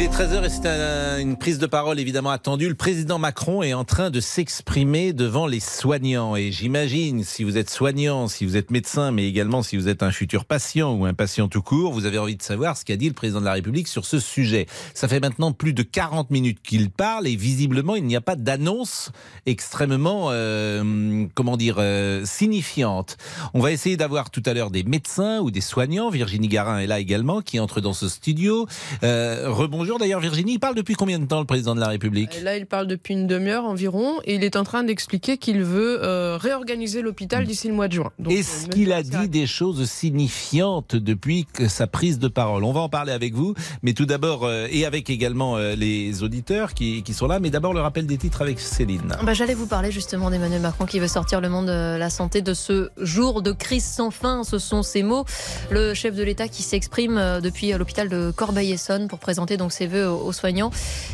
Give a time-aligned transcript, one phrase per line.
[0.00, 2.68] Il est 13h et c'est un- une prise de parole évidemment attendue.
[2.68, 6.36] Le président Macron est en train de s'exprimer devant les soignants.
[6.36, 10.04] Et j'imagine, si vous êtes soignant, si vous êtes médecin, mais également si vous êtes
[10.04, 12.94] un futur patient ou un patient tout court, vous avez envie de savoir ce qu'a
[12.94, 14.66] dit le président de la République sur ce sujet.
[14.94, 18.36] Ça fait maintenant plus de 40 minutes qu'il parle et visiblement il n'y a pas
[18.36, 19.10] d'annonce
[19.46, 23.16] extrêmement, euh, comment dire, euh, signifiante.
[23.52, 26.08] On va essayer d'avoir tout à l'heure des médecins ou des soignants.
[26.08, 28.68] Virginie Garin est là également, qui entre dans ce studio.
[29.02, 29.48] Euh,
[29.88, 30.54] rebonjour d'ailleurs Virginie.
[30.54, 33.14] Il parle depuis combien de temps le président de la République Là, il parle depuis
[33.14, 37.68] une demi-heure environ et il est en train d'expliquer qu'il veut euh, réorganiser l'hôpital d'ici
[37.68, 38.10] le mois de juin.
[38.28, 42.64] Est-ce euh, qu'il a dit des choses signifiantes depuis que sa prise de parole?
[42.64, 46.22] On va en parler avec vous, mais tout d'abord, euh, et avec également euh, les
[46.22, 49.16] auditeurs qui, qui sont là, mais d'abord le rappel des titres avec Céline.
[49.22, 52.42] Bah, J'allais vous parler justement d'Emmanuel Macron qui veut sortir le monde de la santé
[52.42, 54.44] de ce jour de crise sans fin.
[54.44, 55.24] Ce sont ces mots.
[55.70, 60.08] Le chef de l'État qui s'exprime depuis l'hôpital de Corbeil-Essonne pour présenter donc ses voeux
[60.08, 60.70] aux soignants.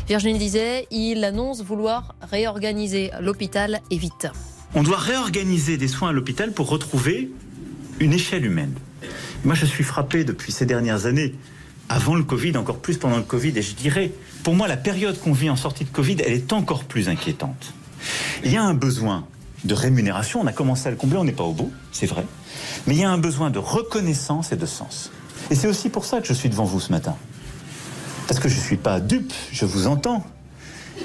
[0.07, 4.27] Virginie disait, il annonce vouloir réorganiser l'hôpital et vite.
[4.73, 7.31] On doit réorganiser des soins à l'hôpital pour retrouver
[7.99, 8.73] une échelle humaine.
[9.43, 11.35] Moi, je suis frappé depuis ces dernières années,
[11.87, 14.11] avant le Covid, encore plus pendant le Covid, et je dirais,
[14.43, 17.73] pour moi, la période qu'on vit en sortie de Covid, elle est encore plus inquiétante.
[18.43, 19.25] Il y a un besoin
[19.63, 22.25] de rémunération, on a commencé à le combler, on n'est pas au bout, c'est vrai,
[22.87, 25.11] mais il y a un besoin de reconnaissance et de sens.
[25.49, 27.15] Et c'est aussi pour ça que je suis devant vous ce matin.
[28.27, 30.25] Parce que je ne suis pas dupe, je vous entends.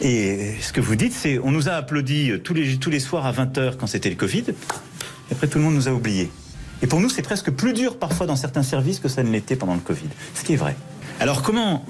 [0.01, 3.27] Et ce que vous dites, c'est on nous a applaudi tous les, tous les soirs
[3.27, 6.31] à 20h quand c'était le Covid, et après tout le monde nous a oubliés.
[6.83, 9.57] Et pour nous, c'est presque plus dur parfois dans certains services que ça ne l'était
[9.57, 10.09] pendant le Covid.
[10.35, 10.77] Ce qui est vrai.
[11.19, 11.85] Alors comment,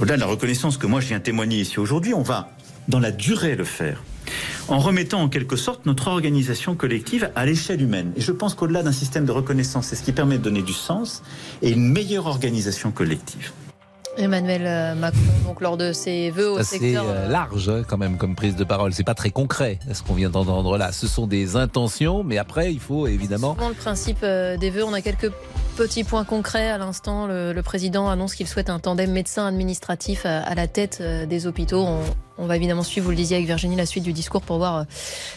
[0.00, 2.50] au-delà de la reconnaissance que moi je viens témoigner ici aujourd'hui, on va
[2.88, 4.02] dans la durée le faire?
[4.68, 8.12] En remettant en quelque sorte notre organisation collective à l'échelle humaine.
[8.16, 10.72] Et je pense qu'au-delà d'un système de reconnaissance, c'est ce qui permet de donner du
[10.72, 11.22] sens
[11.60, 13.52] et une meilleure organisation collective.
[14.18, 17.04] Emmanuel euh, Macron, donc lors de ses voeux au C'est secteur.
[17.08, 18.92] euh, euh, large hein, quand même comme prise de parole.
[18.92, 20.92] C'est pas très concret ce qu'on vient d'entendre là.
[20.92, 23.54] Ce sont des intentions, mais après il faut évidemment.
[23.54, 25.32] Souvent, le principe des vœux, on a quelques
[25.82, 26.70] petits points concrets.
[26.70, 31.26] À l'instant, le, président annonce qu'il souhaite un tandem médecin administratif à, la tête euh,
[31.26, 31.84] des hôpitaux.
[32.38, 34.84] On, va évidemment suivre, vous le disiez avec Virginie, la suite du discours pour voir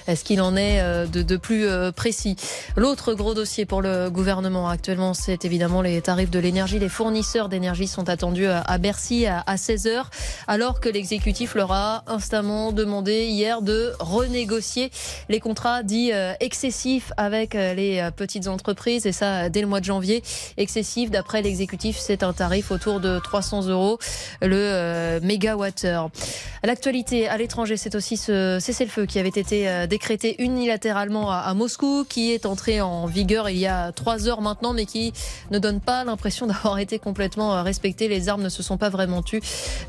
[0.07, 2.35] euh, ce qu'il en est euh, de, plus précis.
[2.75, 6.79] L'autre gros dossier pour le gouvernement actuellement, c'est évidemment les tarifs de l'énergie.
[6.79, 10.05] Les fournisseurs d'énergie sont attendus à, Bercy à, à 16h,
[10.47, 14.91] alors que l'exécutif leur a instamment demandé hier de renégocier
[15.29, 20.23] les contrats dits excessifs avec les petites entreprises, et ça dès le mois de janvier.
[20.57, 23.99] Excessif, d'après l'exécutif, c'est un tarif autour de 300 euros
[24.41, 26.09] le euh, mégawattheure.
[26.63, 31.53] L'actualité à l'étranger, c'est aussi ce cessez-le-feu qui avait été euh, décrété unilatéralement à, à
[31.53, 35.13] Moscou, qui est entré en vigueur il y a trois heures maintenant, mais qui
[35.51, 38.07] ne donne pas l'impression d'avoir été complètement euh, respecté.
[38.07, 39.41] Les armes ne se sont pas vraiment tues.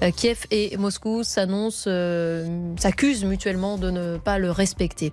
[0.03, 2.47] Euh, Kiev et Moscou s'annoncent, euh,
[2.78, 5.13] s'accusent mutuellement de ne pas le respecter.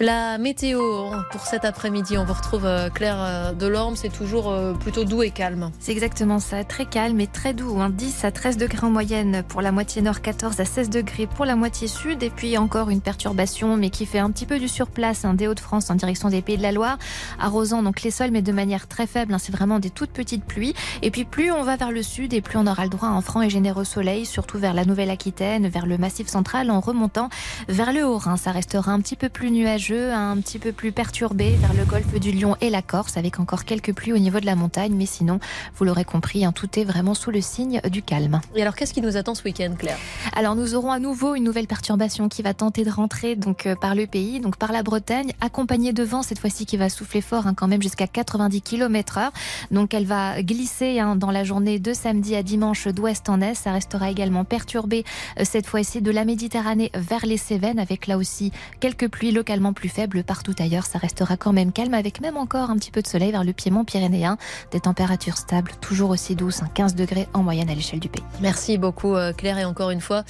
[0.00, 5.22] La météo pour cet après-midi, on vous retrouve Claire Delorme, c'est toujours euh, plutôt doux
[5.22, 5.70] et calme.
[5.80, 7.80] C'est exactement ça, très calme et très doux.
[7.80, 7.90] hein.
[7.90, 11.44] 10 à 13 degrés en moyenne pour la moitié nord, 14 à 16 degrés pour
[11.44, 12.22] la moitié sud.
[12.22, 15.48] Et puis encore une perturbation, mais qui fait un petit peu du surplace hein, des
[15.48, 16.98] Hauts-de-France en direction des Pays de la Loire,
[17.40, 19.32] arrosant donc les sols, mais de manière très faible.
[19.34, 19.38] hein.
[19.38, 20.74] C'est vraiment des toutes petites pluies.
[21.02, 23.12] Et puis plus on va vers le sud et plus on aura le droit à
[23.12, 27.28] un franc et généreux soleil, surtout vers la Nouvelle-Aquitaine, vers le Massif central, en remontant
[27.68, 28.36] vers le Haut-Rhin.
[28.36, 32.18] Ça restera un petit peu plus nuageux, un petit peu plus perturbé vers le golfe
[32.18, 34.94] du Lion et la Corse, avec encore quelques pluies au niveau de la montagne.
[34.94, 35.40] Mais sinon,
[35.76, 38.40] vous l'aurez compris, hein, tout est vraiment sous le signe du calme.
[38.54, 39.98] Et alors, qu'est-ce qui nous attend ce week-end, Claire?
[40.34, 43.74] Alors nous aurons à nouveau une nouvelle perturbation qui va tenter de rentrer donc euh,
[43.74, 47.20] par le pays, donc par la Bretagne, accompagnée de vent cette fois-ci qui va souffler
[47.20, 49.30] fort, hein, quand même jusqu'à 90 km/h.
[49.70, 53.54] Donc elle va glisser hein, dans la journée de samedi à dimanche d'ouest en est.
[53.54, 55.04] Ça restera également perturbé
[55.38, 59.72] euh, cette fois-ci de la Méditerranée vers les Cévennes, avec là aussi quelques pluies localement
[59.72, 60.86] plus faibles partout ailleurs.
[60.86, 63.52] Ça restera quand même calme, avec même encore un petit peu de soleil vers le
[63.52, 64.37] piémont pyrénéen.
[64.72, 68.22] Des températures stables, toujours aussi douces, hein, 15 degrés en moyenne à l'échelle du pays.
[68.40, 70.24] Merci beaucoup euh, Claire et encore une fois,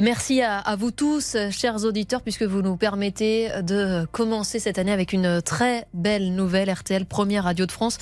[0.00, 4.78] merci à, à vous tous, euh, chers auditeurs, puisque vous nous permettez de commencer cette
[4.78, 7.98] année avec une très belle nouvelle RTL, première radio de France.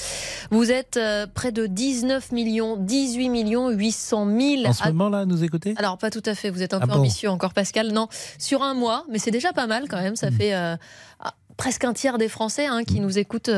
[0.50, 4.66] Vous êtes euh, près de 19 millions, 18 millions 800 000.
[4.66, 6.74] En ce à- moment là, à nous écouter Alors pas tout à fait, vous êtes
[6.74, 6.98] un Ah peu bon?
[7.00, 7.92] ambitieux encore Pascal.
[7.92, 8.08] Non,
[8.38, 10.54] sur un mois, mais c'est déjà pas mal quand même, ça fait...
[10.54, 11.09] euh, ah,
[11.60, 13.50] presque un tiers des Français hein, qui nous écoutent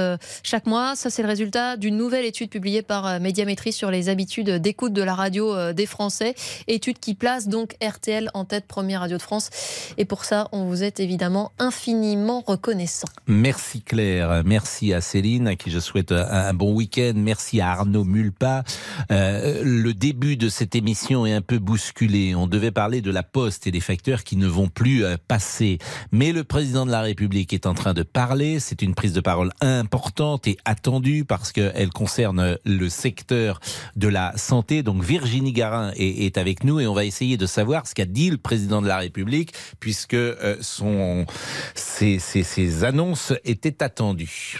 [0.43, 0.97] chaque mois.
[0.97, 5.03] Ça, c'est le résultat d'une nouvelle étude publiée par Médiamétrie sur les habitudes d'écoute de
[5.03, 6.35] la radio des Français.
[6.67, 9.51] Étude qui place donc RTL en tête, première radio de France.
[9.99, 13.07] Et pour ça, on vous est évidemment infiniment reconnaissant.
[13.29, 17.13] Merci Claire, merci à Céline, à qui je souhaite un, bon week-end.
[17.15, 18.65] Merci à Arnaud Mulpa.
[19.13, 22.35] Euh, le début de cette émission est un peu bousculé.
[22.35, 25.79] On devait parler de la poste et des facteurs qui ne vont plus euh, passer.
[26.11, 28.61] Mais le président de la République est en train de parler.
[28.61, 33.61] C'est une prise de parole importante et attendue parce qu'elle concerne le secteur
[33.97, 34.83] de la santé.
[34.83, 38.05] Donc Virginie Garin est, est avec nous et on va essayer de savoir ce qu'a
[38.05, 41.27] dit le président de la République puisque euh, son,
[41.75, 44.59] ses, ses, ses annonces étaient attendues.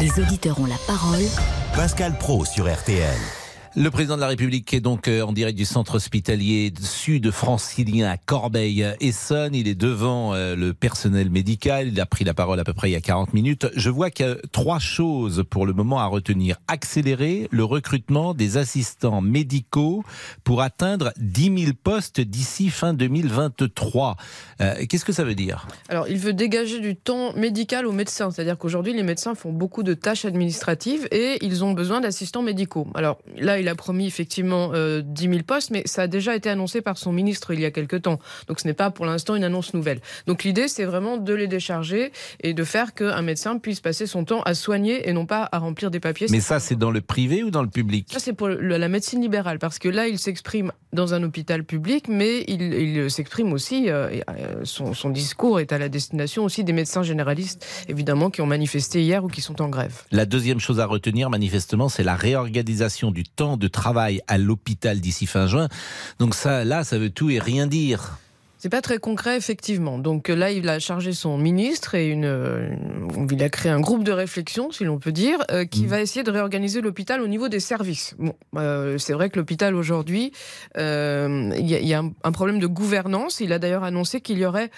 [0.00, 1.24] Les auditeurs ont la parole.
[1.74, 3.45] Pascal Pro sur RTL.
[3.78, 8.08] Le président de la République est donc euh, en direct du centre hospitalier sud francilien
[8.08, 9.54] à Corbeil-Essonne.
[9.54, 11.88] Il est devant euh, le personnel médical.
[11.88, 13.66] Il a pris la parole à peu près il y a 40 minutes.
[13.76, 16.56] Je vois qu'il y a trois choses pour le moment à retenir.
[16.68, 20.04] Accélérer le recrutement des assistants médicaux
[20.42, 24.16] pour atteindre 10 000 postes d'ici fin 2023.
[24.62, 25.68] Euh, qu'est-ce que ça veut dire?
[25.90, 28.30] Alors, il veut dégager du temps médical aux médecins.
[28.30, 32.86] C'est-à-dire qu'aujourd'hui, les médecins font beaucoup de tâches administratives et ils ont besoin d'assistants médicaux.
[32.94, 36.36] Alors là, il il a promis effectivement 10 euh, 000 postes, mais ça a déjà
[36.36, 38.20] été annoncé par son ministre il y a quelque temps.
[38.46, 40.00] Donc ce n'est pas pour l'instant une annonce nouvelle.
[40.28, 44.24] Donc l'idée, c'est vraiment de les décharger et de faire qu'un médecin puisse passer son
[44.24, 46.28] temps à soigner et non pas à remplir des papiers.
[46.30, 48.08] Mais ça, c'est dans le privé ou dans le public?
[48.12, 52.06] Ça, c'est pour la médecine libérale, parce que là, il s'exprime dans un hôpital public,
[52.08, 56.72] mais il, s'exprime aussi, euh, euh, son, son, discours est à la destination aussi des
[56.72, 60.02] médecins généralistes, évidemment, qui ont manifesté hier ou qui sont en grève.
[60.12, 65.00] La deuxième chose à retenir, manifestement, c'est la réorganisation du temps de travail à l'hôpital
[65.00, 65.68] d'ici fin juin.
[66.18, 68.18] Donc ça, là, ça veut tout et rien dire.
[68.66, 69.96] C'est pas très concret, effectivement.
[69.96, 72.68] Donc là, il a chargé son ministre et une, euh,
[73.30, 75.86] il a créé un groupe de réflexion, si l'on peut dire, euh, qui mmh.
[75.86, 78.16] va essayer de réorganiser l'hôpital au niveau des services.
[78.18, 80.32] Bon, euh, c'est vrai que l'hôpital aujourd'hui,
[80.74, 83.38] il y, a, un, problème de gouvernance.
[83.38, 84.72] Il a d'ailleurs annoncé qu'il y aurait,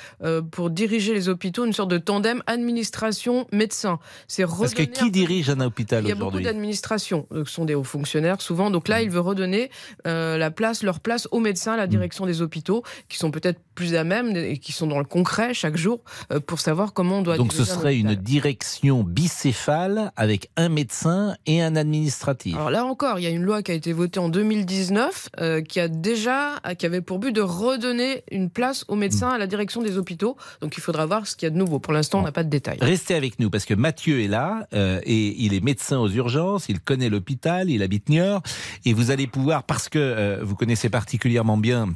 [0.50, 4.00] pour diriger les hôpitaux, une sorte de tandem administration-médecin.
[4.26, 7.64] C'est parce que qui dirige un hôpital aujourd'hui Il y a beaucoup d'administrations, ce sont
[7.64, 8.70] des hauts fonctionnaires souvent.
[8.70, 9.05] Donc là, mmh.
[9.05, 9.70] il veut redonner
[10.05, 11.90] la place, leur place aux médecins à la mmh.
[11.90, 15.54] direction des hôpitaux, qui sont peut-être plus à même et qui sont dans le concret
[15.54, 16.00] chaque jour
[16.32, 17.36] euh, pour savoir comment on doit.
[17.36, 22.56] Donc ce serait une direction bicéphale avec un médecin et un administratif.
[22.56, 25.62] Alors là encore, il y a une loi qui a été votée en 2019 euh,
[25.62, 29.46] qui a déjà, qui avait pour but de redonner une place aux médecins à la
[29.46, 30.36] direction des hôpitaux.
[30.60, 31.78] Donc il faudra voir ce qu'il y a de nouveau.
[31.78, 32.78] Pour l'instant, on n'a pas de détails.
[32.80, 36.69] Restez avec nous parce que Mathieu est là euh, et il est médecin aux urgences.
[36.69, 38.42] Il connaît l'hôpital, il habite Niort
[38.84, 41.94] et vous allez pouvoir parce que vous connaissez particulièrement bien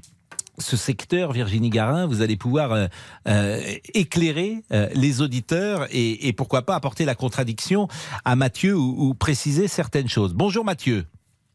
[0.58, 2.86] ce secteur, Virginie Garin, vous allez pouvoir euh,
[3.28, 3.60] euh,
[3.94, 7.88] éclairer euh, les auditeurs et, pourquoi pas apporter la contradiction
[8.24, 10.34] à Mathieu ou, préciser certaines choses.
[10.34, 11.04] Bonjour Mathieu.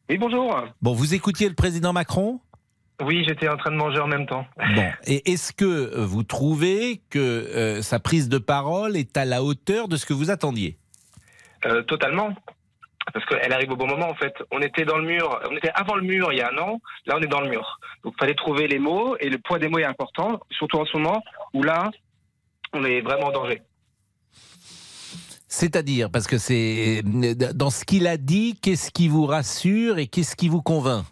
[0.10, 0.64] Oui, bonjour.
[0.82, 2.40] Bon, vous écoutiez le président Macron?
[3.04, 4.46] Oui, j'étais en train de manger en même temps.
[4.76, 9.88] Bon, et est-ce que vous trouvez que sa prise de parole est à la hauteur
[9.88, 10.78] de ce que vous attendiez?
[11.88, 12.34] Totalement
[13.14, 14.34] parce qu'elle arrive au bon moment en fait.
[14.52, 16.80] On était dans le mur, on était avant le mur il y a un an,
[17.06, 17.80] là on est dans le mur.
[18.04, 20.86] Donc il fallait trouver les mots et le poids des mots est important, surtout en
[20.86, 21.24] ce moment
[21.54, 21.90] où là
[22.74, 23.62] on est vraiment en danger.
[25.50, 30.36] C'est-à-dire, parce que c'est dans ce qu'il a dit, qu'est-ce qui vous rassure et qu'est-ce
[30.36, 31.06] qui vous convainc?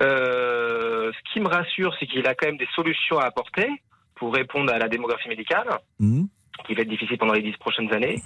[0.00, 3.68] Euh, Ce qui me rassure, c'est qu'il a quand même des solutions à apporter
[4.14, 5.66] pour répondre à la démographie médicale,
[5.98, 6.24] mmh.
[6.66, 8.22] qui va être difficile pendant les dix prochaines années.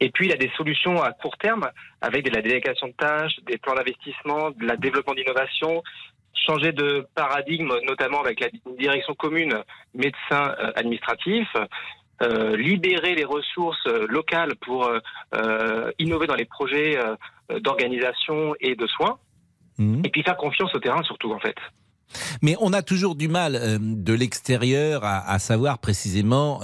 [0.00, 1.68] Et puis, il a des solutions à court terme
[2.00, 5.82] avec de la délégation de tâches, des plans d'investissement, de la développement d'innovation,
[6.46, 9.62] changer de paradigme, notamment avec la direction commune
[9.94, 11.48] médecin euh, administratif,
[12.22, 16.98] euh, libérer les ressources euh, locales pour euh, innover dans les projets
[17.60, 19.18] d'organisation et de soins,
[19.76, 20.00] mmh.
[20.02, 21.56] et puis faire confiance au terrain surtout en fait.
[22.40, 26.60] Mais on a toujours du mal de l'extérieur à, à, savoir précisément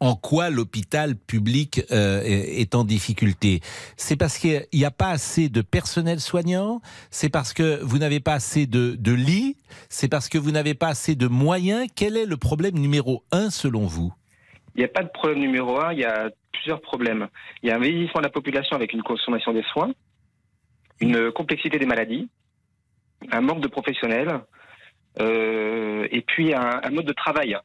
[0.00, 3.60] en quoi l'hôpital public euh, est en difficulté.
[3.96, 8.20] C'est parce qu'il n'y a pas assez de personnel soignant C'est parce que vous n'avez
[8.20, 9.56] pas assez de, lits
[9.88, 11.86] C'est parce que vous n'avez pas assez de moyens.
[11.94, 14.12] Quel est le problème numéro un selon vous?
[14.74, 17.28] Il n'y a pas de problème numéro un, il y a plusieurs problèmes.
[17.62, 19.92] Il y a un vieillissement de la population avec une consommation des soins,
[21.00, 22.28] une complexité des maladies,
[23.30, 24.40] un manque de professionnels,
[25.20, 27.56] euh, et puis un mode de travail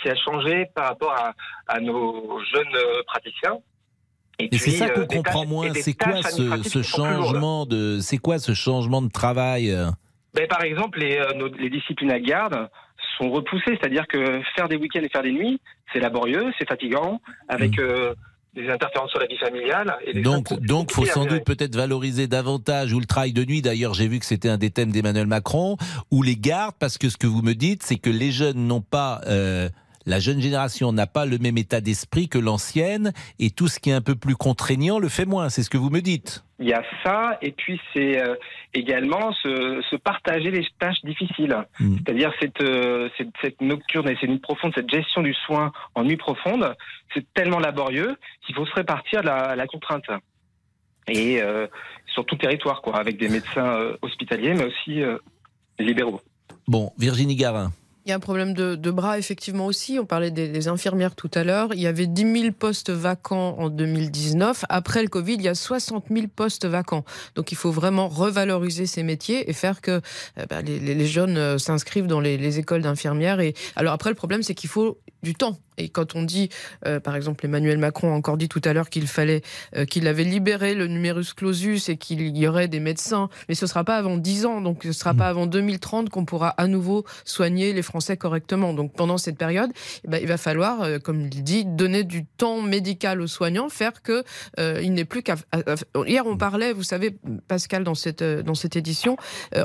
[0.00, 1.14] qui a changé par rapport
[1.68, 3.58] à, nos jeunes euh, praticiens.
[4.38, 5.72] Et, c'est ça qu'on euh, comprend moins.
[5.74, 9.74] C'est quoi ce, changement de, c'est quoi ce changement de travail
[10.34, 12.68] ben, Par exemple, les, euh, les disciplines à garde
[13.18, 13.78] sont repoussés.
[13.80, 15.60] C'est-à-dire que faire des week-ends et faire des nuits,
[15.92, 18.14] c'est laborieux, c'est fatigant, avec mmh
[18.54, 19.96] des interférences sur la vie familiale.
[20.06, 23.62] Et donc, donc, faut sans doute peut-être valoriser davantage ou le travail de nuit.
[23.62, 25.76] D'ailleurs, j'ai vu que c'était un des thèmes d'Emmanuel Macron
[26.10, 28.80] ou les gardes, parce que ce que vous me dites, c'est que les jeunes n'ont
[28.80, 29.68] pas euh,
[30.06, 33.90] la jeune génération n'a pas le même état d'esprit que l'ancienne et tout ce qui
[33.90, 35.48] est un peu plus contraignant le fait moins.
[35.48, 36.44] C'est ce que vous me dites.
[36.60, 38.36] Il y a ça, et puis c'est euh,
[38.74, 41.56] également se, partager les tâches difficiles.
[41.80, 41.96] Hmm.
[41.96, 46.16] C'est-à-dire euh, cette, cette, nocturne et cette nuit profonde, cette gestion du soin en nuit
[46.16, 46.74] profonde,
[47.12, 50.04] c'est tellement laborieux qu'il faut se répartir la, la contrainte.
[51.08, 51.66] Et euh,
[52.06, 55.02] sur tout territoire, quoi, avec des médecins hospitaliers, mais aussi
[55.78, 56.20] libéraux.
[56.68, 57.72] Bon, Virginie Garin.
[58.06, 59.98] Il y a un problème de, bras, effectivement, aussi.
[59.98, 61.70] On parlait des, infirmières tout à l'heure.
[61.72, 64.66] Il y avait 10 000 postes vacants en 2019.
[64.68, 67.04] Après le Covid, il y a 60 000 postes vacants.
[67.34, 70.02] Donc, il faut vraiment revaloriser ces métiers et faire que
[70.36, 73.40] eh ben, les, jeunes euh, s'inscrivent dans les, les écoles d'infirmières.
[73.40, 75.58] Et alors, après, le problème, c'est qu'il faut du temps.
[75.76, 76.50] Et quand on dit,
[76.86, 79.42] euh, par exemple, Emmanuel Macron a encore dit tout à l'heure qu'il fallait,
[79.76, 83.64] euh, qu'il avait libéré le numerus clausus et qu'il y aurait des médecins, mais ce
[83.64, 86.50] ne sera pas avant 10 ans, donc ce ne sera pas avant 2030 qu'on pourra
[86.50, 88.72] à nouveau soigner les Français correctement.
[88.72, 89.70] Donc pendant cette période,
[90.04, 93.68] eh ben, il va falloir, euh, comme il dit, donner du temps médical aux soignants,
[93.68, 94.22] faire que
[94.58, 95.36] il n'est plus qu'à.
[96.06, 97.16] Hier, on parlait, vous savez,
[97.48, 99.16] Pascal, dans cette dans cette édition,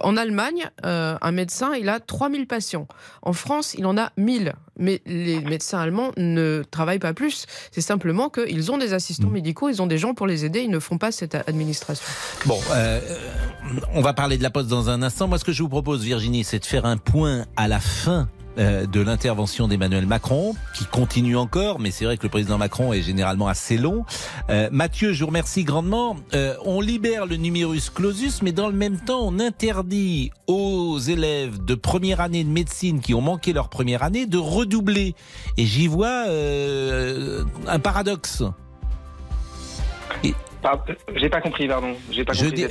[0.02, 2.88] en Allemagne, un médecin, il a 3000 patients.
[3.22, 7.46] En France, il en a 1000 mais les médecins allemands ne travaillent pas plus.
[7.72, 9.34] C'est simplement qu'ils ont des assistants mm.
[9.34, 12.06] médicaux, ils ont des gens pour les aider, ils ne font pas cette administration.
[12.46, 13.00] Bon, euh,
[13.94, 15.28] on va parler de la poste dans un instant.
[15.28, 18.22] Moi, ce que je vous propose, Virginie, c'est de faire un point à la fin
[18.22, 22.94] euh, de l'intervention d'Emmanuel Macron, qui continue encore, mais c'est vrai que le président Macron
[22.94, 24.06] est généralement assez long.
[24.50, 26.18] Euh, Mathieu, je vous remercie grandement.
[26.34, 31.64] Euh, on libère le numerus clausus, mais dans le même temps, on interdit aux élèves
[31.64, 35.16] de première année de médecine qui ont manqué leur première année de redoubler.
[35.58, 36.26] Et j'y vois
[37.68, 38.44] un paradoxe.
[41.16, 41.94] J'ai pas compris, pardon.
[42.12, 42.66] J'ai pas compris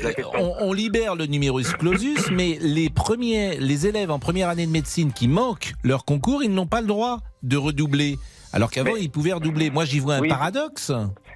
[0.60, 5.12] on, libère le numerus clausus, mais les premiers, les élèves en première année de médecine
[5.12, 8.18] qui manquent leur concours, ils n'ont pas le droit de redoubler.
[8.52, 9.70] Alors qu'avant, ils pouvaient redoubler.
[9.70, 10.92] Moi, j'y vois un paradoxe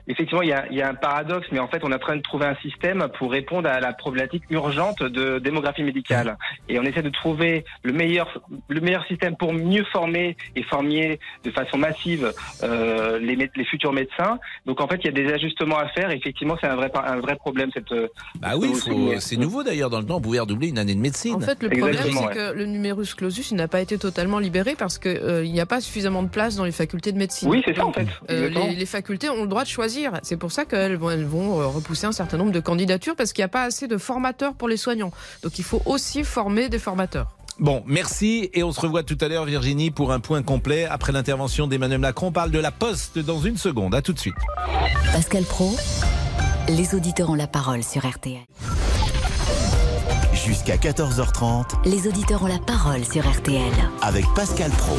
[0.08, 1.98] effectivement, il y, a, il y, a, un paradoxe, mais en fait, on est en
[1.98, 6.36] train de trouver un système pour répondre à la problématique urgente de démographie médicale.
[6.68, 11.20] Et on essaie de trouver le meilleur, le meilleur système pour mieux former et former
[11.44, 12.32] de façon massive
[12.62, 14.38] euh, les, les futurs médecins.
[14.66, 16.10] Donc, en fait, il y a des ajustements à faire.
[16.10, 17.70] effectivement, c'est un vrai, un vrai problème.
[17.72, 17.92] Cette,
[18.40, 18.72] bah oui,
[19.20, 19.90] c'est nouveau d'ailleurs.
[19.90, 21.34] Dans le temps, on pouvait redoubler une année de médecine.
[21.34, 24.98] En fait, le problème, c'est que le numerus clausus n'a pas été totalement libéré parce
[24.98, 27.48] qu'il euh, n'y a pas suffisamment de place dans les facultés de médecine.
[27.48, 28.08] Oui, c'est ça, en fait.
[28.30, 29.91] Euh, les, les facultés ont le droit de choisir
[30.22, 33.32] c'est pour ça qu'elles vont, elles vont euh, repousser un certain nombre de candidatures parce
[33.32, 35.12] qu'il n'y a pas assez de formateurs pour les soignants.
[35.42, 37.36] Donc il faut aussi former des formateurs.
[37.58, 41.12] Bon, merci et on se revoit tout à l'heure Virginie pour un point complet après
[41.12, 42.28] l'intervention d'Emmanuel Macron.
[42.28, 43.94] On parle de la poste dans une seconde.
[43.94, 44.34] À tout de suite.
[45.12, 45.76] Pascal Pro,
[46.68, 48.40] les auditeurs ont la parole sur RTL.
[50.32, 54.96] Jusqu'à 14h30, les auditeurs ont la parole sur RTL avec Pascal Pro.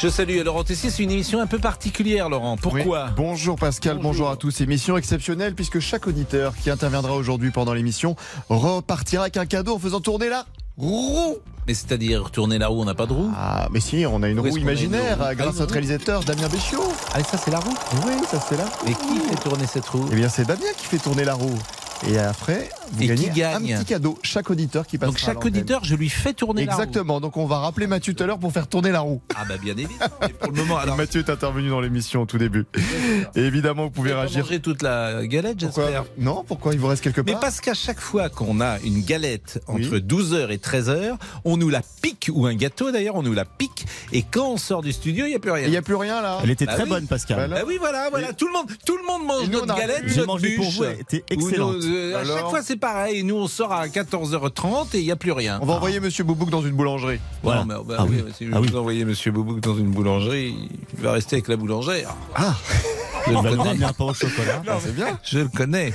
[0.00, 0.90] Je salue Laurent Tessier.
[0.90, 2.56] C'est une émission un peu particulière, Laurent.
[2.56, 3.10] Pourquoi?
[3.16, 4.30] Bonjour Pascal, bonjour.
[4.30, 4.60] à tous.
[4.60, 8.14] Émission exceptionnelle puisque chaque auditeur qui interviendra aujourd'hui pendant l'émission
[8.48, 11.38] repartira avec un cadeau en faisant tourner la roue.
[11.66, 13.30] Mais c'est-à-dire tourner la roue, on n'a pas de roue?
[13.36, 16.80] Ah, mais si, on a une roue imaginaire grâce à notre réalisateur Damien Béchiot.
[17.12, 17.74] Ah, ça c'est la roue?
[18.06, 18.66] Oui, ça c'est là.
[18.86, 20.08] Et qui fait tourner cette roue?
[20.12, 21.58] Eh bien, c'est Damien qui fait tourner la roue.
[22.06, 24.18] Et après, vous gagnez gagne un petit cadeau.
[24.22, 25.08] Chaque auditeur qui passe.
[25.08, 26.82] Donc chaque auditeur, je lui fais tourner la roue.
[26.82, 27.20] Exactement.
[27.20, 29.20] Donc on va rappeler Mathieu tout à l'heure pour faire tourner la roue.
[29.34, 30.10] Ah bah bien évidemment.
[30.38, 30.96] pour le moment, alors...
[30.96, 32.66] Mathieu est intervenu dans l'émission au tout début.
[33.34, 34.44] Et évidemment, vous pouvez réagir.
[34.44, 36.04] manger toute la galette, j'espère.
[36.18, 39.02] Non, pourquoi il vous reste quelque part Mais parce qu'à chaque fois qu'on a une
[39.02, 43.34] galette entre 12h et 13h, on nous la pique ou un gâteau d'ailleurs, on nous
[43.34, 43.86] la pique.
[44.12, 45.66] Et quand on sort du studio, il n'y a plus rien.
[45.66, 46.38] Il n'y a plus rien là.
[46.42, 47.50] Elle était bah très bonne, Pascal.
[47.50, 48.32] Bah oui, voilà, voilà.
[48.32, 50.04] Tout le monde, tout le monde mange notre galette.
[50.06, 50.84] J'ai mangé pour vous.
[50.84, 51.87] Elle était excellente.
[51.88, 53.22] Euh, à chaque fois, c'est pareil.
[53.24, 55.58] Nous, on sort à 14h30 et il n'y a plus rien.
[55.62, 57.20] On va envoyer Monsieur Boubouk dans une boulangerie.
[57.42, 57.64] Voilà.
[57.64, 60.54] mais, bah, ah oui, si ah vous envoyez Monsieur Boubouk dans une boulangerie,
[60.96, 62.14] il va rester avec la boulangère.
[62.34, 62.54] Ah
[63.26, 63.84] Je le connais.
[63.84, 64.62] un au chocolat.
[64.80, 65.18] c'est bien.
[65.24, 65.92] Je le connais.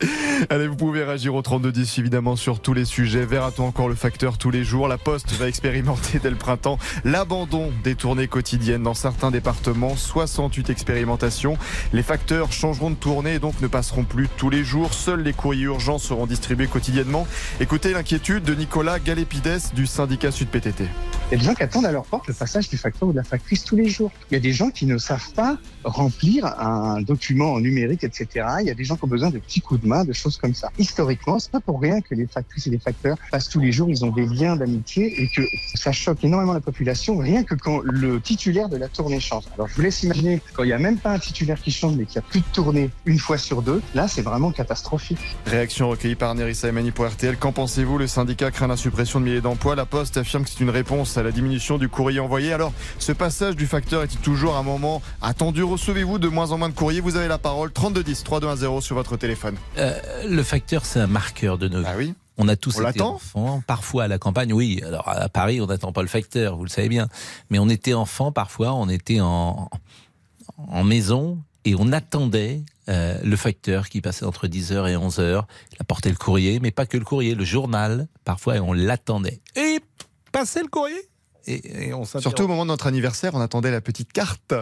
[0.50, 3.24] Allez, vous pouvez réagir au 3210 évidemment sur tous les sujets.
[3.24, 7.72] Verra-t-on encore le facteur tous les jours La Poste va expérimenter dès le printemps l'abandon
[7.84, 9.96] des tournées quotidiennes dans certains départements.
[9.96, 11.56] 68 expérimentations.
[11.92, 14.92] Les facteurs changeront de tournée et donc ne passeront plus tous les jours.
[14.92, 17.26] Seuls les courriers urgents seront distribués quotidiennement.
[17.60, 20.84] Écoutez l'inquiétude de Nicolas Galépides du syndicat Sud PTT.
[21.30, 23.12] Il y a des gens qui attendent à leur porte le passage du facteur ou
[23.12, 24.12] de la factrice tous les jours.
[24.30, 28.46] Il y a des gens qui ne savent pas remplir un document numérique, etc.
[28.60, 30.26] Il y a des gens qui ont besoin de petits coups de main, de choses
[30.26, 30.70] choses comme ça.
[30.76, 33.88] Historiquement, c'est pas pour rien que les factrices et les facteurs passent tous les jours,
[33.88, 35.42] ils ont des liens d'amitié et que
[35.74, 39.44] ça choque énormément la population, rien que quand le titulaire de la tournée change.
[39.54, 41.94] Alors je vous laisse imaginer quand il n'y a même pas un titulaire qui change,
[41.96, 45.18] mais qu'il n'y a plus de tournée une fois sur deux, là c'est vraiment catastrophique.
[45.46, 47.36] Réaction recueillie par Nerissa Emani pour RTL.
[47.36, 47.98] Qu'en pensez-vous?
[47.98, 49.76] Le syndicat craint la suppression de milliers d'emplois.
[49.76, 52.52] La Poste affirme que c'est une réponse à la diminution du courrier envoyé.
[52.52, 55.62] Alors, ce passage du facteur est-il toujours un moment attendu?
[55.62, 57.72] Recevez-vous de moins en moins de courriers Vous avez la parole.
[57.72, 59.56] 3210 3210 sur votre téléphone.
[59.78, 63.62] Euh, le facteur, c'est un marqueur de nos Ah oui on a tous été enfants,
[63.66, 64.82] parfois à la campagne, oui.
[64.86, 67.08] Alors à Paris, on n'attend pas le facteur, vous le savez bien.
[67.48, 69.70] Mais on était enfants, parfois, on était en,
[70.58, 75.44] en maison et on attendait euh, le facteur qui passait entre 10h et 11h.
[75.72, 79.40] Il apportait le courrier, mais pas que le courrier, le journal, parfois, et on l'attendait.
[79.56, 79.80] Et
[80.38, 81.00] passait le courrier
[81.46, 84.52] et, on Surtout au moment de notre anniversaire, on attendait la petite carte,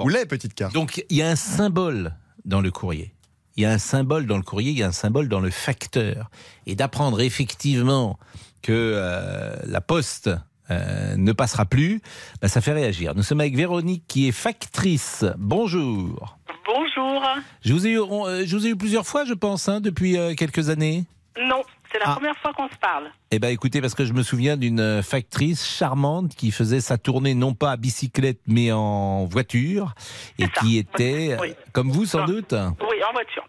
[0.00, 0.74] ou les petites cartes.
[0.74, 3.14] Donc il y a un symbole dans le courrier
[3.56, 5.50] il y a un symbole dans le courrier, il y a un symbole dans le
[5.50, 6.30] facteur.
[6.66, 8.18] Et d'apprendre effectivement
[8.62, 10.30] que euh, la poste
[10.70, 12.00] euh, ne passera plus,
[12.40, 13.14] bah, ça fait réagir.
[13.14, 15.24] Nous sommes avec Véronique qui est factrice.
[15.38, 16.36] Bonjour.
[16.66, 17.22] Bonjour.
[17.60, 20.16] Je vous ai eu, euh, je vous ai eu plusieurs fois, je pense, hein, depuis
[20.36, 21.04] quelques années.
[21.38, 21.62] Non,
[21.94, 22.14] c'est la ah.
[22.14, 23.12] première fois qu'on se parle.
[23.30, 27.34] Eh bien, écoutez, parce que je me souviens d'une factrice charmante qui faisait sa tournée
[27.34, 29.94] non pas à bicyclette, mais en voiture,
[30.40, 31.36] et qui était,
[31.72, 33.46] comme vous sans doute Oui, en voiture.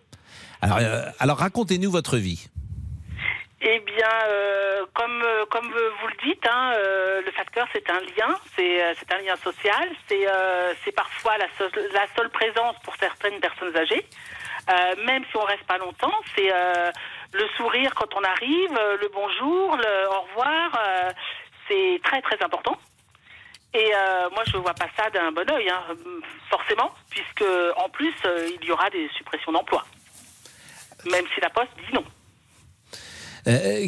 [0.62, 2.48] Alors, euh, alors racontez-nous votre vie.
[3.62, 6.74] Eh bien, euh, comme, euh, comme vous le dites, hein,
[7.26, 12.30] le facteur, c'est un lien, c'est un lien social, c'est parfois la seule, la seule
[12.30, 14.06] présence pour certaines personnes âgées.
[15.04, 16.52] même si on reste pas longtemps, c'est
[17.36, 20.72] le sourire quand on arrive, le bonjour, le au revoir,
[21.68, 22.78] c'est très très important.
[23.74, 23.92] Et
[24.32, 25.84] moi, je ne vois pas ça d'un bon oeil, hein,
[26.50, 28.14] forcément, puisque en plus,
[28.60, 29.86] il y aura des suppressions d'emplois
[31.10, 32.04] même si la Poste dit non.
[33.48, 33.88] Euh,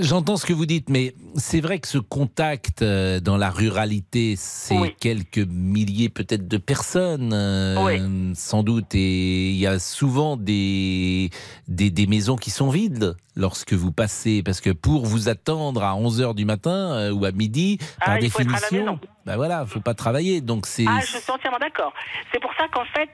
[0.00, 4.34] j'entends ce que vous dites, mais c'est vrai que ce contact euh, dans la ruralité,
[4.36, 11.30] c'est quelques milliers peut-être de personnes, euh, sans doute, et il y a souvent des,
[11.68, 16.34] des, maisons qui sont vides lorsque vous passez, parce que pour vous attendre à 11h
[16.34, 20.86] du matin ou à midi, ah, par définition, ben voilà, faut pas travailler, donc c'est...
[20.88, 21.92] Ah, je suis entièrement d'accord.
[22.32, 23.10] C'est pour ça qu'en fait,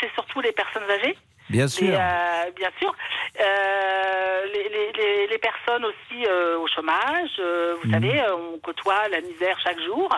[0.00, 1.16] c'est surtout les personnes âgées
[1.50, 1.92] Bien sûr.
[1.92, 2.94] Euh, bien sûr.
[3.40, 4.46] Euh,
[5.28, 7.40] les, personnes aussi euh, au chômage,
[7.82, 7.92] vous mhm.
[7.92, 10.14] savez, on côtoie la misère chaque jour.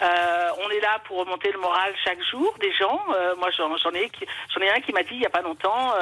[0.00, 3.00] on est là pour remonter le moral chaque jour des gens.
[3.38, 4.10] moi, j'en ai,
[4.52, 5.94] j'en ai un qui m'a dit il n'y a pas longtemps,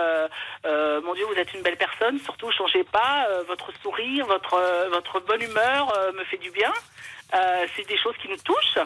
[0.64, 2.18] mon Dieu, vous êtes une belle personne.
[2.20, 3.26] Surtout, changez pas.
[3.46, 6.72] votre sourire, votre votre bonne humeur me fait du bien.
[7.76, 8.78] c'est des choses qui nous touchent.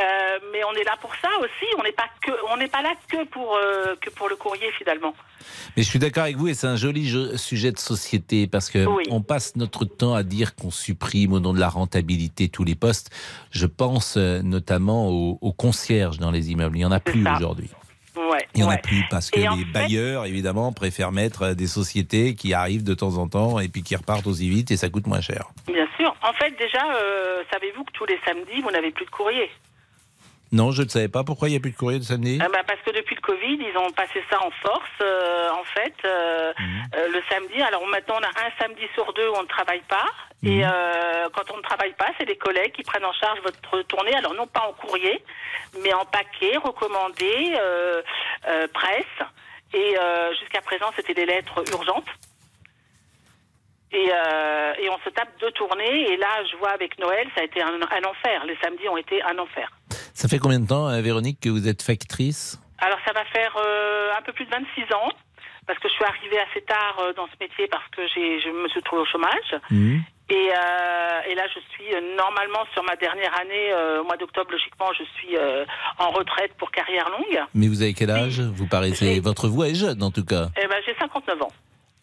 [0.00, 1.66] Euh, mais on est là pour ça aussi.
[1.76, 4.70] On n'est pas que, on n'est pas là que pour euh, que pour le courrier
[4.78, 5.14] finalement.
[5.76, 8.86] Mais je suis d'accord avec vous et c'est un joli sujet de société parce que
[9.10, 12.76] on passe notre temps à dire qu'on supprime au nom de la rentabilité tous les
[12.76, 13.10] postes.
[13.50, 16.76] Je pense euh, notamment aux, concierges dans les immeubles.
[16.76, 17.70] Il n'y en a plus aujourd'hui.
[18.16, 22.34] Ouais, Il n'y en a plus parce que les bailleurs, évidemment, préfèrent mettre des sociétés
[22.34, 25.06] qui arrivent de temps en temps et puis qui repartent aussi vite et ça coûte
[25.06, 25.50] moins cher.
[25.66, 26.14] Bien sûr.
[26.22, 26.84] En fait, déjà,
[27.52, 29.50] savez-vous que tous les samedis, vous n'avez plus de courrier?
[30.50, 31.24] Non, je ne savais pas.
[31.24, 32.38] Pourquoi il n'y a plus de courrier de samedi?
[32.42, 35.64] Ah bah Parce que depuis le Covid, ils ont passé ça en force, euh, en
[35.64, 36.82] fait, euh, mhm.
[36.96, 37.60] euh, le samedi.
[37.60, 40.06] Alors maintenant, on a un samedi sur deux où on ne travaille pas.
[40.44, 41.30] Et mhm.
[41.34, 44.14] quand on ne travaille pas, c'est les collègues qui prennent en charge votre tournée.
[44.14, 45.20] Alors non pas en courrier,
[45.82, 47.58] mais en paquet, recommandé,
[48.72, 49.28] presse.
[49.74, 49.96] Et
[50.38, 52.06] jusqu'à présent, c'était des lettres urgentes.
[53.92, 56.12] Et, et, on se tape deux tournées.
[56.12, 58.44] Et là, je vois avec Noël, ça a été un, un enfer.
[58.46, 59.70] Les samedis ont été un enfer.
[60.18, 62.58] Ça fait combien de temps, euh, Véronique, que vous êtes factrice?
[62.78, 65.10] Alors, ça va faire euh, un peu plus de 26 ans,
[65.64, 68.68] parce que je suis arrivée assez tard euh, dans ce métier parce que je me
[68.68, 69.54] suis trouvée au chômage.
[69.70, 69.98] Mmh.
[70.30, 75.38] Et, là, je suis normalement sur ma dernière année, au mois d'octobre, logiquement, je suis
[75.98, 77.40] en retraite pour carrière longue.
[77.54, 78.40] Mais vous avez quel âge?
[78.40, 80.48] Vous paraissez, votre voix est jeune en tout cas.
[80.60, 81.52] Eh ben, j'ai 59 ans.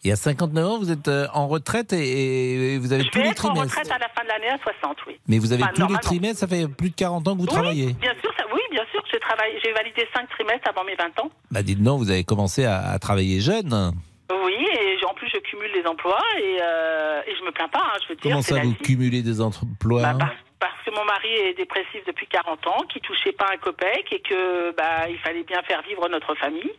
[0.06, 3.58] Et à 59 ans, vous êtes euh, en retraite et, vous avez tous les trimestres.
[3.58, 5.18] en retraite à la fin de l'année à 60, oui.
[5.26, 7.92] Mais vous avez tous les trimestres, ça fait plus de 40 ans que vous travaillez.
[7.94, 9.02] Bien sûr, oui, bien sûr.
[9.10, 11.30] J'ai travaillé, j'ai validé 5 trimestres avant mes 20 ans.
[11.50, 13.92] Bah dites non, vous avez commencé à, travailler jeune.
[14.30, 17.82] Oui, et en plus je cumule les emplois et, euh, et je me plains pas.
[17.92, 21.54] Hein, je veux Comment ça, vous cumulez des emplois bah, parce, que mon mari est
[21.54, 25.62] dépressif depuis 40 ans, qui touchait pas un copec et que bah il fallait bien
[25.62, 26.72] faire vivre notre famille.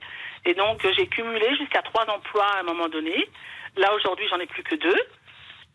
[0.45, 3.27] Et donc, j'ai cumulé jusqu'à trois emplois à un moment donné.
[3.75, 4.97] Là, aujourd'hui, j'en ai plus que deux.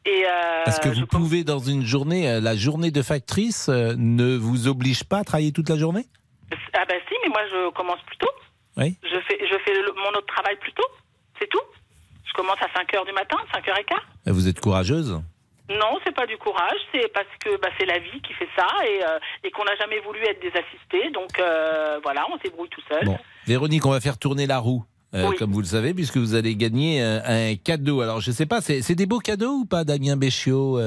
[0.04, 3.94] Et euh, Parce que vous pouvez, dans une journée, euh, la journée de factrice euh,
[3.96, 6.06] ne vous oblige pas à travailler toute la journée?
[6.72, 8.30] Ah ben si, mais moi, je commence plus tôt.
[8.76, 8.96] Oui.
[9.02, 10.86] Je fais, je fais mon autre travail plus tôt.
[11.38, 11.60] C'est tout.
[12.24, 13.84] Je commence à 5 h du matin, 5 h
[14.24, 15.20] 15 Vous êtes courageuse?
[15.68, 18.66] Non, c'est pas du courage, c'est parce que bah, c'est la vie qui fait ça
[18.86, 19.00] et,
[19.46, 21.10] et qu'on n'a jamais voulu être désassisté.
[21.10, 21.30] Donc
[22.02, 23.04] voilà, on s'ébrouille tout seul.
[23.04, 23.18] Bon.
[23.46, 24.84] Véronique, on va faire tourner la roue.
[25.38, 28.00] Comme vous le savez, puisque vous allez gagner un cadeau.
[28.00, 30.78] Alors, je sais pas, c'est des beaux cadeaux ou pas, Damien Béchiot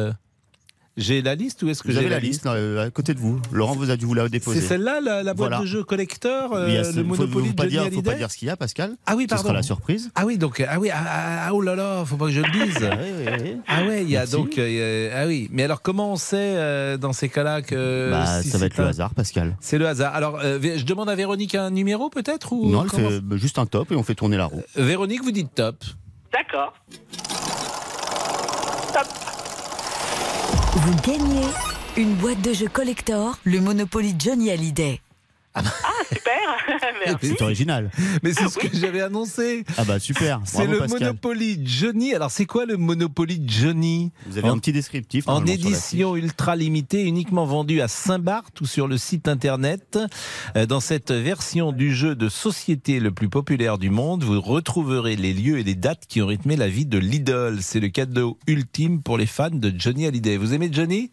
[0.98, 3.92] j'ai la liste ou est-ce que j'ai la, liste, à côté de vous Laurent vous
[3.92, 4.62] a dû vous la déposer.
[4.62, 7.96] C'est celle-là, la, boîte de jeux collecteur, euh, le Monopoly de Johnny Hallyday.
[7.96, 8.96] Faut pas dire ce qu'il y a, Pascal.
[9.06, 9.42] Ah oui, pardon.
[9.42, 10.10] Ce sera la surprise.
[10.16, 12.42] Ah oui, donc ah oui, ah, ah, ah oh là là, faut pas que je
[12.42, 12.78] le dise.
[12.92, 15.50] ah oui, oui, Ah ouais, il y a donc euh, ah oui.
[15.52, 18.86] Mais alors comment on sait euh, dans ces cas-là que bah, ça va être le
[18.86, 19.58] hasard, Pascal.
[19.60, 20.16] C'est le hasard.
[20.16, 23.92] Alors je demande à Véronique un numéro peut-être ou Non, elle fait juste un top
[23.92, 24.64] et on fait tourner la roue.
[24.76, 25.76] Véronique, vous dites top.
[26.32, 26.74] D'accord.
[30.76, 31.48] Vous gagnez
[31.96, 35.00] une boîte de jeux collector, le Monopoly Johnny Hallyday.
[35.56, 35.62] Ah,
[36.10, 36.36] super
[37.22, 37.89] C'est original.
[38.24, 39.63] Mais c'est ce que j'avais annoncé.
[39.78, 40.41] Ah bah super.
[40.46, 42.13] C'est le Monopoly Johnny.
[42.13, 45.28] Alors c'est quoi le Monopoly Johnny Vous avez un petit descriptif.
[45.28, 50.00] En édition ultra limitée, uniquement vendu à Saint-Barth ou sur le site internet.
[50.56, 55.15] Euh, dans cette version du jeu de société le plus populaire du monde, vous retrouverez
[55.15, 57.62] les lieux et les dates qui ont rythmé la vie de l'idole.
[57.62, 60.38] C'est le cadeau ultime pour les fans de Johnny Hallyday.
[60.38, 61.12] Vous aimez Johnny?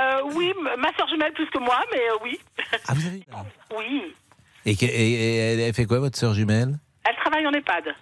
[0.00, 2.40] Euh, oui, ma soeur jumelle plus que moi, mais euh, oui.
[2.88, 3.24] Ah, vous avez
[3.76, 4.14] Oui.
[4.66, 6.78] Et, elle fait quoi, votre soeur jumelle?
[7.08, 7.94] Elle travaille en EHPAD.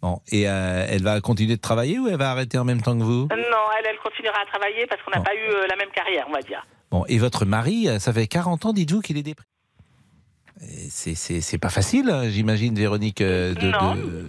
[0.00, 2.96] Bon, et euh, elle va continuer de travailler ou elle va arrêter en même temps
[2.96, 3.28] que vous?
[3.30, 6.32] Non, elle, elle continuera à travailler parce qu'on n'a pas eu la même carrière, on
[6.32, 6.64] va dire.
[6.90, 9.48] Bon, et votre mari, ça fait 40 ans, dites-vous, qu'il est déprimé
[10.90, 13.54] c'est pas facile, hein, j'imagine, Véronique, euh,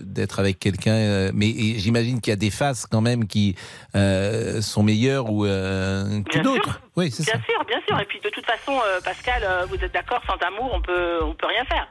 [0.04, 0.94] d'être avec quelqu'un.
[0.94, 3.56] Euh, mais j'imagine qu'il y a des faces quand même qui
[3.96, 6.82] euh, sont meilleures ou que d'autres.
[6.96, 7.24] Oui, ça.
[7.24, 8.00] Bien sûr, bien sûr.
[8.00, 11.48] Et puis de toute façon, Pascal, vous êtes d'accord, sans amour, on peut, on peut
[11.48, 11.88] rien faire.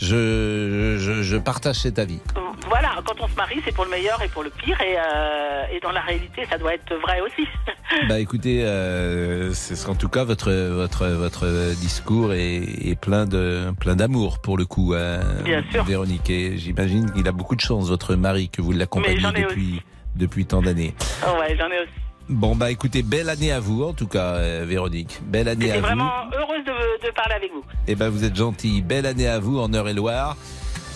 [0.00, 2.20] Je, je, partage cet avis.
[2.68, 5.62] Voilà, quand on se marie, c'est pour le meilleur et pour le pire, et, euh,
[5.72, 7.46] et dans la réalité, ça doit être vrai aussi.
[8.08, 11.46] bah écoutez, euh, c'est en tout cas votre votre votre
[11.80, 15.84] discours est, plein de plein d'amour pour le coup, hein, Bien sûr.
[15.84, 16.30] Véronique.
[16.30, 19.82] Et j'imagine qu'il a beaucoup de chance, votre mari, que vous l'accompagnez depuis
[20.16, 20.94] depuis tant d'années.
[21.40, 22.09] ouais, j'en ai aussi.
[22.30, 25.20] Bon, bah écoutez, belle année à vous en tout cas, euh, Véronique.
[25.26, 25.82] Belle année à vous.
[25.82, 27.64] vraiment heureuse de, parler avec vous.
[27.88, 28.82] Eh ben, vous êtes gentil.
[28.82, 30.36] Belle année à vous en Eure-et-Loire.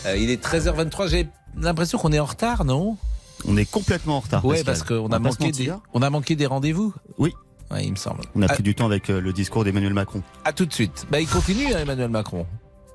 [0.06, 1.08] Euh, il est 13h23.
[1.08, 2.96] J'ai l'impression qu'on est en retard, non?
[3.48, 4.44] On est complètement en retard.
[4.44, 6.94] Oui, parce qu'on a, manqué des, on a manqué des rendez-vous.
[7.18, 7.34] Oui.
[7.80, 8.20] il me semble.
[8.36, 10.22] On a pris du temps avec euh, le discours d'Emmanuel Macron.
[10.44, 11.04] À tout de suite.
[11.10, 12.46] Bah, il continue, hein, Emmanuel Macron.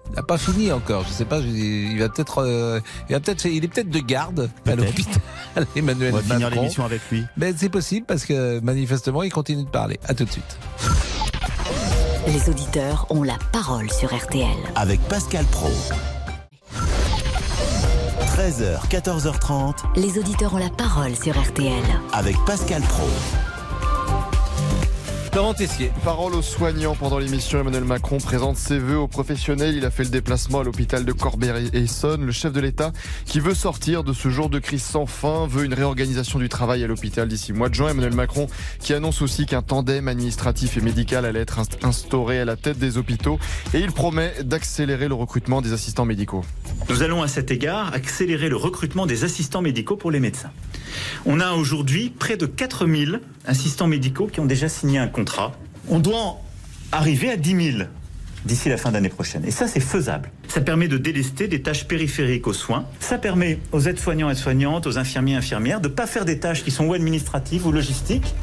[0.10, 1.04] Il n'a pas fini encore.
[1.08, 1.40] Je sais pas.
[1.40, 2.40] Il va peut-être.
[2.40, 3.46] Euh, il va peut-être.
[3.46, 5.22] Il est peut-être de garde à l'hôpital.
[5.76, 7.26] Emmanuel On va finir l'émission avec lui.
[7.38, 10.00] Ben, c'est possible parce que manifestement il continue de parler.
[10.08, 10.58] À tout de suite.
[12.28, 14.48] Les auditeurs ont la parole sur RTL.
[14.76, 15.72] Avec Pascal Pro.
[18.36, 19.76] 13h, 14h30.
[19.96, 21.84] Les auditeurs ont la parole sur RTL.
[22.14, 23.08] Avec Pascal Pro.
[25.40, 25.90] Tessier.
[26.04, 27.62] Parole aux soignants pendant l'émission.
[27.62, 29.74] Emmanuel Macron présente ses voeux aux professionnels.
[29.74, 32.26] Il a fait le déplacement à l'hôpital de Corbeil-Essonne.
[32.26, 32.92] Le chef de l'État,
[33.26, 36.84] qui veut sortir de ce jour de crise sans fin, veut une réorganisation du travail
[36.84, 37.90] à l'hôpital d'ici mois de juin.
[37.90, 38.48] Emmanuel Macron
[38.80, 42.98] qui annonce aussi qu'un tandem administratif et médical allait être instauré à la tête des
[42.98, 43.40] hôpitaux.
[43.74, 46.44] Et il promet d'accélérer le recrutement des assistants médicaux.
[46.90, 50.52] Nous allons à cet égard accélérer le recrutement des assistants médicaux pour les médecins.
[51.26, 55.54] On a aujourd'hui près de 4000 assistants médicaux qui ont déjà signé un contrat.
[55.90, 56.40] On doit
[56.92, 57.84] arriver à 10 000
[58.46, 59.44] d'ici la fin d'année prochaine.
[59.46, 60.32] Et ça, c'est faisable.
[60.48, 62.86] Ça permet de délester des tâches périphériques aux soins.
[63.00, 66.40] Ça permet aux aides-soignants et soignantes, aux infirmiers et infirmières de ne pas faire des
[66.40, 68.34] tâches qui sont ou administratives ou logistiques,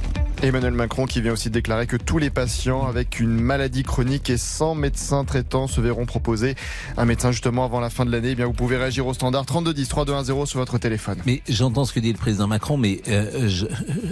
[0.43, 4.37] Emmanuel Macron qui vient aussi déclarer que tous les patients avec une maladie chronique et
[4.37, 6.55] sans médecin traitant se verront proposer
[6.99, 8.31] un médecin justement avant la fin de l'année.
[8.33, 11.19] Eh bien, vous pouvez réagir au standard 3210 3210 sur votre téléphone.
[11.25, 13.49] Mais j'entends ce que dit le président Macron, mais euh,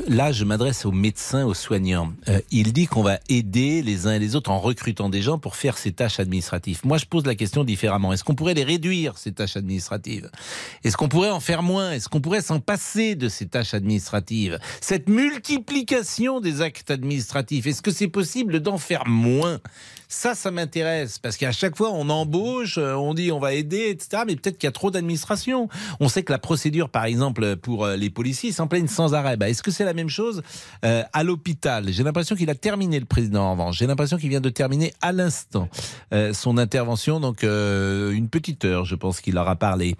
[0.09, 2.13] là, je m'adresse aux médecins, aux soignants.
[2.29, 5.39] Euh, il dit qu'on va aider les uns et les autres en recrutant des gens
[5.39, 6.81] pour faire ces tâches administratives.
[6.85, 8.13] Moi, je pose la question différemment.
[8.13, 10.31] Est-ce qu'on pourrait les réduire, ces tâches administratives?
[10.85, 11.93] Est-ce qu'on pourrait en faire moins?
[11.93, 14.59] Est-ce qu'on pourrait s'en passer de ces tâches administratives?
[14.81, 17.66] Cette multiplication des actes administratifs.
[17.66, 19.61] Est-ce que c'est possible d'en faire moins?
[20.14, 23.90] Ça, ça m'intéresse parce qu'à chaque fois, on embauche, euh, on dit on va aider,
[23.90, 24.22] etc.
[24.27, 25.68] Mais peut-être qu'il y a trop d'administration.
[26.00, 29.37] On sait que la procédure, par exemple, pour euh, les policiers, s'en plaignent sans arrêt.
[29.37, 30.42] Bah, est-ce que c'est la même chose
[30.85, 31.87] euh, à l'hôpital?
[31.88, 33.79] J'ai l'impression qu'il a terminé le président en revanche.
[33.79, 35.68] J'ai l'impression qu'il vient de terminer à l'instant
[36.33, 37.18] son intervention.
[37.20, 39.96] Donc une petite heure, je pense qu'il aura parlé.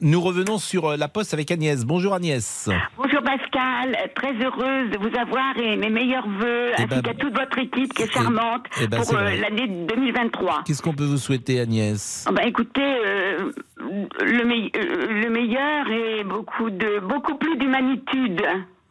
[0.00, 1.84] nous revenons sur la poste avec Agnès.
[1.84, 2.68] Bonjour Agnès.
[2.96, 3.96] Bonjour Pascal.
[4.14, 7.58] Très heureuse de vous avoir et mes meilleurs voeux eh ainsi ben, qu'à toute votre
[7.58, 9.18] équipe qui est charmante eh ben, pour
[9.66, 10.62] la 2023.
[10.66, 12.24] Qu'est-ce qu'on peut vous souhaiter, Agnès?
[12.32, 18.42] Bah, Écoutez, euh, le, euh, le, meilleur et beaucoup de beaucoup plus d'humanitude.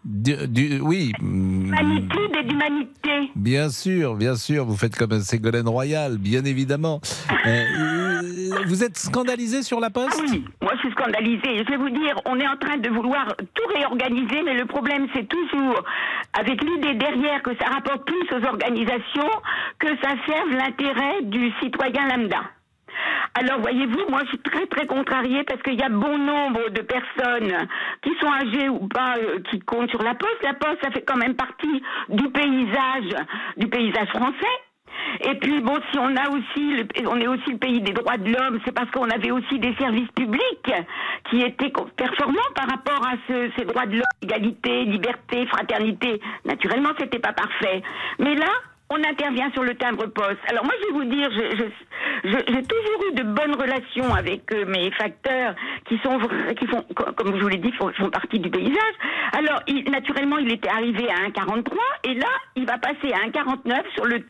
[0.06, 1.12] Du, oui.
[1.22, 3.32] Humanitude et d'humanité.
[3.36, 4.66] Bien sûr, bien sûr.
[4.66, 7.02] Vous faites comme Ségolène Royal, bien évidemment.
[7.46, 8.07] Euh,
[8.66, 11.60] vous êtes scandalisé sur la Poste Oui, moi je suis scandalisée.
[11.60, 15.08] Je vais vous dire, on est en train de vouloir tout réorganiser, mais le problème
[15.14, 15.84] c'est toujours
[16.34, 19.30] avec l'idée derrière que ça rapporte plus aux organisations
[19.80, 22.42] que ça serve l'intérêt du citoyen lambda.
[23.36, 26.82] Alors voyez-vous, moi je suis très très contrariée parce qu'il y a bon nombre de
[26.82, 27.68] personnes
[28.02, 30.44] qui sont âgées ou pas euh, qui comptent sur la poste.
[30.44, 33.14] La poste, ça fait quand même partie du paysage,
[33.58, 34.56] du paysage français.
[35.22, 38.32] Et puis bon, si on a aussi, on est aussi le pays des droits de
[38.32, 40.72] l'homme, c'est parce qu'on avait aussi des services publics
[41.30, 46.20] qui étaient performants par rapport à ces droits de l'homme, égalité, liberté, fraternité.
[46.46, 47.82] Naturellement, c'était pas parfait,
[48.20, 48.50] mais là,
[48.90, 50.40] on intervient sur le timbre-poste.
[50.50, 51.30] Alors moi, je vais vous dire,
[52.24, 55.56] j'ai toujours eu de bonnes relations avec euh, mes facteurs
[55.88, 56.18] qui sont,
[56.58, 58.94] qui font, comme je vous l'ai dit, font, partie du paysage.
[59.34, 61.66] Alors, naturellement, il était arrivé à 1,43
[62.06, 64.24] et là, il va passer à 1,49 sur le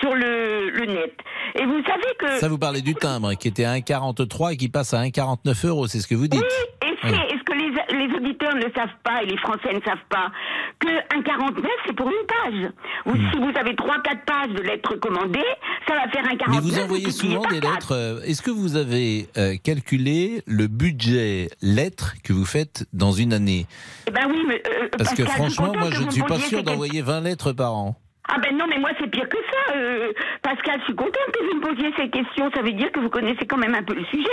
[0.00, 1.14] sur le, le, net.
[1.56, 4.68] Et vous savez que ça vous parlez du timbre qui était à 1,43 et qui
[4.68, 6.42] passe à 1,49 euros, c'est ce que vous dites.
[6.42, 9.80] Oui, et c'est ce que les, les auditeurs ne savent pas et les Français ne
[9.80, 10.30] savent pas
[10.78, 12.72] que 1,49 c'est pour une page?
[13.06, 13.30] Ou hmm.
[13.30, 15.40] si vous avez 3 4 pages de lettres commandées,
[15.86, 16.48] ça va faire un 49.
[16.48, 17.92] Mais vous envoyez souvent des lettres.
[17.92, 23.32] Euh, est-ce que vous avez euh, calculé le budget lettres que vous faites dans une
[23.32, 23.66] année?
[24.06, 27.02] Eh ben oui, mais euh, parce que franchement, moi, je ne suis pas sûr d'envoyer
[27.02, 27.96] 20 lettres par an.
[28.28, 29.74] Ah ben non, mais moi c'est pire que ça.
[30.42, 32.50] Pascal, je suis contente que vous me posiez ces questions.
[32.54, 34.28] Ça veut dire que vous connaissez quand même un peu le sujet.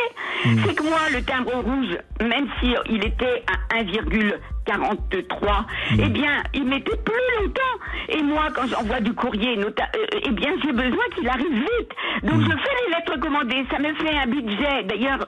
[0.46, 0.58] Hmm.
[0.66, 3.84] C'est que moi, le timbre rouge, même si il était à 1,
[4.66, 5.96] 43, mmh.
[6.04, 7.62] eh bien, il mettait plus longtemps.
[8.10, 9.72] Et moi, quand j'envoie du courrier, euh,
[10.24, 11.92] eh bien, j'ai besoin qu'il arrive vite.
[12.24, 12.44] Donc, mmh.
[12.44, 13.66] je fais les lettres commandées.
[13.72, 14.84] Ça me fait un budget.
[14.84, 15.28] D'ailleurs,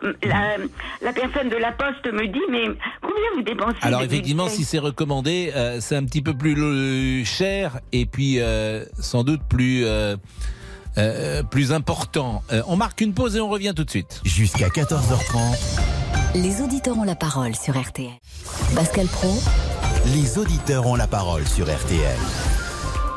[1.01, 2.65] la, personne de la poste me dit, mais
[3.13, 7.79] combien vous dépensez Alors, effectivement, si c'est recommandé, euh, c'est un petit peu plus cher
[7.91, 9.85] et puis euh, sans doute plus...
[11.49, 12.43] plus important.
[12.67, 14.21] on marque une pause et on revient tout de suite.
[14.23, 15.81] Jusqu'à 14h30.
[16.35, 18.09] Les auditeurs ont la parole sur RTL.
[18.75, 19.33] Pascal Pro.
[20.07, 22.17] Les auditeurs ont la parole sur RTL.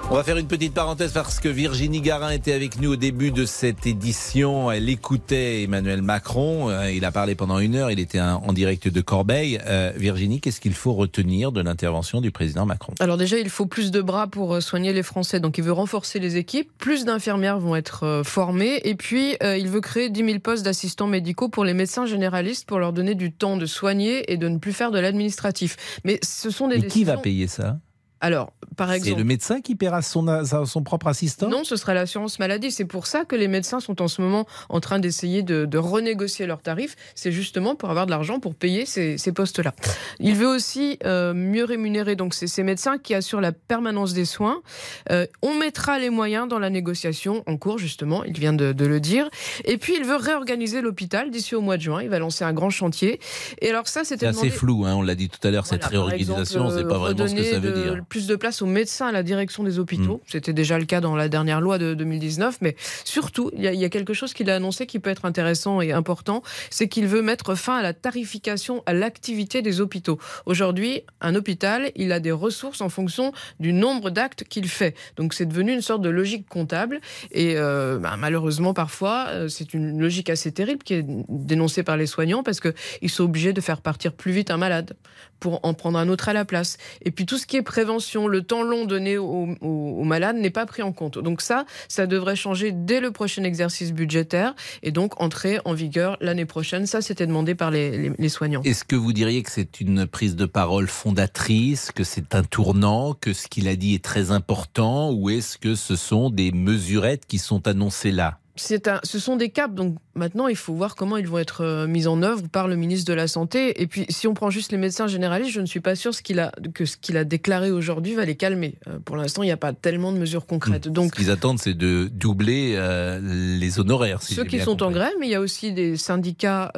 [0.09, 3.33] On va faire une petite parenthèse parce que Virginie Garin était avec nous au début
[3.33, 4.71] de cette édition.
[4.71, 6.71] Elle écoutait Emmanuel Macron.
[6.71, 7.91] Euh, il a parlé pendant une heure.
[7.91, 9.61] Il était en direct de Corbeil.
[9.67, 12.95] Euh, Virginie, qu'est-ce qu'il faut retenir de l'intervention du président Macron?
[13.01, 15.41] Alors déjà, il faut plus de bras pour euh, soigner les Français.
[15.41, 16.71] Donc il veut renforcer les équipes.
[16.79, 18.81] Plus d'infirmières vont être formées.
[18.85, 22.79] Et puis, il veut créer 10 000 postes d'assistants médicaux pour les médecins généralistes pour
[22.79, 25.77] leur donner du temps de soigner et de ne plus faire de l'administratif.
[26.05, 27.79] Mais ce sont des Mais qui va payer ça?
[28.21, 29.13] Alors, par exemple.
[29.13, 30.27] C'est le médecin qui paiera son,
[30.65, 31.49] son propre assistant?
[31.49, 32.71] Non, ce sera l'assurance maladie.
[32.71, 36.47] C'est pour ça que les médecins sont en ce moment en train d'essayer de, renégocier
[36.47, 36.97] leurs tarifs.
[37.15, 39.75] C'est justement pour avoir de l'argent pour payer ces, postes-là.
[40.19, 44.63] Il veut aussi euh, mieux rémunérer donc ces, médecins qui assurent la permanence des soins.
[45.11, 48.25] Euh, on mettra les moyens dans la négociation en cours, justement.
[48.25, 49.29] Il vient de, le dire.
[49.65, 52.03] Et puis, il veut réorganiser l'hôpital d'ici au mois de juin.
[52.03, 53.21] Il va lancer un grand chantier.
[53.61, 54.33] Et alors, ça, c'était.
[54.33, 56.71] C'est assez flou, hein, on l'a dit tout à l'heure, cette réorganisation.
[56.71, 59.23] C'est pas vraiment ce que ça veut dire plus de place aux médecins à la
[59.23, 60.17] direction des hôpitaux.
[60.17, 60.27] Mm.
[60.27, 63.89] C'était déjà le cas dans la dernière loi de 2019, mais surtout, il y, a
[63.89, 67.55] quelque chose qu'il a annoncé qui peut être intéressant et important, c'est qu'il veut mettre
[67.55, 70.19] fin à la tarification à l'activité des hôpitaux.
[70.47, 74.95] Aujourd'hui, un hôpital, il a des ressources en fonction du nombre d'actes qu'il fait.
[75.17, 79.75] Donc c'est devenu une sorte de logique comptable et euh, bah, malheureusement parfois, euh, c'est
[79.75, 83.61] une logique assez terrible qui est dénoncée par les soignants parce qu'ils sont obligés de
[83.61, 84.97] faire partir plus vite un malade
[85.41, 86.79] pour en prendre un autre à la place.
[87.03, 90.67] Et puis tout ce qui est prévention, le temps long donné aux, malades n'est pas
[90.67, 91.19] pris en compte.
[91.19, 96.17] Donc ça, ça devrait changer dès le prochain exercice budgétaire et donc entrer en vigueur
[96.21, 96.87] l'année prochaine.
[96.87, 98.63] Ça, c'était demandé par les, les soignants.
[98.63, 103.15] Est-ce que vous diriez que c'est une prise de parole fondatrice, que c'est un tournant,
[103.15, 107.27] que ce qu'il a dit est très important, ou est-ce que ce sont des mesurettes
[107.27, 108.39] qui sont annoncées là?
[108.87, 111.87] Un, ce sont des caps, donc maintenant il faut voir comment ils vont être euh,
[111.87, 113.83] mis en œuvre par le ministre de la Santé.
[113.83, 116.23] Et puis si on prend juste les médecins généralistes, je ne suis pas sûr ce
[116.23, 118.75] qu'il a, que ce qu'il a déclaré aujourd'hui va les calmer.
[118.87, 120.87] Euh, pour l'instant, il n'y a pas tellement de mesures concrètes.
[120.87, 120.93] Hmm.
[120.93, 123.19] Donc, ce qu'ils attendent, c'est de doubler euh,
[123.59, 124.23] les honoraires.
[124.23, 126.73] ceux qui sont en grève, mais il y a aussi des syndicats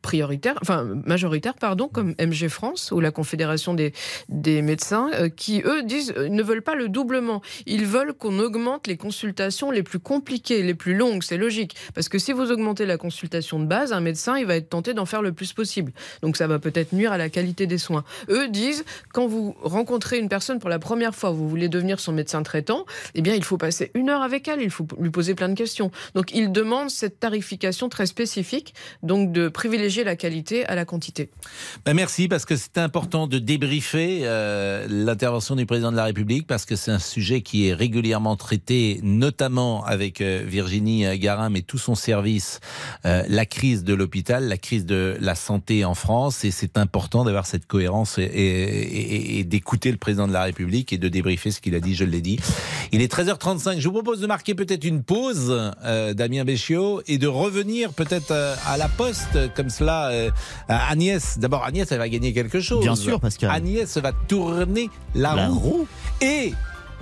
[0.00, 3.92] prioritaires, enfin majoritaires, pardon, comme MG France ou la Confédération des,
[4.28, 7.42] des médecins, qui eux disent ne veulent pas le doublement.
[7.66, 11.74] Ils veulent qu'on augmente les consultations les plus compliquées, les plus longues longue, c'est logique.
[11.94, 14.94] Parce que si vous augmentez la consultation de base, un médecin, il va être tenté
[14.94, 15.92] d'en faire le plus possible.
[16.22, 18.04] Donc ça va peut-être nuire à la qualité des soins.
[18.28, 22.12] Eux disent, quand vous rencontrez une personne pour la première fois, vous voulez devenir son
[22.12, 25.34] médecin traitant, eh bien, il faut passer une heure avec elle, il faut lui poser
[25.34, 25.90] plein de questions.
[26.14, 31.30] Donc ils demandent cette tarification très spécifique, donc de privilégier la qualité à la quantité.
[31.84, 36.46] Ben merci, parce que c'est important de débriefer euh, l'intervention du président de la République,
[36.46, 41.62] parce que c'est un sujet qui est régulièrement traité, notamment avec euh, Virginie Garin, mais
[41.62, 42.60] tout son service,
[43.04, 47.24] euh, la crise de l'hôpital, la crise de la santé en France, et c'est important
[47.24, 51.60] d'avoir cette cohérence et, et d'écouter le président de la République et de débriefer ce
[51.60, 52.38] qu'il a dit, je l'ai dit.
[52.92, 55.72] Il est 13h35, je vous propose de marquer peut-être une pause,
[56.14, 60.10] Damien Béchiot, et de revenir peut-être à la poste, comme cela,
[60.68, 61.38] Agnès.
[61.38, 62.82] D'abord, Agnès, elle va gagner quelque chose.
[62.82, 63.50] Bien sûr, Pascal.
[63.50, 65.86] Agnès va tourner la, roue.
[66.20, 66.52] Et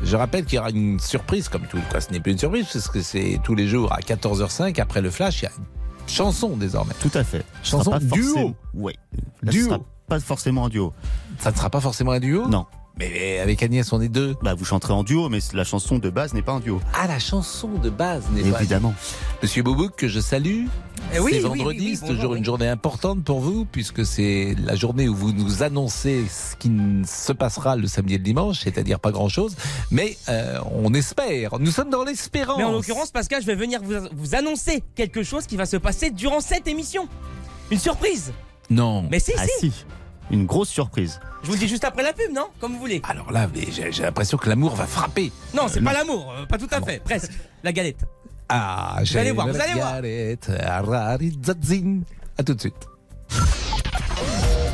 [0.02, 1.78] je rappelle qu'il y aura une surprise, comme tout.
[1.90, 5.00] Quoi, ce n'est plus une surprise, parce que c'est tous les jours à 14h05, après
[5.00, 5.64] le flash, il y a une
[6.08, 6.94] chanson désormais.
[7.00, 7.44] Tout à fait.
[7.62, 8.54] Chanson duo.
[8.74, 8.94] Oui.
[9.42, 9.84] Duo.
[10.08, 10.92] pas forcément un duo.
[11.38, 12.66] Ça ne sera pas forcément un duo Non.
[12.98, 14.36] Mais avec Agnès, on est deux.
[14.42, 16.80] Bah, vous chanterez en duo, mais la chanson de base n'est pas un duo.
[16.92, 18.58] Ah, la chanson de base n'est pas.
[18.58, 18.94] Évidemment.
[19.42, 20.66] Monsieur Boubouk, que je salue.
[21.12, 25.08] Eh oui, c'est vendredi, c'est toujours une journée importante pour vous, puisque c'est la journée
[25.08, 26.70] où vous nous annoncez ce qui
[27.06, 29.56] se passera le samedi et le dimanche, c'est-à-dire pas grand-chose,
[29.90, 31.58] mais euh, on espère.
[31.58, 32.58] Nous sommes dans l'espérance.
[32.58, 35.76] Mais en l'occurrence, Pascal, je vais venir vous, vous annoncer quelque chose qui va se
[35.76, 37.08] passer durant cette émission.
[37.70, 38.32] Une surprise.
[38.68, 39.06] Non.
[39.10, 39.72] Mais si, ah, si.
[40.30, 41.18] Une grosse surprise.
[41.42, 42.46] Je vous le dis juste après la pub, non?
[42.60, 43.02] Comme vous voulez.
[43.08, 43.48] Alors là,
[43.90, 45.32] j'ai l'impression que l'amour va frapper.
[45.54, 47.32] Non, c'est pas l'amour, euh, pas tout à ah fait, presque.
[47.64, 48.06] La galette.
[48.52, 50.00] Ah, vous allez voir, vous allez voir.
[52.36, 52.74] À tout de suite.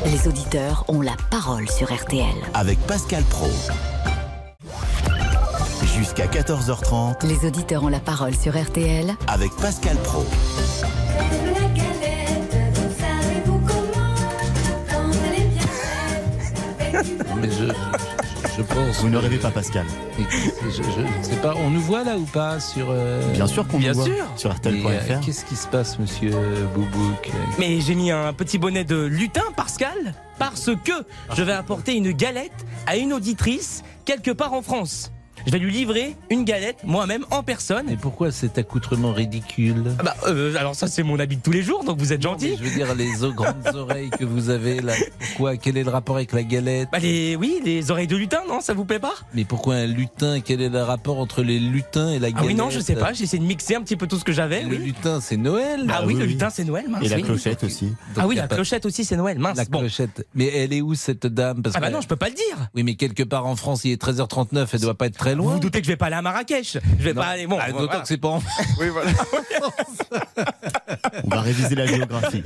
[0.05, 2.25] Les auditeurs ont la parole sur RTL.
[2.55, 3.51] Avec Pascal Pro.
[5.95, 7.27] Jusqu'à 14h30.
[7.27, 9.13] Les auditeurs ont la parole sur RTL.
[9.27, 10.25] Avec Pascal Pro.
[17.39, 17.65] Mais je,
[18.55, 19.01] je pense.
[19.01, 19.85] Vous ne rêvez pas, Pascal.
[20.17, 21.53] Je, ne sais pas.
[21.57, 22.87] On nous voit là ou pas sur.
[22.89, 24.13] Euh, Bien sûr qu'on Bien nous sûr.
[24.15, 24.87] voit sur RTL.fr.
[24.87, 26.31] Euh, Qu'est-ce qui se passe, monsieur
[26.73, 27.31] Boubouk?
[27.59, 30.91] Mais j'ai mis un petit bonnet de lutin, Pascal, parce que
[31.35, 35.11] je vais apporter une galette à une auditrice quelque part en France.
[35.47, 37.89] Je vais lui livrer une galette moi-même en personne.
[37.89, 39.93] Et pourquoi cet accoutrement ridicule?
[39.97, 42.21] Ah bah, euh, Alors ça c'est mon habit de tous les jours, donc vous êtes
[42.21, 42.57] gentil.
[42.57, 44.91] Je veux dire les grandes oreilles que vous avez là.
[45.19, 46.89] Pourquoi Quel est le rapport avec la galette?
[46.91, 49.13] Bah les, Oui, les oreilles de lutin, non Ça vous plaît pas?
[49.33, 52.47] Mais pourquoi un lutin Quel est le rapport entre les lutins et la galette Ah
[52.47, 53.13] oui, non, je sais pas.
[53.13, 54.63] J'ai essayé de mixer un petit peu tout ce que j'avais.
[54.63, 55.85] Le lutin, c'est Noël.
[55.89, 56.89] Ah, oui, le lutin, c'est Noël.
[56.89, 57.23] Mince, et la oui.
[57.23, 57.93] clochette aussi.
[58.17, 59.39] ah oui, la clochette aussi, c'est Noël.
[59.39, 59.55] Mince.
[59.55, 60.27] La clochette.
[60.35, 61.61] Mais elle est où cette dame?
[61.63, 62.67] Parce Ah bah que- non, je peux pas le dire.
[62.75, 65.47] Oui, mais quelque part en France, il est 13h39, elle doit pas être très loin.
[65.47, 66.77] Vous vous doutez que je vais pas aller à Marrakech.
[66.99, 67.21] Je vais Non.
[67.21, 67.47] pas aller.
[67.47, 67.87] Bon, Ah, voilà.
[67.87, 68.39] D'autant que c'est pas en
[68.79, 69.11] Oui, voilà.
[71.23, 72.43] On va réviser la géographie.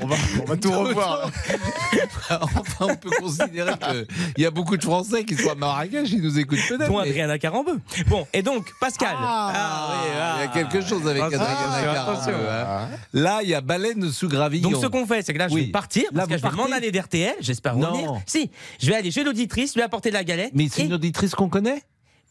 [0.00, 1.30] On va, on va tout revoir.
[2.30, 6.22] enfin, on peut considérer qu'il y a beaucoup de Français qui sont à Marrakech, ils
[6.22, 6.88] nous écoutent peut-être.
[6.88, 7.78] dont mais- Adriana Carambeu.
[8.08, 9.16] Bon, et donc, Pascal.
[9.20, 12.32] Ah, oui, il y a quelque chose avec Adriana Carambeu, attention.
[12.48, 12.88] hein.
[13.12, 14.70] Là, il y a baleine sous gravillon.
[14.70, 15.66] Donc ce qu'on fait, c'est que là, je Oui.
[15.66, 17.90] vais partir, Là, parce que je vais m'en aller d'RTL, j'espère Non.
[17.92, 18.12] revenir.
[18.26, 20.50] Si, je vais aller chez l'auditrice, lui apporter de la galette.
[20.54, 21.82] Mais c'est et- une auditrice qu'on connaît?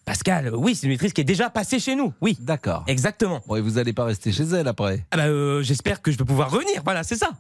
[0.08, 2.38] Pascal, oui, c'est une auditrice qui est déjà passée chez nous, oui.
[2.40, 2.86] D'accord.
[2.88, 3.42] Exactement.
[3.46, 5.06] Bon, et vous n'allez pas rester chez elle après?
[5.12, 7.32] Ah bah, euh, j'espère que je vais pouvoir revenir, voilà, c'est ça.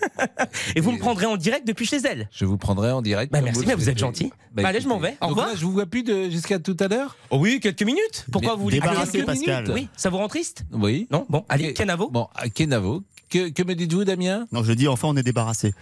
[0.76, 2.28] et vous me prendrez en direct depuis chez elle.
[2.30, 3.32] Je vous prendrai en direct.
[3.32, 4.32] Bah merci, le mais vous êtes gentil.
[4.52, 5.16] Bah, Bah, allez, je m'en vais.
[5.20, 5.48] Au revoir.
[5.48, 6.30] là, je vous vois plus de...
[6.30, 7.16] jusqu'à tout à l'heure?
[7.30, 8.26] Oh oui, quelques minutes.
[8.30, 9.64] Pourquoi Mais vous voulez Pascal?
[9.64, 10.62] minutes Oui, ça vous rend triste?
[10.70, 11.08] Oui.
[11.10, 11.26] Non?
[11.28, 11.74] Bon, allez.
[11.74, 12.10] Kenavo.
[12.10, 13.02] Bon, à Kenavo.
[13.34, 14.46] Que, que me dites-vous, Damien?
[14.52, 15.74] Non, je dis enfin, on est débarrassé.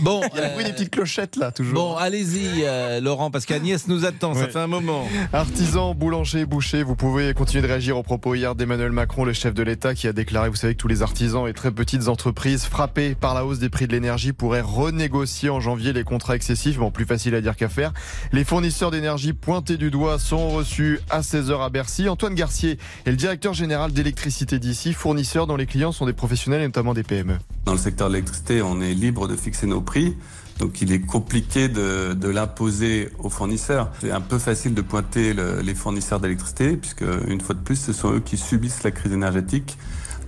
[0.00, 1.72] Bon, Il y a le euh, bruit des petites clochettes là, toujours.
[1.72, 4.50] Bon, allez-y, euh, Laurent, parce qu'Agnès nous attend, ça Ouais.
[4.50, 5.08] fait un moment.
[5.32, 9.54] Artisans, boulangers, bouchers, vous pouvez continuer de réagir aux propos hier d'Emmanuel Macron, le chef
[9.54, 12.64] de l'État, qui a déclaré, vous savez, que tous les artisans et très petites entreprises
[12.66, 16.76] frappées par la hausse des prix de l'énergie pourraient renégocier en janvier les contrats excessifs.
[16.76, 17.94] Bon, plus facile à dire qu'à faire.
[18.32, 22.06] Les fournisseurs d'énergie pointés du doigt sont reçus à 16h à Bercy.
[22.06, 26.60] Antoine Garcier est le directeur général d'électricité d'ici, fournisseur dont les clients sont des professionnels
[26.60, 27.38] et notamment des PME.
[27.64, 30.16] Dans le secteur de l'électricité, on est libre de fixer nos prix.
[30.58, 33.92] Donc il est compliqué de, de l'imposer aux fournisseurs.
[34.00, 37.76] C'est un peu facile de pointer le- les fournisseurs d'électricité, puisque une fois de plus,
[37.76, 39.78] ce sont eux qui subissent la crise énergétique,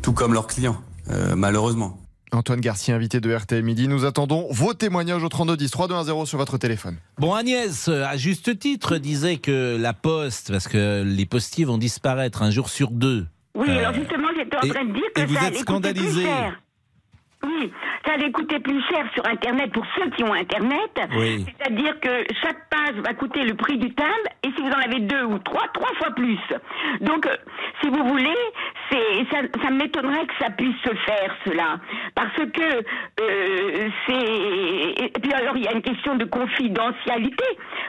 [0.03, 0.81] tout comme leurs clients,
[1.11, 1.99] euh, malheureusement.
[2.33, 3.89] Antoine Garcier, invité de RTL Midi.
[3.89, 6.95] Nous attendons vos témoignages au 3210 3210 sur votre téléphone.
[7.19, 12.43] Bon, Agnès, à juste titre, disait que la poste, parce que les postiers vont disparaître
[12.43, 13.27] un jour sur deux.
[13.57, 14.20] Oui, Euh, alors justement,
[14.63, 16.23] en et- train de dire et que vous ça êtes allait coûter plus scandalisé.
[16.25, 16.61] cher.
[17.43, 17.73] Oui,
[18.05, 20.91] ça allait coûter plus cher sur Internet pour ceux qui ont Internet.
[21.17, 21.47] Oui.
[21.47, 22.11] C'est-à-dire que
[22.43, 25.39] chaque page va coûter le prix du timbre et si vous en avez deux ou
[25.39, 26.37] trois, trois fois plus.
[27.01, 27.35] Donc, euh,
[27.83, 28.37] si vous voulez,
[28.91, 31.81] c'est ça, ça m'étonnerait que ça puisse se faire cela,
[32.15, 32.85] parce que
[33.23, 35.05] euh, c'est.
[35.07, 37.45] Et puis alors il y a une question de confidentialité.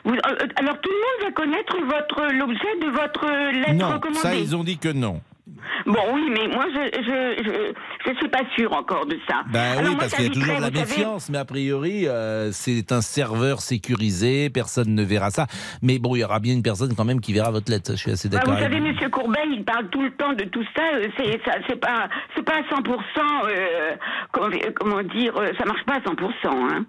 [0.05, 4.19] Vous- euh, alors tout le monde va connaître votre l'objet de votre lettre Non, recommandée.
[4.19, 5.19] ça, ils ont dit que non.
[5.86, 7.74] Bon, oui, mais moi, je je, je,
[8.12, 9.43] je suis pas sûre encore de ça.
[9.52, 11.45] Ben Alors, oui, moi, parce qu'il y a toujours de la savez, méfiance, mais a
[11.45, 15.47] priori, euh, c'est un serveur sécurisé, personne ne verra ça.
[15.82, 17.97] Mais bon, il y aura bien une personne quand même qui verra votre lettre, je
[17.97, 18.54] suis assez Bah, d'accord.
[18.56, 18.80] vous savez.
[18.80, 20.84] Monsieur Courbet, il parle tout le temps de tout ça.
[20.95, 21.08] euh,
[21.68, 22.08] C'est pas,
[22.45, 22.82] pas à 100
[23.47, 23.91] euh,
[24.32, 26.86] comment, comment dire, ça marche pas à 100% hein.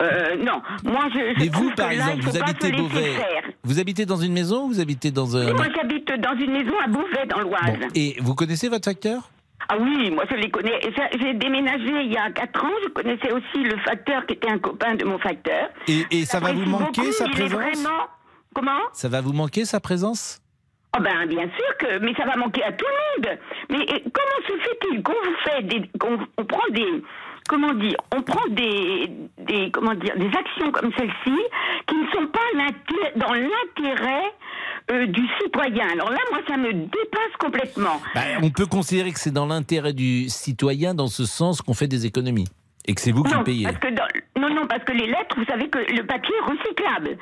[0.00, 1.18] Euh, non, moi je.
[1.34, 3.12] je Mais vous, par exemple, vous habitez Beauvais.
[3.64, 5.46] Vous habitez dans une maison ou vous habitez dans un...
[5.46, 7.90] Oui, moi j'habite dans une maison à Beauvais, dans l'Oise.
[7.96, 9.30] Et vous connaissez votre facteur?
[9.68, 10.78] Ah oui, moi je les connais.
[11.18, 12.70] J'ai déménagé il y a 4 ans.
[12.84, 15.70] Je connaissais aussi le facteur qui était un copain de mon facteur.
[15.88, 17.52] Et, et ça va vous manquer beaucoup, sa présence?
[17.52, 18.02] vraiment.
[18.54, 18.80] Comment?
[18.92, 20.40] Ça va vous manquer sa présence?
[20.96, 23.38] Oh ben bien sûr que, mais ça va manquer à tout le monde.
[23.70, 27.02] Mais comment se fait-il qu'on vous fait des, qu'on on prend des,
[27.48, 31.38] comment dire, on prend des, des, comment dire, des actions comme celle-ci
[31.86, 32.40] qui ne sont pas
[33.16, 34.32] dans l'intérêt
[34.90, 35.88] euh, du citoyen.
[35.92, 38.00] Alors là, moi, ça me dépasse complètement.
[38.14, 41.88] Bah, On peut considérer que c'est dans l'intérêt du citoyen dans ce sens qu'on fait
[41.88, 42.46] des économies.
[42.88, 43.64] Et que c'est vous qui non, le payez.
[43.64, 46.50] Parce que dans- non, non, parce que les lettres, vous savez que le papier est
[46.50, 47.18] recyclable.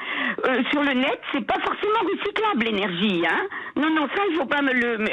[0.46, 3.40] Euh, sur le net, c'est pas forcément recyclable l'énergie, hein.
[3.76, 5.04] Non, non, ça, il faut pas me le me,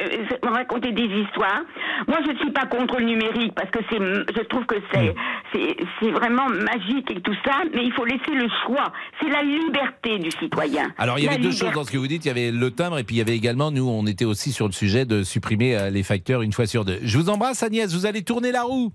[0.48, 1.62] me raconter des histoires.
[2.08, 5.16] Moi, je suis pas contre le numérique parce que c'est, je trouve que c'est,
[5.54, 8.92] c'est, c'est vraiment magique et tout ça, mais il faut laisser le choix.
[9.22, 10.92] C'est la liberté du citoyen.
[10.98, 11.66] Alors il y La avait deux liberté.
[11.68, 12.26] choses dans ce que vous dites.
[12.26, 14.52] Il y avait le timbre et puis il y avait également, nous, on était aussi
[14.52, 17.00] sur le sujet de supprimer euh, les facteurs une fois sur deux.
[17.04, 18.92] Je vous embrasse Agnès, vous allez tourner la roue.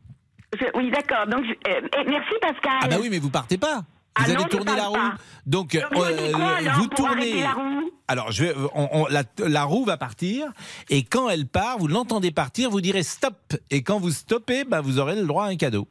[0.75, 1.27] Oui, d'accord.
[1.27, 2.79] Donc, je- euh, eh, merci Pascal.
[2.83, 3.77] Ah bah oui, mais vous partez pas.
[3.79, 3.83] Vous
[4.17, 4.95] Ah allez non, tourner la roue.
[4.95, 5.15] pas.
[5.45, 7.43] Donc, euh, quoi, alors, vous tournez.
[7.43, 10.47] la roue Alors, je vais, on- on- la, la roue va partir
[10.89, 13.35] et quand elle part, vous l'entendez partir, vous direz stop.
[13.71, 15.87] Et quand vous stoppez, bah, vous aurez le droit à un cadeau.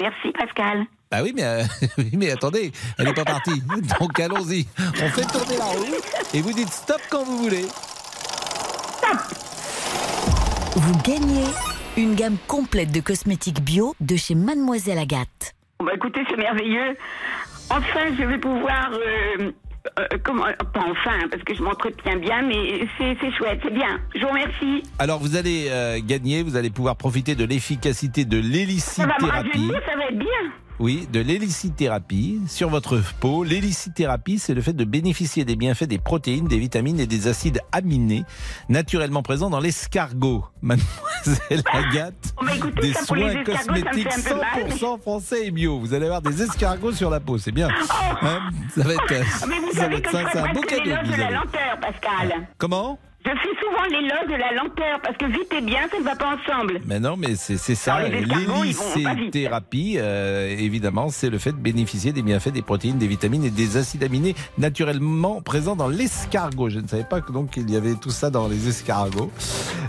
[0.00, 0.84] Merci Pascal.
[1.10, 1.62] Bah oui, mais, euh,
[2.12, 3.60] mais attendez, elle n'est pas partie.
[4.00, 4.66] Donc allons-y.
[5.02, 5.84] On fait tourner la roue
[6.32, 7.66] et vous dites stop quand vous voulez.
[10.76, 11.44] Vous gagnez
[11.96, 15.54] une gamme complète de cosmétiques bio de chez Mademoiselle Agathe.
[15.78, 16.96] Bon, bah, écoutez, c'est merveilleux.
[17.70, 18.90] Enfin, je vais pouvoir.
[18.92, 19.52] euh,
[19.98, 24.00] euh, comment Pas enfin, parce que je m'entretiens bien, mais c'est chouette, c'est bien.
[24.14, 24.82] Je vous remercie.
[24.98, 28.56] Alors vous allez euh, gagner, vous allez pouvoir profiter de l'efficacité de Ça va me
[28.56, 29.26] l'hélicithérapie.
[29.30, 30.28] rajeunir, ça va être bien.
[30.80, 33.44] Oui, de l'hélicithérapie sur votre peau.
[33.44, 37.60] L'hélicithérapie, c'est le fait de bénéficier des bienfaits des protéines, des vitamines et des acides
[37.70, 38.24] aminés
[38.68, 40.44] naturellement présents dans l'escargot.
[40.62, 44.68] Mademoiselle Agathe, Oh, bah, écoutez, des ça, pour les soins cosmétiques fait un peu mal.
[44.76, 45.78] 100% français et bio.
[45.78, 47.68] Vous allez avoir des escargots sur la peau, c'est bien.
[48.22, 48.40] Hein
[48.74, 49.46] ça va être, Oh.
[49.48, 50.82] Mais vous ça va être que ça, je un beau cadeau.
[50.84, 52.48] de la lenteur, Pascal.
[52.58, 52.98] Comment?
[53.24, 56.14] Je fais souvent l'éloge de la lenteur, parce que vite et bien, ça ne va
[56.14, 56.80] pas ensemble.
[56.84, 57.94] Mais non, mais c'est c'est ça.
[57.94, 59.34] Alors, les escargots, ils vont pas vite.
[59.34, 63.50] L'hélicithérapie, euh, évidemment, c'est le fait de bénéficier des bienfaits des protéines, des vitamines et
[63.50, 66.68] des acides aminés naturellement présents dans l'escargot.
[66.68, 69.30] Je ne savais pas que donc il y avait tout ça dans les escargots.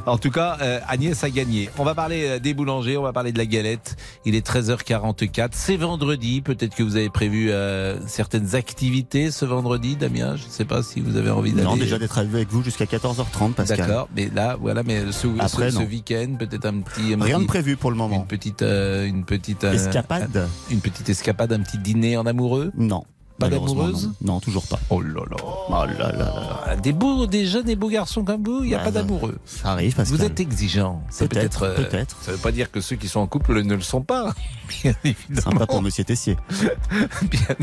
[0.06, 1.70] En tout cas, euh, Agnès a gagné.
[1.80, 3.98] On va parler euh, des boulangers, on va parler de la galette.
[4.24, 5.50] Il est 13h44.
[5.52, 6.42] C'est vendredi.
[6.42, 10.36] Peut-être que vous avez prévu euh, certaines activités ce vendredi, Damien.
[10.36, 11.66] Je ne sais pas si vous avez envie d'aller.
[11.66, 12.86] Non, déjà d'être avec vous jusqu'à
[13.34, 13.78] 14h30, Pascal.
[13.80, 17.14] D'accord, mais là, voilà, mais ce, Après, ce- week-end, peut-être un petit.
[17.14, 18.16] un Rien de prévu pour le moment.
[18.18, 22.26] Une petite, euh, une petite euh, Escapade un- Une petite escapade, un petit dîner en
[22.26, 22.72] amoureux?
[22.78, 23.04] Non.
[23.38, 24.12] Pas d'amoureuse?
[24.22, 24.36] non.
[24.36, 24.80] Non, toujours pas.
[24.90, 25.36] Oh là là.
[25.44, 26.64] Oh là là là.
[26.68, 28.92] Ah, Des beaux, des jeunes et beaux garçons comme vous, il n'y a Bah, pas
[28.92, 29.38] d'amoureux.
[29.44, 30.18] Ça arrive, Pascal.
[30.18, 31.02] Vous êtes exigeant.
[31.20, 31.64] Peut-être, être.
[31.64, 32.16] euh, peut-être.
[32.22, 34.34] Ça ne veut pas dire que ceux qui sont en couple ne le sont pas.
[34.84, 35.42] Bien évidemment.
[35.52, 36.38] Sympa pour Monsieur Tessier.
[37.30, 37.56] bien,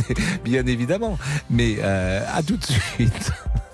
[0.45, 1.17] bien évidemment.
[1.49, 3.33] Mais euh, à tout de suite.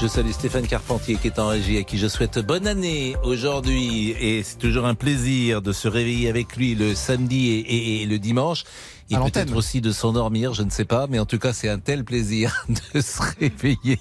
[0.00, 4.14] Je salue Stéphane Carpentier qui est en régie à qui je souhaite bonne année aujourd'hui
[4.18, 8.06] et c'est toujours un plaisir de se réveiller avec lui le samedi et, et- et
[8.06, 8.64] le dimanche
[9.10, 11.78] et peut-être aussi de s'endormir, je ne sais pas, mais en tout cas c'est un
[11.80, 13.98] tel plaisir de se réveiller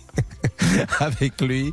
[1.00, 1.72] avec lui.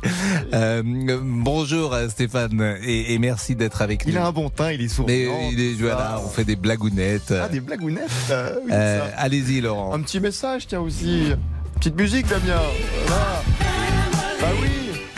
[0.53, 0.81] Euh,
[1.23, 4.11] bonjour euh, Stéphane et, et merci d'être avec nous.
[4.11, 5.49] Il a un bon teint, il est mais souriant.
[5.53, 7.31] il est, voilà, on fait des blagounettes.
[7.39, 9.07] Ah, des blagounettes euh, oui, Euh.
[9.15, 9.93] Allez-y Laurent.
[9.93, 11.31] Un petit message, tiens aussi.
[11.75, 12.59] Petite musique, Damien.
[13.05, 13.43] Voilà.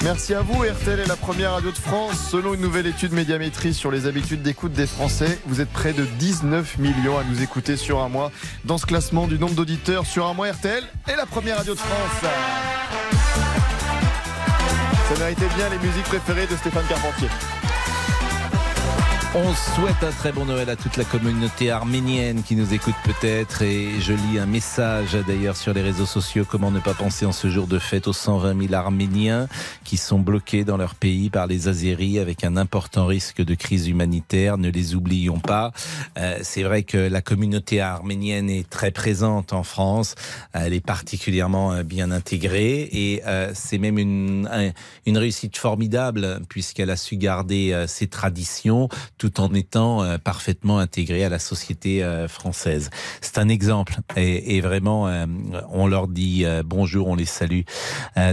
[0.03, 0.63] Merci à vous.
[0.63, 2.29] RTL est la première radio de France.
[2.31, 6.05] Selon une nouvelle étude médiamétrie sur les habitudes d'écoute des Français, vous êtes près de
[6.05, 8.31] 19 millions à nous écouter sur un mois.
[8.63, 11.79] Dans ce classement du nombre d'auditeurs sur un mois, RTL est la première radio de
[11.79, 12.31] France.
[15.09, 17.27] Ça méritait bien les musiques préférées de Stéphane Carpentier.
[19.36, 23.61] On souhaite un très bon Noël à toute la communauté arménienne qui nous écoute peut-être
[23.61, 27.32] et je lis un message d'ailleurs sur les réseaux sociaux comment ne pas penser en
[27.32, 29.47] ce jour de fête aux 120 000 Arméniens
[29.84, 33.88] qui sont bloqués dans leur pays par les Azéris avec un important risque de crise
[33.88, 34.57] humanitaire?
[34.57, 35.73] Ne les oublions pas.
[36.17, 40.15] Euh, c'est vrai que la communauté arménienne est très présente en France.
[40.53, 44.49] Elle est particulièrement euh, bien intégrée et euh, c'est même une,
[45.05, 48.89] une réussite formidable puisqu'elle a su garder ses traditions
[49.20, 52.89] tout en étant euh, parfaitement intégré à la société euh, française.
[53.22, 55.26] C'est un exemple et, vraiment, euh,
[55.70, 57.61] on leur dit bonjour, on les salue,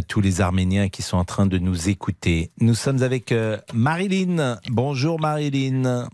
[0.08, 2.50] tous les Arméniens qui sont en train de nous écouter.
[2.60, 3.34] Nous sommes avec
[3.74, 4.58] Marilyn.
[4.68, 6.08] Bonjour Marilyn.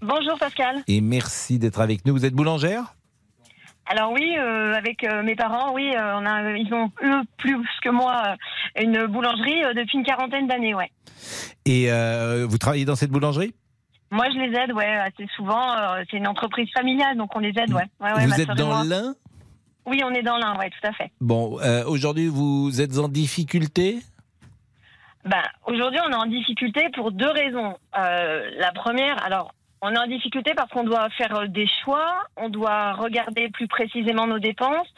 [0.00, 0.82] Bonjour Pascal.
[0.86, 2.14] Et merci d'être avec nous.
[2.14, 2.94] Vous êtes boulangère?
[3.86, 8.36] Alors oui, avec mes parents, oui, on a, ils ont eux plus que moi
[8.80, 10.90] une boulangerie depuis une quarantaine d'années, ouais.
[11.66, 11.88] Et
[12.46, 13.52] vous travaillez dans cette boulangerie?
[14.12, 15.72] Moi, je les aide, ouais, assez souvent.
[15.72, 17.88] Euh, c'est une entreprise familiale, donc on les aide, ouais.
[17.98, 19.14] vous êtes dans l'un
[19.86, 21.10] Oui, on est dans l'un, ouais, tout à fait.
[21.22, 24.00] Bon, euh, aujourd'hui, vous êtes en difficulté
[25.24, 27.78] ben, Aujourd'hui, on est en difficulté pour deux raisons.
[27.98, 32.50] Euh, la première, alors, on est en difficulté parce qu'on doit faire des choix, on
[32.50, 34.88] doit regarder plus précisément nos dépenses.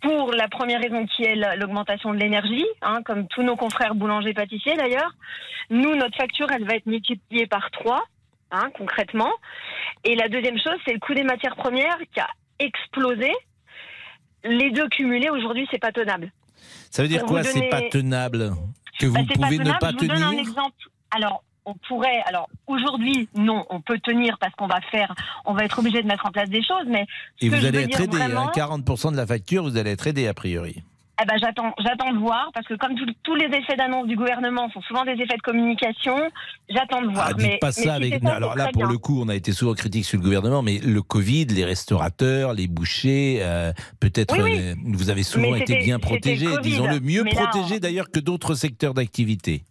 [0.00, 4.74] Pour la première raison qui est l'augmentation de l'énergie, hein, comme tous nos confrères boulangers-pâtissiers
[4.74, 5.12] d'ailleurs.
[5.70, 8.02] Nous, notre facture, elle va être multipliée par trois.
[8.52, 9.30] Hein, concrètement.
[10.04, 12.28] Et la deuxième chose, c'est le coût des matières premières qui a
[12.58, 13.32] explosé.
[14.44, 16.30] Les deux cumulés, aujourd'hui, c'est pas tenable.
[16.90, 18.52] Ça veut dire quoi, c'est pas tenable
[18.98, 20.76] Que vous bah, pouvez ne pas Je vous tenir donne un exemple.
[21.10, 25.64] Alors, on pourrait, alors aujourd'hui, non, on peut tenir parce qu'on va faire, on va
[25.64, 27.06] être obligé de mettre en place des choses, mais.
[27.40, 30.34] Et vous allez être aidé, 40% hein, de la facture, vous allez être aidé a
[30.34, 30.82] priori.
[31.22, 34.68] Eh ben, j'attends, j'attends de voir parce que comme tous les effets d'annonce du gouvernement
[34.70, 36.16] sont souvent des effets de communication,
[36.68, 37.28] j'attends de voir.
[37.30, 38.24] Ah, mais, pas ça avec.
[38.24, 41.02] alors là, pour le coup, on a été souvent critique sur le gouvernement, mais le
[41.02, 47.00] Covid, les restaurateurs, les bouchers, euh, peut-être, euh, vous avez souvent été bien protégés, disons-le,
[47.00, 49.62] mieux protégés d'ailleurs que d'autres secteurs d'activité.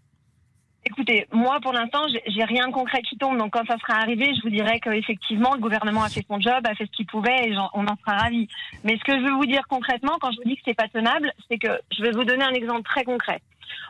[0.84, 3.38] Écoutez, moi pour l'instant, j'ai rien de concret qui tombe.
[3.38, 6.66] Donc quand ça sera arrivé, je vous dirai qu'effectivement, le gouvernement a fait son job,
[6.66, 8.48] a fait ce qu'il pouvait et on en sera ravis.
[8.84, 10.88] Mais ce que je veux vous dire concrètement, quand je vous dis que c'est pas
[10.88, 13.42] tenable, c'est que je vais vous donner un exemple très concret.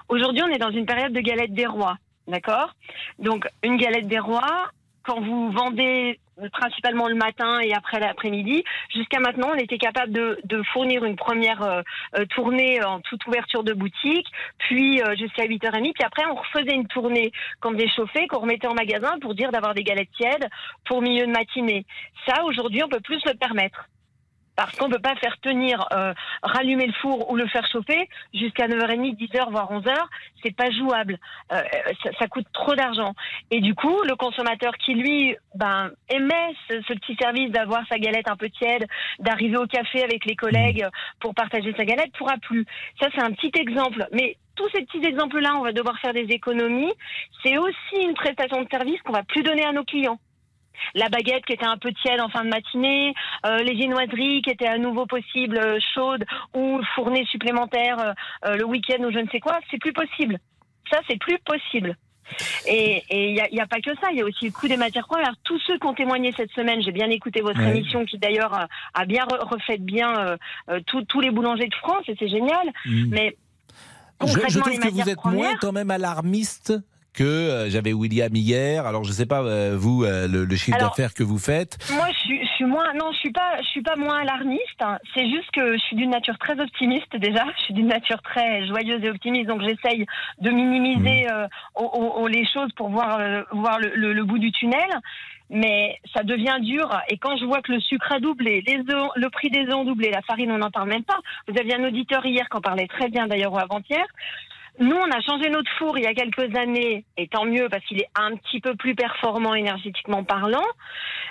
[0.10, 1.98] Aujourd'hui, on est dans une période de galette des rois.
[2.28, 2.76] D'accord?
[3.20, 4.70] Donc, une galette des rois,
[5.04, 8.64] quand vous vendez principalement le matin et après l'après-midi.
[8.94, 11.82] Jusqu'à maintenant, on était capable de, de fournir une première euh,
[12.18, 14.28] euh, tournée en toute ouverture de boutique,
[14.58, 17.32] puis euh, jusqu'à 8h30, puis après on refaisait une tournée
[17.62, 20.48] qu'on faisait chauffer, qu'on remettait en magasin pour dire d'avoir des galettes tièdes
[20.86, 21.86] pour milieu de matinée.
[22.28, 23.88] Ça, aujourd'hui, on peut plus le permettre
[24.56, 28.10] parce qu'on ne peut pas faire tenir, euh, rallumer le four ou le faire chauffer
[28.34, 29.96] jusqu'à 9h30, 10h, voire 11h.
[30.44, 31.18] C'est pas jouable.
[31.52, 31.62] Euh,
[32.20, 33.14] ça, coûte trop d'argent.
[33.50, 38.30] Et du coup, le consommateur qui, lui, ben, aimait ce, petit service d'avoir sa galette
[38.30, 38.86] un peu tiède,
[39.20, 40.88] d'arriver au café avec les collègues
[41.20, 42.66] pour partager sa galette, pourra plus.
[43.00, 44.08] Ça, c'est un petit exemple.
[44.12, 46.94] Mais tous ces petits exemples-là, on va devoir faire des économies.
[47.44, 50.20] C'est aussi une prestation de service qu'on va plus donner à nos clients
[50.96, 53.14] la baguette qui était un peu tiède en fin de matinée,
[53.46, 58.14] euh, les viennoiseries qui étaient à nouveau possibles euh, chaudes ou fournées supplémentaires
[58.46, 60.40] euh, le week-end ou je ne sais quoi, c'est plus possible.
[60.92, 61.96] Ça, c'est plus possible.
[62.66, 65.06] Et il n'y a, pas que ça, il y a aussi le coût des matières
[65.06, 65.34] premières.
[65.44, 69.06] Tous ceux qui ont témoigné cette semaine, j'ai bien écouté votre émission qui d'ailleurs a
[69.06, 70.38] bien refait bien
[70.86, 72.72] tous les boulangers de France et c'est génial.
[72.86, 73.06] Mmh.
[73.10, 73.36] Mais
[74.22, 76.74] je, je, trouve que vous êtes moins quand même alarmiste
[77.14, 78.86] que euh, j'avais William hier.
[78.86, 81.78] Alors je sais pas euh, vous euh, le, chiffre d'affaires que vous faites.
[81.94, 84.82] Moi je suis, je suis, moins non je suis pas je suis pas moins alarmiste.
[84.82, 84.98] Hein.
[85.14, 87.46] C'est juste que je suis d'une nature très optimiste déjà.
[87.58, 90.06] Je suis d'une nature très joyeuse et optimiste donc j'essaye
[90.40, 92.28] de minimiser mmh.
[92.28, 93.20] les choses pour voir
[93.52, 94.90] voir le, le, bout du tunnel.
[95.54, 99.30] Mais ça devient dur et quand je vois que le sucre a doublé, les le
[99.30, 101.20] prix des œufs ont doublé, la farine on n'en parle même pas.
[101.50, 104.06] Vous aviez un auditeur hier qui en parlait très bien d'ailleurs ou avant-hier.
[104.80, 107.84] Nous, on a changé notre four il y a quelques années, et tant mieux parce
[107.86, 110.66] qu'il est un petit peu plus performant énergétiquement parlant.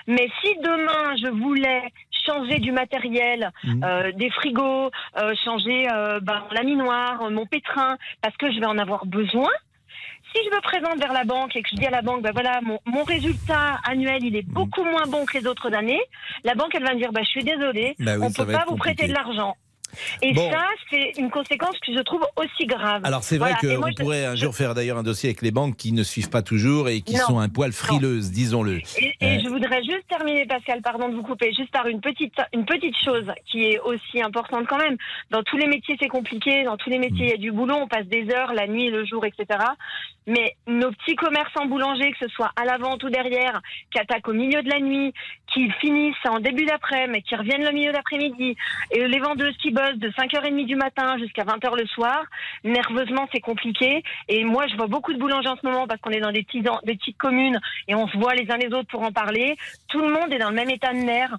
[0.06, 1.82] Mais si demain je voulais
[2.26, 3.84] changer du matériel, mmh.
[3.84, 8.66] euh, des frigos, euh, changer euh, ben, la minoire, mon pétrin, parce que je vais
[8.66, 9.48] en avoir besoin,
[10.32, 12.32] si je me présente vers la banque et que je dis à la banque, ben
[12.32, 14.52] voilà, mon, mon résultat annuel, il est mmh.
[14.52, 16.00] beaucoup moins bon que les autres années,
[16.44, 18.64] la banque, elle va me dire, ben, je suis désolée, bah on ne peut pas
[18.68, 19.56] vous prêter de l'argent.
[20.22, 20.50] Et Bon.
[20.50, 23.02] ça, c'est une conséquence que je trouve aussi grave.
[23.04, 23.76] Alors c'est vrai Voilà.
[23.80, 26.30] Qu'on je- pourrait un jour faire d'ailleurs un dossier avec les banques qui ne suivent
[26.30, 27.20] pas toujours et qui Non.
[27.26, 28.78] sont un poil frileuses, disons-le.
[28.98, 32.00] Et, et Euh, je voudrais juste terminer, Pascal, pardon de vous couper, juste par une
[32.00, 34.96] petite, une petite chose qui est aussi importante quand même.
[35.30, 36.64] Dans tous les métiers, c'est compliqué.
[36.64, 37.74] Dans tous les métiers, il y a du boulot.
[37.74, 39.46] On passe des heures, la nuit, le jour, etc.
[40.26, 43.60] Mais nos petits commerçants boulangers, que ce soit à l'avant ou derrière,
[43.92, 45.12] qui attaquent au milieu de la nuit,
[45.52, 48.54] qui finissent en début d'après, mais qui reviennent le milieu d'après-midi,
[48.92, 52.24] et les vendeuses qui bossent de 5h30 du matin jusqu'à 20h le soir,
[52.64, 54.02] nerveusement, c'est compliqué.
[54.28, 56.46] Et moi, je vois beaucoup de boulangers en ce moment parce qu'on est dans des,
[56.52, 57.58] des petites communes
[57.88, 59.56] et on se voit les uns les autres pour en parler.
[59.88, 61.36] Tout le monde est dans le même état de nerfs.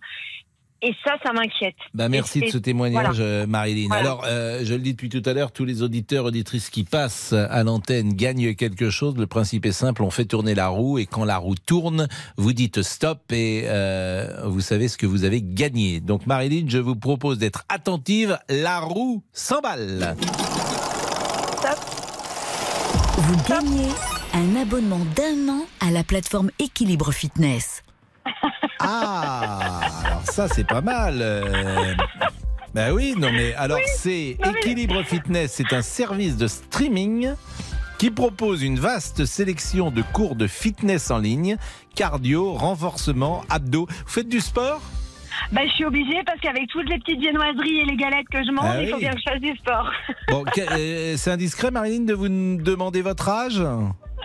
[0.84, 1.75] Et ça, ça m'inquiète.
[1.93, 3.23] Bah, merci Et- de ce témoignage, voilà.
[3.23, 3.88] euh, Marilyn.
[3.88, 4.01] Voilà.
[4.01, 7.34] Alors, euh, je le dis depuis tout à l'heure, tous les auditeurs, auditrices qui passent
[7.34, 9.15] à l'antenne gagnent quelque chose.
[9.15, 12.07] Le principe est simple, on fait tourner la roue et quand la roue tourne,
[12.38, 15.99] vous dites stop et euh, vous savez ce que vous avez gagné.
[15.99, 18.39] Donc, Marilyn, je vous propose d'être attentive.
[18.49, 20.15] La roue s'emballe.
[23.17, 23.89] Vous gagnez
[24.34, 27.84] un abonnement d'un an à la plateforme Équilibre Fitness.
[28.84, 31.19] Ah, alors ça, c'est pas mal.
[31.21, 31.93] euh.
[32.73, 37.34] Ben oui, non mais alors c'est Équilibre Fitness, c'est un service de streaming
[37.97, 41.57] qui propose une vaste sélection de cours de fitness en ligne,
[41.95, 43.88] cardio, renforcement, abdos.
[43.89, 44.82] Vous faites du sport?
[45.51, 48.51] Ben, je suis obligée parce qu'avec toutes les petites viennoiseries et les galettes que je
[48.51, 49.91] mange, Ah il faut bien que je fasse du sport.
[50.29, 53.61] Bon, euh, c'est indiscret, Marilyn, de vous demander votre âge?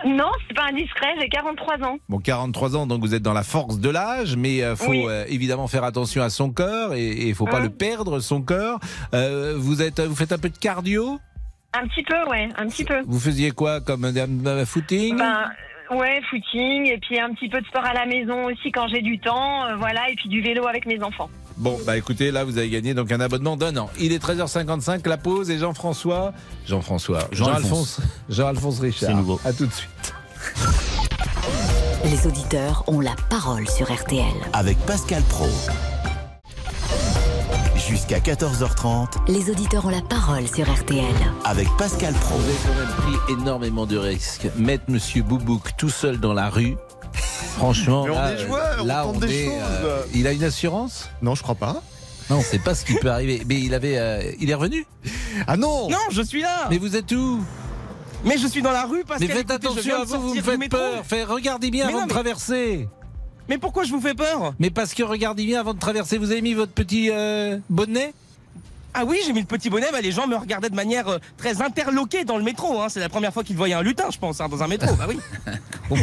[0.05, 1.97] Non, c'est pas indiscret, j'ai 43 ans.
[2.09, 5.05] Bon, 43 ans, donc vous êtes dans la force de l'âge, mais il faut Oui.
[5.07, 8.41] euh, évidemment faire attention à son corps et il faut pas Hein le perdre, son
[8.41, 8.79] corps.
[9.13, 11.19] Euh, vous, êtes, vous faites un peu de cardio?
[11.73, 13.01] Un petit peu, ouais, un petit peu.
[13.05, 15.17] Vous faisiez quoi comme un, footing?
[15.17, 15.49] Ben,
[15.91, 19.01] ouais, footing, et puis un petit peu de sport à la maison aussi quand j'ai
[19.01, 21.29] du temps, euh, voilà, et puis du vélo avec mes enfants.
[21.57, 23.89] Bon, bah écoutez, là vous avez gagné donc un abonnement d'un an.
[23.99, 26.33] Il est 13h55, la pause et Jean-François,
[26.67, 27.99] Jean-François, Jean-Alphonse.
[27.99, 29.09] Jean-Alphonse, Jean-Alphonse Richard.
[29.09, 29.39] C'est nouveau.
[29.43, 30.13] À tout de suite.
[32.05, 34.23] Les auditeurs ont la parole sur RTL.
[34.53, 35.47] Avec Pascal Pro.
[37.75, 41.03] Jusqu'à 14h30 Les auditeurs ont la parole sur RTL.
[41.45, 42.37] avec Pascal Pro.
[42.37, 44.47] Vous avez quand même pris énormément de risques.
[44.57, 46.75] Mettre Monsieur Boubouk tout seul dans la rue.
[47.57, 49.53] Franchement, Mais on là, est on des est, choses.
[49.83, 51.09] euh, il a une assurance?
[51.21, 51.81] Non, je crois pas.
[52.29, 53.41] Non, c'est pas ce qui peut arriver.
[53.47, 54.85] Mais il avait, euh, il est revenu.
[55.47, 56.67] Ah non Non, je suis là.
[56.69, 57.39] Mais vous êêtes où?
[58.25, 59.33] Mais je suis dans la rue parce Mais que.
[59.33, 61.03] faites attention à vous, vous me faites peur.
[61.05, 62.87] Fait, regardez bien Mais avant non, de mais- traverser.
[63.49, 64.53] Mais pourquoi je vous fais peur?
[64.59, 68.13] Mais parce que regardez bien avant de traverser, vous avez mis votre petit euh, bonnet?
[68.93, 71.17] Ah oui, j'ai mis le petit bonnet, bah, les gens me regardaient de manière euh,
[71.37, 72.81] très interloquée dans le métro.
[72.81, 72.87] Hein.
[72.89, 74.95] C'est la première fois qu'ils voyaient un lutin, je pense, hein, dans un métro.
[74.95, 75.19] Bah oui.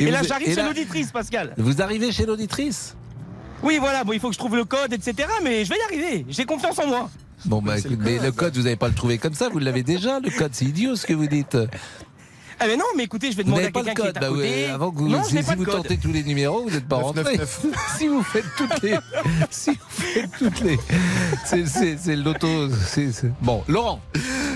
[0.00, 1.54] Et, là, j'arrive chez l'auditrice, Pascal.
[1.58, 2.96] Vous arrivez chez l'auditrice?
[3.62, 5.28] Oui, voilà, bon, il faut que je trouve le code, etc.
[5.42, 6.26] Mais je vais y arriver.
[6.28, 7.10] J'ai confiance en moi.
[7.44, 9.82] Bon, bah écoute, mais le code, vous n'allez pas le trouver comme ça, vous l'avez
[9.82, 11.56] déjà, le code, c'est idiot ce que vous dites.
[12.58, 14.24] Ah mais non, mais écoutez, je vais demander à pas le quelqu'un qui code, est
[14.24, 14.66] à bah, côté.
[14.66, 17.22] avant que vous, non, si, si vous tentez tous les numéros, vous n'êtes pas rentré.
[17.36, 17.66] 999.
[17.98, 18.96] si vous faites toutes les,
[19.50, 20.78] si vous faites toutes les,
[21.44, 22.46] c'est, c'est, c'est l'auto,
[23.42, 24.00] bon, Laurent.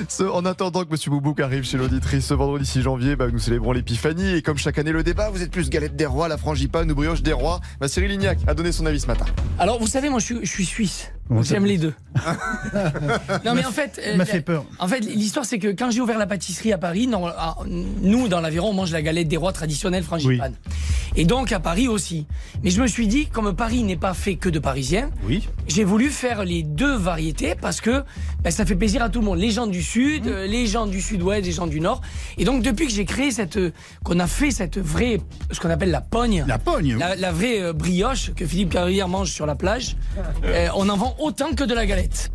[0.08, 3.38] Ce- en attendant que Monsieur Boubouk arrive chez l'auditrice ce vendredi 6 janvier, bah, nous
[3.38, 4.36] célébrons l'épiphanie.
[4.36, 6.94] Et comme chaque année, le débat, vous êtes plus galette des rois, la frangipane ou
[6.94, 7.60] brioche des rois.
[7.80, 9.26] Bah, Cyril Lignac a donné son avis ce matin.
[9.58, 11.12] Alors, vous savez, moi, je suis, je suis suisse.
[11.42, 11.94] J'aime les deux.
[13.44, 14.00] non, mais en fait.
[14.02, 14.64] Ça m'a fait peur.
[14.78, 18.28] En fait, l'histoire, c'est que quand j'ai ouvert la pâtisserie à Paris, non, à- nous,
[18.28, 20.54] dans l'Aveyron, on mange la galette des rois traditionnelle frangipane.
[21.16, 22.26] Et donc, à Paris aussi.
[22.62, 25.48] Mais je me suis dit, comme Paris n'est pas fait que de Parisiens, Oui.
[25.66, 28.04] j'ai voulu faire les deux variétés parce que
[28.44, 29.38] ben, ça fait plaisir à tout le monde.
[29.38, 32.00] Les gens du Sud, euh, les gens du Sud-Ouest, les gens du Nord.
[32.38, 33.56] Et donc, depuis que j'ai créé cette.
[33.56, 33.72] euh,
[34.04, 35.20] qu'on a fait cette vraie.
[35.50, 36.44] ce qu'on appelle la pogne.
[36.46, 36.96] La pogne.
[36.96, 39.96] La, la vraie euh, brioche que Philippe Carrière mange sur la plage,
[40.44, 42.30] euh, on en vend autant que de la galette.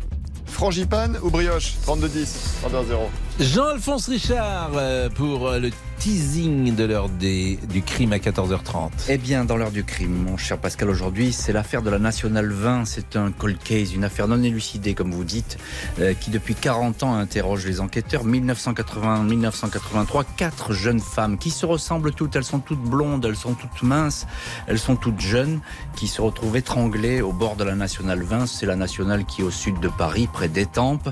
[0.46, 1.74] Frangipane ou brioche?
[1.86, 2.28] 32-10,
[2.64, 3.25] 32-0.
[3.38, 5.68] Jean-Alphonse Richard euh, pour euh, le
[5.98, 8.90] teasing de l'heure des- du crime à 14h30.
[9.10, 12.50] Eh bien, dans l'heure du crime, mon cher Pascal, aujourd'hui, c'est l'affaire de la Nationale
[12.50, 12.86] 20.
[12.86, 15.58] C'est un cold case, une affaire non élucidée, comme vous dites,
[16.00, 18.24] euh, qui depuis 40 ans interroge les enquêteurs.
[18.24, 22.36] 1980-1983, quatre jeunes femmes qui se ressemblent toutes.
[22.36, 24.26] Elles sont toutes blondes, elles sont toutes minces,
[24.66, 25.60] elles sont toutes jeunes,
[25.94, 28.46] qui se retrouvent étranglées au bord de la Nationale 20.
[28.46, 31.10] C'est la Nationale qui est au sud de Paris, près d'Étampes.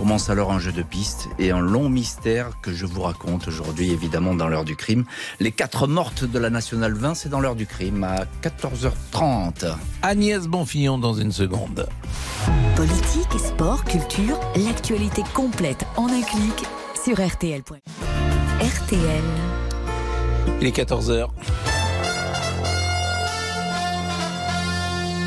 [0.00, 3.90] Commence alors un jeu de pistes et un long mystère que je vous raconte aujourd'hui,
[3.90, 5.04] évidemment, dans l'heure du crime.
[5.40, 9.74] Les quatre mortes de la Nationale 20, c'est dans l'heure du crime, à 14h30.
[10.00, 11.86] Agnès Bonfillon dans une seconde.
[12.76, 16.64] Politique, sport, culture, l'actualité complète en un clic
[17.04, 17.60] sur RTL.
[18.58, 19.22] RTL.
[20.62, 21.28] Il est 14h.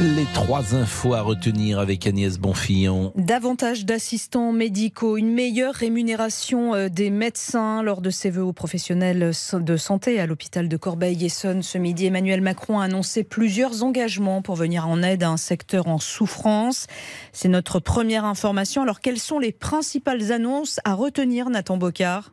[0.01, 3.13] Les trois infos à retenir avec Agnès Bonfillon.
[3.15, 9.31] Davantage d'assistants médicaux, une meilleure rémunération euh, des médecins lors de ses vœux aux professionnels
[9.53, 12.07] de santé à l'hôpital de Corbeil-Essonne ce midi.
[12.07, 16.87] Emmanuel Macron a annoncé plusieurs engagements pour venir en aide à un secteur en souffrance.
[17.31, 18.81] C'est notre première information.
[18.81, 22.31] Alors, quelles sont les principales annonces à retenir, Nathan Bocard?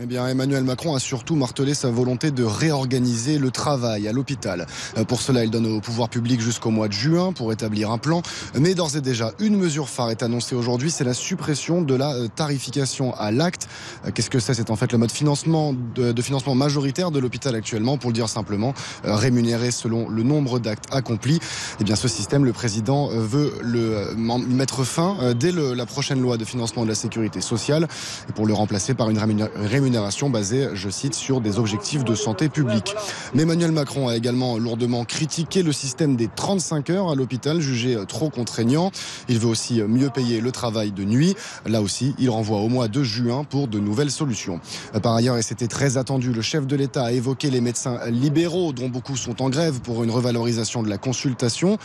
[0.00, 4.66] Eh bien, Emmanuel Macron a surtout martelé sa volonté de réorganiser le travail à l'hôpital.
[4.96, 7.98] Euh, pour cela, il donne au pouvoir public jusqu'au mois de juin pour établir un
[7.98, 8.20] plan.
[8.58, 12.12] Mais d'ores et déjà, une mesure phare est annoncée aujourd'hui, c'est la suppression de la
[12.12, 13.68] euh, tarification à l'acte.
[14.04, 14.54] Euh, qu'est-ce que c'est?
[14.54, 18.28] C'est en fait le mode financement de, financement majoritaire de l'hôpital actuellement, pour le dire
[18.28, 18.74] simplement,
[19.04, 21.38] rémunéré selon le nombre d'actes accomplis.
[21.80, 26.44] Eh bien, ce système, le président veut le mettre fin dès la prochaine loi de
[26.44, 27.86] financement de la sécurité sociale,
[28.34, 32.48] pour le remplacer par une rémunération rémunération basée, je cite, sur des objectifs de santé
[32.48, 32.94] publique.
[33.34, 37.98] Mais Emmanuel Macron a également lourdement critiqué le système des 35 heures à l'hôpital, jugé
[38.08, 38.90] trop contraignant.
[39.28, 41.34] Il veut aussi mieux payer le travail de nuit.
[41.66, 44.58] Là aussi, il renvoie au mois de juin pour de nouvelles solutions.
[45.02, 48.72] Par ailleurs, et c'était très attendu, le chef de l'État a évoqué les médecins libéraux,
[48.72, 51.76] dont beaucoup sont en grève pour une revalorisation de la consultation.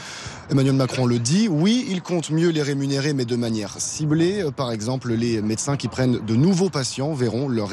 [0.50, 4.45] Emmanuel Macron le dit, oui, il compte mieux les rémunérer, mais de manière ciblée.
[4.56, 7.68] Par exemple, les médecins qui prennent de nouveaux patients verront leur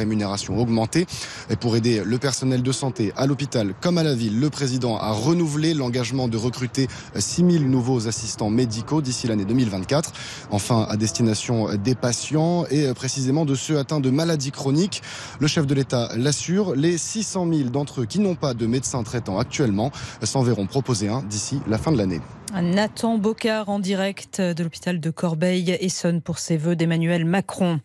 [1.60, 5.12] pour aider le personnel de santé à l'hôpital comme à la ville, le président a
[5.12, 10.12] renouvelé l'engagement de recruter 6000 nouveaux assistants médicaux d'ici l'année 2024.
[10.50, 15.02] Enfin, à destination des patients et précisément de ceux atteints de maladies chroniques.
[15.40, 19.02] Le chef de l'État l'assure, les 600 000 d'entre eux qui n'ont pas de médecin
[19.02, 19.90] traitant actuellement
[20.22, 22.20] s'en verront proposer un d'ici la fin de l'année.
[22.62, 27.80] Nathan Bocard en direct de l'hôpital de Corbeil-Essonne pour ses vœux d'Emmanuel Macron.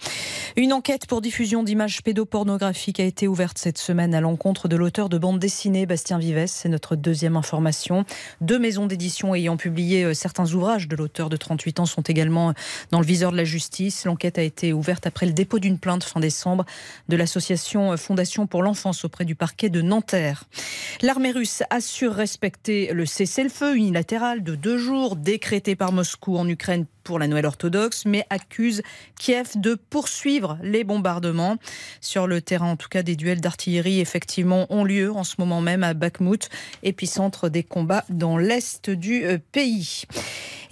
[0.55, 5.09] Une enquête pour diffusion d'images pédopornographiques a été ouverte cette semaine à l'encontre de l'auteur
[5.09, 6.47] de bande dessinée Bastien Vives.
[6.47, 8.05] C'est notre deuxième information.
[8.39, 12.53] Deux maisons d'édition ayant publié euh, certains ouvrages de l'auteur de 38 ans sont également
[12.91, 14.05] dans le viseur de la justice.
[14.05, 16.65] L'enquête a été ouverte après le dépôt d'une plainte fin décembre
[17.09, 20.45] de l'association Fondation pour l'enfance auprès du parquet de Nanterre.
[21.01, 26.85] L'armée russe assure respecter le cessez-le-feu unilatéral de deux jours décrété par Moscou en Ukraine
[27.03, 28.81] pour la Noël orthodoxe, mais accuse
[29.19, 31.57] Kiev de poursuivre les bombardements.
[31.99, 35.61] Sur le terrain, en tout cas, des duels d'artillerie, effectivement, ont lieu en ce moment
[35.61, 36.49] même à Bakhmut,
[36.83, 40.03] épicentre des combats dans l'est du euh, pays.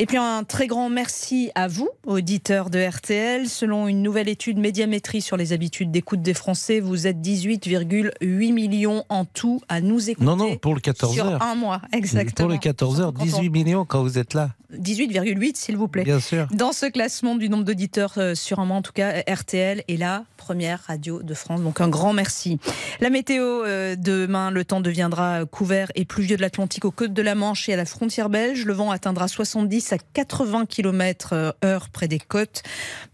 [0.02, 3.50] Et puis un très grand merci à vous, auditeurs de RTL.
[3.50, 9.04] Selon une nouvelle étude médiamétrie sur les habitudes d'écoute des Français, vous êtes 18,8 millions
[9.10, 10.26] en tout à nous écouter.
[10.26, 11.42] Non, non, pour le 14 Sur heures.
[11.42, 12.48] un mois, exactement.
[12.48, 14.52] Pour les 14 heures, 18 millions quand vous êtes là.
[14.74, 16.04] 18,8 s'il vous plaît.
[16.04, 16.19] Bien
[16.52, 19.98] Dans ce classement du nombre d'auditeurs euh, sur un mois, en tout cas, RTL est
[19.98, 21.62] la première radio de France.
[21.62, 22.60] Donc un grand merci.
[23.00, 27.22] La météo, euh, demain, le temps deviendra couvert et pluvieux de l'Atlantique aux côtes de
[27.22, 28.66] la Manche et à la frontière belge.
[28.66, 32.64] Le vent atteindra 70 à 80 km heure près des côtes.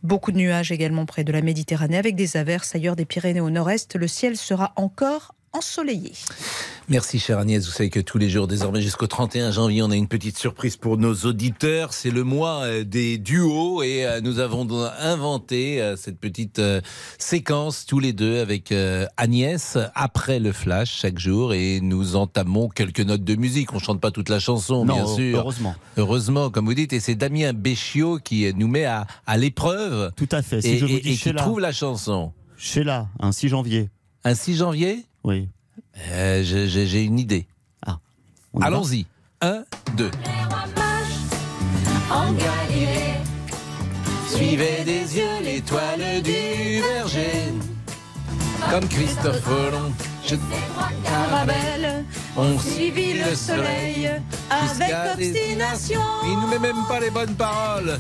[0.04, 3.50] Beaucoup de nuages également près de la Méditerranée avec des averses ailleurs des Pyrénées au
[3.50, 3.96] nord-est.
[3.96, 6.12] Le ciel sera encore ensoleillé.
[6.90, 9.96] Merci chère Agnès, vous savez que tous les jours désormais jusqu'au 31 janvier on a
[9.96, 14.40] une petite surprise pour nos auditeurs, c'est le mois euh, des duos et euh, nous
[14.40, 14.68] avons
[15.00, 16.62] inventé euh, cette petite
[17.18, 18.74] séquence tous les deux avec
[19.18, 24.02] Agnès après le flash chaque jour et nous entamons quelques notes de musique, on chante
[24.02, 25.40] pas toute la chanson bien sûr.
[25.40, 25.76] Heureusement.
[25.98, 30.12] Heureusement comme vous dites et c'est Damien Béchiot qui nous met à, l'épreuve.
[30.16, 30.62] Tout à fait.
[30.62, 32.34] Si et, je vous dis et qui trouve la chanson.
[32.58, 33.90] Sheila, un 6 janvier.
[34.24, 35.06] Un 6 janvier?
[35.26, 35.50] Oui.
[36.12, 37.48] Euh, J'ai une idée.
[37.84, 37.98] Ah.
[38.62, 39.08] Allons-y.
[39.42, 39.64] Un,
[39.98, 40.12] deux.
[42.12, 43.16] En Galilée,
[44.30, 47.52] suivez des yeux l'étoile du verger.
[48.70, 49.92] Comme Christophe Colomb,
[50.28, 50.36] je...
[51.04, 52.06] caravelles
[52.38, 54.12] ont suivi le soleil
[54.52, 56.02] avec obstination.
[56.26, 58.00] Il nous met même pas les bonnes paroles.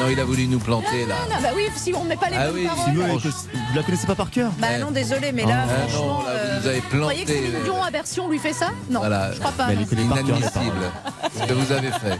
[0.00, 1.16] Non, il a voulu nous planter là.
[1.42, 2.84] bah oui, si on met pas les ah bonnes oui, paroles.
[2.86, 5.88] Si vous, vous la connaissez pas par cœur Bah non, désolé, mais là, Ah non,
[5.88, 6.22] franchement.
[6.26, 7.42] là, vous euh, nous avez Vous croyez que planté.
[7.42, 9.32] Céline Dion à Bercy, on lui fait ça Non, Voilà.
[9.34, 9.66] je crois pas.
[9.72, 9.84] Non.
[9.84, 10.92] cœur, les Inadmissible.
[11.38, 12.18] Ce que vous avez fait.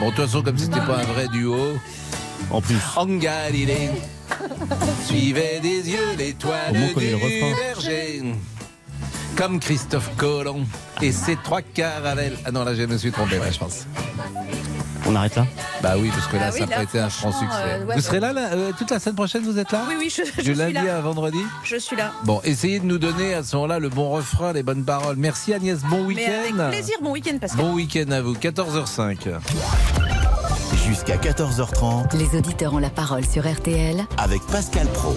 [0.00, 1.58] Bon, de toute façon, comme c'était pas un vrai duo.
[2.50, 2.76] En plus.
[2.96, 3.90] En Galilée,
[5.04, 8.22] suivez des yeux l'étoile du le berger.
[9.36, 10.64] Comme Christophe Colomb
[11.02, 12.36] et ses trois caravelles.
[12.44, 13.86] Ah non, là, je me suis trompé, là, je pense.
[15.10, 15.46] On arrête là
[15.82, 17.46] Bah oui, parce que là, Ah oui, ça n'a pas été un franc succès.
[17.64, 19.94] euh, ouais, vous serez là, là, euh, toute la semaine prochaine, vous êtes là Oui,
[19.98, 20.98] oui, je, je Du suis lundi là.
[20.98, 22.12] à vendredi Je suis là.
[22.24, 25.16] Bon, essayez de nous donner à ce moment-là le bon refrain, les bonnes paroles.
[25.16, 26.68] Merci Agnès, bon Mais avec week-end.
[26.70, 27.60] plaisir, bon week-end, Pascal.
[27.60, 29.28] Bon week-end à vous, 14h05.
[30.86, 35.16] Jusqu'à 14h30 Les auditeurs ont la parole sur RTL avec Pascal Pro.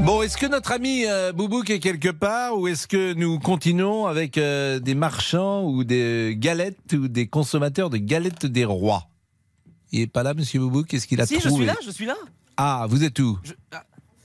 [0.00, 4.06] Bon, est-ce que notre ami euh, Boubouk est quelque part ou est-ce que nous continuons
[4.06, 9.08] avec euh, des marchands ou des galettes ou des consommateurs de galettes des rois?
[9.92, 10.86] Il est pas là, monsieur Boubouk?
[10.88, 11.56] Qu'est-ce qu'il a Si, je trouvé?
[11.56, 12.16] suis là, je suis là.
[12.56, 13.38] Ah, vous êtes où?
[13.70, 13.84] Ah,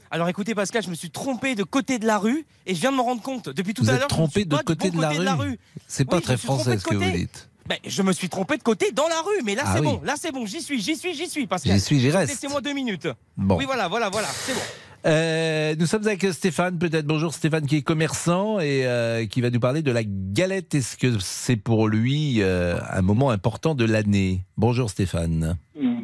[0.10, 2.92] Alors écoutez Pascal, je me suis trompé de côté de la rue et je viens
[2.92, 4.08] de me rendre compte depuis tout Vous à l'heure.
[4.08, 5.60] trompé je me de côté du de bon la côté rue.
[5.88, 7.18] C'est pas Oui, je très français de ce que vous côté.
[7.20, 7.50] dites.
[7.68, 9.86] Ben, je me suis trompé de côté dans la rue, mais là Ah c'est oui.
[9.88, 11.74] bon, là c'est bon, j'y suis, j'y suis, j'y suis, Pascal.
[11.76, 12.30] J'y suis, j'y reste.
[12.32, 13.10] Laissez-moi deux minutes.
[13.36, 13.58] Bon.
[13.58, 14.62] Oui, voilà, voilà, voilà, c'est bon.
[15.08, 17.06] Euh, nous sommes avec Stéphane, peut-être.
[17.06, 20.76] Bonjour Stéphane, qui est commerçant et euh, qui va nous parler de la galette.
[20.76, 24.42] Est-ce que c'est pour lui euh, un moment important de l'année?
[24.58, 25.58] Bonjour Stéphane.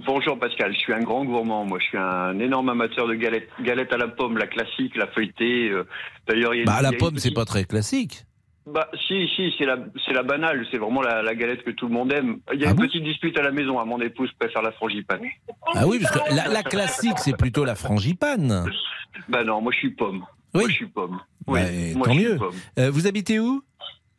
[0.05, 1.65] Bonjour Pascal, je suis un grand gourmand.
[1.65, 5.07] Moi, je suis un énorme amateur de galettes, galettes à la pomme, la classique, la
[5.07, 5.71] feuilletée.
[6.27, 8.25] D'ailleurs, il y a Bah, la pomme, c'est petite- pas très classique.
[8.66, 10.66] Bah, si, si, c'est la, c'est la banale.
[10.72, 12.38] C'est vraiment la, la galette que tout le monde aime.
[12.53, 13.80] Il y a Ah une bon petite dispute à la maison.
[13.80, 15.22] À mon épouse préfère la frangipane.
[15.76, 18.66] Ah oui, parce que la, la classique, c'est plutôt la frangipane.
[19.30, 20.24] Bah non, moi je suis pomme.
[20.53, 21.20] Moi je suis pomme.
[21.47, 22.38] Oui, Bah, moi, tant je suis mieux.
[22.38, 22.55] pomme.
[22.80, 23.61] Euh, vous habitez où?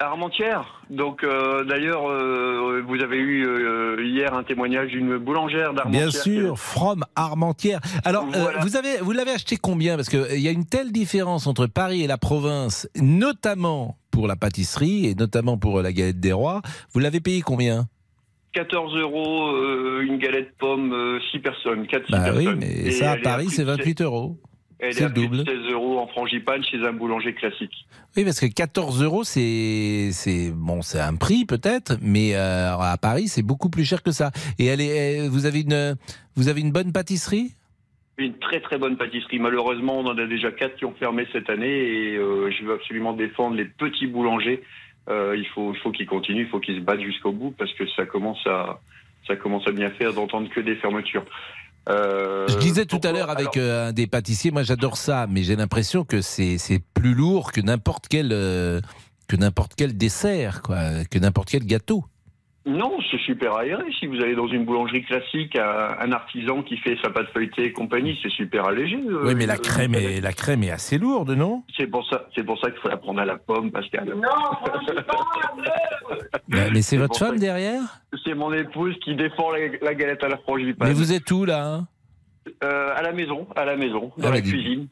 [0.01, 0.83] Armentières.
[0.91, 6.09] Donc, euh, d'ailleurs, euh, vous avez eu euh, hier un témoignage d'une boulangère d'Armentières.
[6.11, 7.81] Bien sûr, From Armentières.
[8.05, 8.59] Alors, Voilà.
[8.61, 9.95] vous avez, vous l'avez acheté combien?
[9.97, 14.37] Parce qu'il y a une telle différence entre Paris et la province, notamment pour la
[14.37, 16.62] pâtisserie et notamment pour la galette des rois.
[16.93, 17.87] Vous l'avez payé combien?
[18.53, 22.61] 14 euros, euh, une galette pomme, 6 personnes, 4 Bah oui, personnes.
[22.61, 24.39] mais Et ça à est Paris, c'est de 28 euros.
[24.79, 25.39] Elle C'est est à le double.
[25.45, 27.73] 16 euros en frangipane chez un boulanger classique.
[28.17, 32.97] Oui, parce que 14 euros, c'est c'est bon, c'est un prix peut-être, mais euh, à
[32.97, 34.31] Paris, c'est beaucoup plus cher que ça.
[34.59, 35.97] Et elle est, vous avez une,
[36.37, 37.55] vous avez une bonne pâtisserie?
[38.17, 39.41] Une très très bonne pâtisserie.
[39.41, 42.75] Malheureusement, on en a déjà 4 qui ont fermé cette année et euh, je veux
[42.75, 44.62] absolument défendre les petits boulangers.
[45.09, 47.73] Euh, il faut, il faut qu'ils continuent, il faut qu'ils se battent jusqu'au bout parce
[47.75, 48.81] que ça commence à,
[49.27, 51.25] ça commence à bien faire d'entendre que des fermetures.
[51.89, 55.43] Euh, Je disais tout à l'heure avec Alors, un des pâtissiers, moi j'adore ça, mais
[55.43, 56.59] j'ai l'impression que c'est
[56.95, 62.05] plus lourd que n'importe quel que n'importe quel dessert, quoi, que n'importe quel gâteau.
[62.67, 63.85] Non, c'est super aéré.
[63.99, 67.73] Si vous allez dans une boulangerie classique, un, artisan qui fait sa pâte feuilletée et
[67.73, 68.97] compagnie, c'est super allégé.
[68.97, 71.62] euh, oui, mais la euh, crème est la crème est assez lourde, non?
[71.77, 74.15] C'est pour ça, c'est pour ça qu'il faut la prendre à la pomme, Pascal.
[76.49, 78.01] Mais mais c'est votre femme derrière?
[78.25, 80.89] C'est mon épouse qui défend la, la galette à la frangipane.
[80.89, 81.87] Mais vous êtes où là hein?
[82.62, 84.87] Euh, à la maison, à la maison, dans Ah, la bah, dis- cuisine.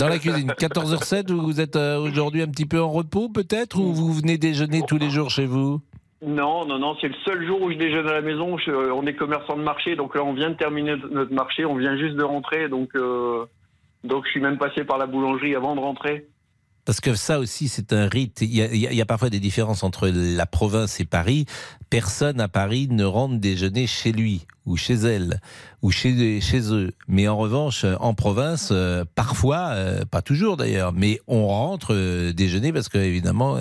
[0.00, 4.12] Dans la cuisine, 14h07, vous êtes aujourd'hui un petit peu en repos peut-être ou vous
[4.12, 5.80] venez déjeuner tous les jours chez vous?
[6.20, 8.56] Non, non, non, c'est le seul jour où je déjeune à la maison.
[8.66, 11.96] On est commerçant de marché, donc là on vient de terminer notre marché, on vient
[11.96, 13.46] juste de rentrer, donc euh,
[14.02, 16.26] donc je suis même passé par la boulangerie avant de rentrer.
[16.88, 18.38] Parce que ça aussi, c'est un rite.
[18.40, 21.44] Il y, a, parfois des différences entre la province et Paris.
[21.90, 25.42] Personne à Paris ne rentre déjeuner chez lui, ou chez elle,
[25.82, 26.94] ou chez, chez eux.
[27.06, 32.32] Mais en revanche, en province, euh, parfois, euh, pas toujours d'ailleurs, mais on rentre euh,
[32.32, 33.58] déjeuner parce qu'évidemment,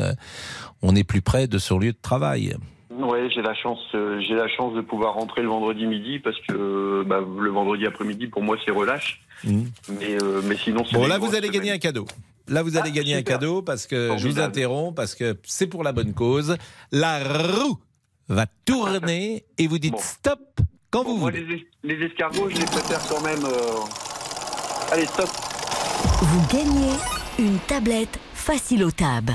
[0.82, 2.55] on est plus près de son lieu de travail.
[2.98, 6.38] Ouais, j'ai la chance, euh, j'ai la chance de pouvoir rentrer le vendredi midi parce
[6.48, 9.22] que bah, le vendredi après-midi pour moi c'est relâche.
[9.43, 12.06] Mais euh, mais sinon c'est Bon, là, vous allez gagner un cadeau.
[12.48, 13.36] Là, vous allez Ah, gagner un super.
[13.39, 16.58] cadeau parce que je vous interromps, parce que c'est pour la bonne cause.
[16.91, 17.78] La roue
[18.30, 20.39] va tourner et vous dites stop
[20.89, 21.43] quand Bon, vous moi, voulez.
[21.45, 23.43] les, es- les escargots, je les préfère quand même.
[23.45, 25.28] euh, Allez, stop.
[26.22, 26.93] Vous gagnez
[27.38, 29.30] une tablette Facile au Tab.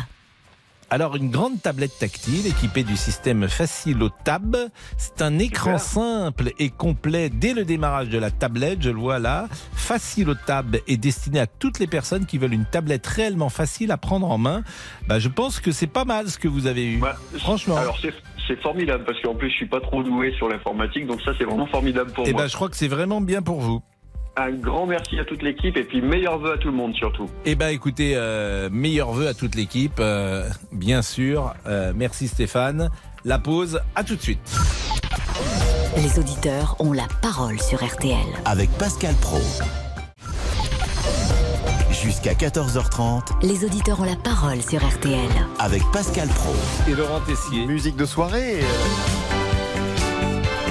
[0.95, 4.55] Alors, une grande tablette tactile équipée du système Facile au Tab.
[4.99, 8.83] C'est un écran simple et complet dès le démarrage de la tablette.
[8.83, 9.49] Je le vois là.
[9.73, 13.91] Facile au Tab est destiné à toutes les personnes qui veulent une tablette réellement facile
[13.91, 14.65] à prendre en main.
[15.09, 17.01] Bah, je pense que c'est pas mal ce que vous avez eu.
[17.39, 17.79] Franchement.
[17.79, 17.99] Alors
[18.47, 21.45] c'est formidable parce qu'en plus je suis pas trop doué sur l'informatique, donc ça c'est
[21.45, 22.43] vraiment formidable pour Eh moi.
[22.43, 23.81] ben, je crois que c'est vraiment bien pour vous.
[24.37, 27.29] Un grand merci à toute l'équipe et puis meilleurs vœux à tout le monde surtout.
[27.45, 31.53] Eh ben, écoutez, euh, meilleurs vœux à toute l'équipe, euh, bien sûr.
[31.67, 32.91] Euh, merci Stéphane.
[33.27, 34.41] La pause, à tout de suite.
[35.99, 38.17] Les auditeurs ont la parole sur RTL.
[38.47, 39.39] Avec Pascal Pro.
[41.91, 45.21] Jusqu'à 14h30 Les auditeurs ont la parole sur RTL.
[45.59, 46.55] avec Pascal Pro.
[46.91, 47.67] Et Laurent Tessier.
[47.67, 48.61] Musique de soirée.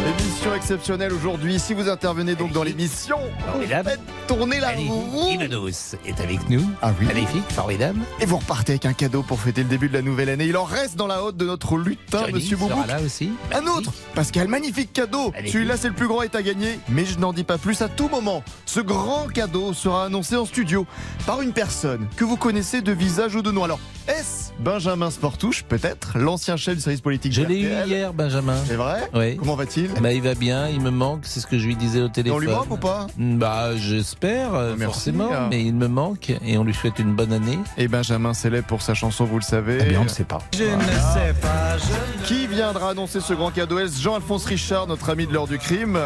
[0.07, 1.59] Émission exceptionnelle aujourd'hui.
[1.59, 3.17] Si vous intervenez donc dans l'émission,
[3.55, 5.29] vous faites tourner la roue.
[5.31, 6.67] Ivanos est avec nous.
[6.81, 7.05] Ah oui.
[7.05, 7.99] Magnifique, formidable.
[8.19, 10.45] Et vous repartez avec un cadeau pour fêter le début de la nouvelle année.
[10.45, 12.87] Il en reste dans la haute de notre lutin, Johnny monsieur sera Boubou.
[12.87, 13.31] là aussi.
[13.53, 17.19] Un autre Pascal, magnifique cadeau Celui-là, c'est le plus grand est à gagner, mais je
[17.19, 18.43] n'en dis pas plus à tout moment.
[18.65, 20.87] Ce grand cadeau sera annoncé en studio
[21.27, 23.63] par une personne que vous connaissez de visage ou de nom.
[23.65, 23.79] Alors,
[24.11, 28.57] Est-ce Benjamin Sportouche, peut-être L'ancien chef du service politique Je l'ai eu hier, Benjamin.
[28.67, 29.37] C'est vrai Oui.
[29.37, 32.01] Comment va-t-il Bah, il va bien, il me manque, c'est ce que je lui disais
[32.01, 32.37] au téléphone.
[32.37, 34.83] on lui manque ou pas Bah, j'espère, euh, Merci.
[34.85, 37.57] forcément, mais il me manque et on lui souhaite une bonne année.
[37.77, 39.77] Et Benjamin célèbre pour sa chanson, vous le savez.
[39.81, 40.39] Eh bien, on ne sait pas.
[40.53, 41.77] Je ne sais pas.
[42.25, 45.97] Qui viendra annoncer ce grand cadeau Est-ce Jean-Alphonse Richard, notre ami de l'heure du crime?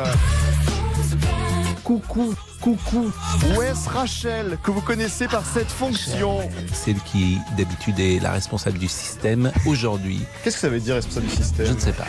[1.85, 3.11] Coucou, coucou.
[3.55, 6.39] Ou est-ce Rachel, que vous connaissez par cette fonction
[6.73, 10.21] Celle qui, d'habitude, est la responsable du système, aujourd'hui.
[10.43, 12.07] Qu'est-ce que ça veut dire responsable du système Je ne sais pas.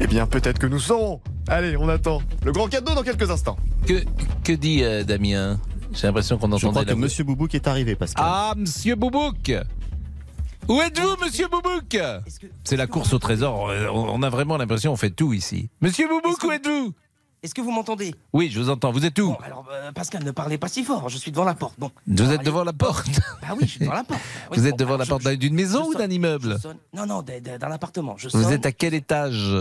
[0.00, 1.22] Eh bien, peut-être que nous saurons.
[1.48, 2.20] Allez, on attend.
[2.44, 3.56] Le grand cadeau dans quelques instants.
[3.86, 4.04] Que,
[4.44, 5.58] que dit euh, Damien?
[5.94, 8.22] J'ai l'impression qu'on Je entendait crois que la voix- Monsieur Boubouk est arrivé, Pascal.
[8.28, 9.50] Ah, monsieur Boubouk
[10.68, 11.96] Où êtes-vous, monsieur Boubouk?
[12.64, 13.70] C'est la course au trésor.
[13.94, 15.70] On on a vraiment l'impression qu'on fait tout ici.
[15.80, 16.92] Monsieur Boubouk, où êtes-vous?
[17.42, 18.14] Est-ce que vous m'entendez?
[18.32, 18.90] Oui, je vous entends.
[18.90, 19.28] Vous êtes où?
[19.28, 21.74] Bon, alors, euh, Pascal, ne parlez pas si fort, je suis devant la porte.
[21.78, 21.90] Bon.
[22.06, 23.08] Vous êtes devant la porte?
[23.42, 24.20] Bah oui, je suis devant la porte.
[24.34, 26.10] Bah oui, Vous bon, êtes devant alors, la porte je- d'une maison je ou d'un
[26.10, 26.58] immeuble?
[26.58, 28.14] sonne- Non, non, d'un appartement.
[28.16, 29.54] Je Vous sonne, êtes à quel étage?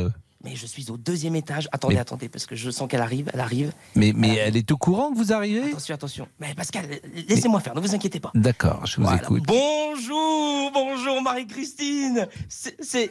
[0.46, 1.68] Mais je suis au deuxième étage.
[1.72, 3.72] Attendez, Mais- attendez, parce que je sens qu'elle arrive, elle arrive.
[3.96, 5.70] Mais, mais elle est au courant que vous arrivez?
[5.70, 6.28] Attention, attention.
[6.40, 6.86] Mais Pascal,
[7.28, 8.30] laissez-moi faire, ne vous inquiétez pas.
[8.36, 9.24] D'accord, je vous Voilà.
[9.24, 9.42] écoute.
[9.48, 12.28] Bonjour, bonjour Marie-Christine.
[12.48, 13.10] C'est- C'est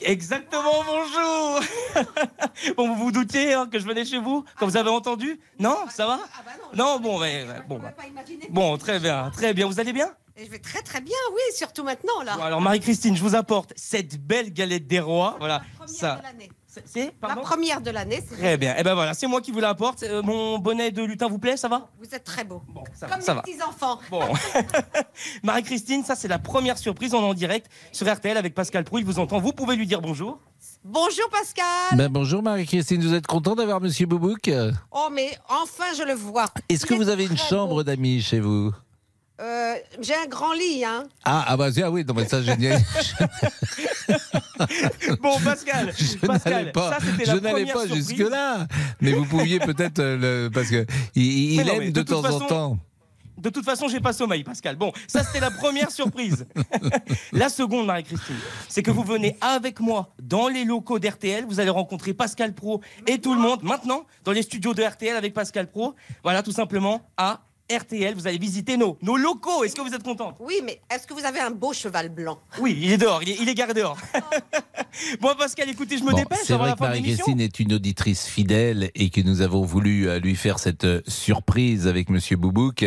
[0.00, 1.60] exactement bonjour.
[2.76, 5.38] bon, vous vous doutiez hein, que je venais chez vous quand vous avez entendu?
[5.60, 6.18] Non, ça va?
[6.74, 7.92] Non, bon, ouais, bon, bah.
[8.50, 9.68] bon, très bien, très bien.
[9.68, 10.10] Vous allez bien?
[10.38, 12.36] Je vais très très bien, oui, surtout maintenant là.
[12.36, 15.36] Bon, alors Marie-Christine, je vous apporte cette belle galette des rois.
[15.38, 16.20] Voilà, ça.
[16.84, 18.76] C'est La première de l'année, c'est Très bien.
[18.76, 20.02] Et ben voilà, c'est moi qui vous l'apporte.
[20.02, 21.88] Euh, mon bonnet de lutin vous plaît, ça va?
[21.98, 22.62] Vous êtes très beau.
[22.94, 23.42] ça Comme va, ça les va.
[23.42, 23.98] petits enfants.
[24.10, 24.20] Bon.
[25.42, 27.14] Marie-Christine, ça c'est la première surprise.
[27.14, 28.98] On est en direct sur RTL avec Pascal Prou.
[28.98, 29.38] Il vous entend.
[29.38, 30.38] Vous pouvez lui dire bonjour.
[30.84, 31.96] Bonjour Pascal.
[31.98, 34.50] Ben, bonjour Marie-Christine, vous êtes content d'avoir monsieur Boubouk?
[34.92, 36.46] Oh mais enfin je le vois.
[36.68, 38.72] Est-ce que vous avez une chambre d'amis chez vous?
[39.40, 41.04] Euh, J'ai un grand lit, hein.
[41.24, 42.68] ah, ah bah ah oui, non mais ça n'y-
[45.20, 48.08] Bon, Pascal, je Pascal, n'allais pas, ça c'était je la n'allais pas surprise.
[48.08, 48.66] jusque là.
[49.00, 52.02] Mais vous pouviez peut-être euh, le parce que il, il Mais non, aime mais de,
[52.02, 52.78] temps en temps.
[53.36, 54.76] De toute façon, j'ai pas sommeil, Pascal.
[54.76, 56.46] Bon, ça c'était la première surprise.
[57.32, 58.36] la seconde, Marie-Christine,
[58.70, 61.44] c'est que vous venez avec moi dans les locaux d'RTL.
[61.44, 65.14] Vous allez rencontrer Pascal Pro et tout le monde maintenant dans les studios de RTL
[65.14, 65.94] avec Pascal Pro.
[66.22, 68.14] Voilà, tout simplement à RTL.
[68.14, 69.64] Vous allez visiter nos, nos locaux.
[69.64, 70.36] Est-ce que vous êtes contente?
[70.40, 72.38] Oui, mais est-ce que vous avez un beau cheval blanc?
[72.60, 73.22] Oui, il est dehors.
[73.22, 73.98] Il est, il est garé dehors.
[75.20, 76.80] bon, Pascal, écoutez, je me Bon, dépêche c'est vrai la que.
[76.80, 81.00] Marie-Christine est une auditrice fidèle et que nous avons voulu euh, lui faire cette euh,
[81.06, 82.84] surprise avec Monsieur Boubouk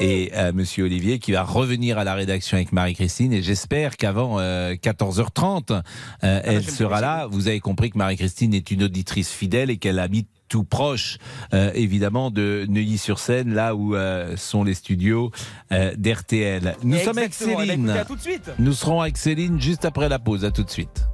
[0.00, 4.38] et euh, Monsieur Olivier qui va revenir à la rédaction avec Marie-Christine et j'espère qu'avant
[4.38, 7.26] euh, 14h30 euh, elle j'aime sera là.
[7.26, 11.18] Vous avez compris que Marie-Christine est une auditrice fidèle et qu'elle habite tout proche,
[11.54, 15.30] euh, évidemment, de Neuilly-sur-Seine, là où euh, sont les studios
[15.72, 16.76] euh, d'RTL.
[16.82, 17.90] Nous sommes avec Céline.
[17.90, 18.50] à tout de suite.
[18.58, 20.44] Nous serons avec Céline juste après la pause.
[20.44, 21.04] À tout de suite.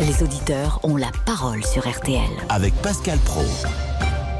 [0.00, 2.20] Les auditeurs ont la parole sur RTL.
[2.48, 3.44] Avec Pascal Pro.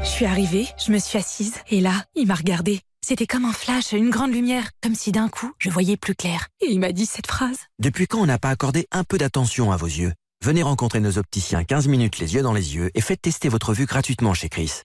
[0.03, 2.81] Je suis arrivée, je me suis assise, et là, il m'a regardée.
[3.01, 6.47] C'était comme un flash, une grande lumière, comme si d'un coup, je voyais plus clair.
[6.61, 7.57] Et il m'a dit cette phrase.
[7.79, 10.13] Depuis quand on n'a pas accordé un peu d'attention à vos yeux?
[10.47, 13.73] Venez rencontrer nos opticiens 15 minutes les yeux dans les yeux et faites tester votre
[13.73, 14.83] vue gratuitement chez Chris.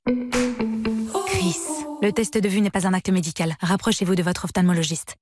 [1.28, 1.56] Chris,
[2.02, 3.54] le test de vue n'est pas un acte médical.
[3.60, 5.14] Rapprochez-vous de votre ophtalmologiste.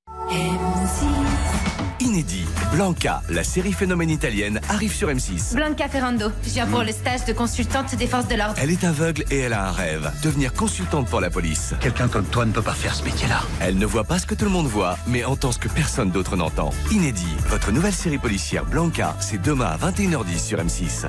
[2.00, 5.54] Inédit, Blanca, la série phénomène italienne, arrive sur M6.
[5.54, 8.54] Blanca Ferrando, je viens pour le stage de consultante des forces de l'ordre.
[8.56, 11.74] Elle est aveugle et elle a un rêve, devenir consultante pour la police.
[11.80, 13.42] Quelqu'un comme toi ne peut pas faire ce métier-là.
[13.60, 16.10] Elle ne voit pas ce que tout le monde voit, mais entend ce que personne
[16.10, 16.70] d'autre n'entend.
[16.90, 21.06] Inédit, votre nouvelle série policière Blanca, c'est demain à 21h10 sur M6.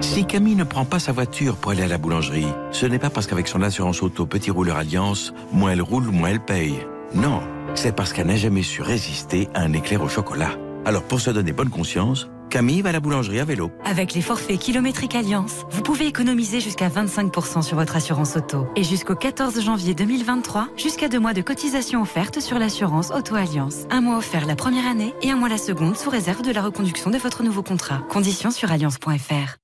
[0.00, 3.10] Si Camille ne prend pas sa voiture pour aller à la boulangerie, ce n'est pas
[3.10, 6.86] parce qu'avec son assurance auto Petit Rouleur Alliance, moins elle roule, moins elle paye.
[7.14, 7.42] Non,
[7.74, 10.50] c'est parce qu'elle n'a jamais su résister à un éclair au chocolat.
[10.84, 13.70] Alors pour se donner bonne conscience, Camille va à la boulangerie à vélo.
[13.84, 18.66] Avec les forfaits kilométriques Alliance, vous pouvez économiser jusqu'à 25% sur votre assurance auto.
[18.76, 23.86] Et jusqu'au 14 janvier 2023, jusqu'à deux mois de cotisation offerte sur l'assurance Auto Alliance.
[23.90, 26.62] Un mois offert la première année et un mois la seconde sous réserve de la
[26.62, 27.98] reconduction de votre nouveau contrat.
[28.08, 29.56] Conditions sur alliance.fr.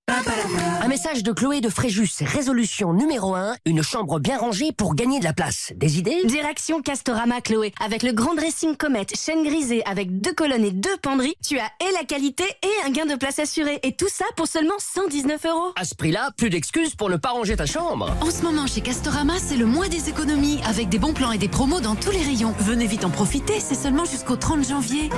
[0.83, 5.21] Un message de Chloé de Fréjus, résolution numéro 1, une chambre bien rangée pour gagner
[5.21, 5.73] de la place.
[5.77, 6.25] Des idées?
[6.27, 7.73] Direction Castorama Chloé.
[7.83, 11.71] Avec le grand dressing comète, chaîne grisée avec deux colonnes et deux penderies, tu as
[11.81, 13.81] et la qualité et un gain de place assuré.
[13.85, 15.73] Et tout ça pour seulement 119 euros.
[15.77, 18.15] À ce prix-là, plus d'excuses pour ne pas ranger ta chambre.
[18.21, 21.39] En ce moment, chez Castorama, c'est le mois des économies, avec des bons plans et
[21.39, 22.55] des promos dans tous les rayons.
[22.59, 25.09] Venez vite en profiter, c'est seulement jusqu'au 30 janvier.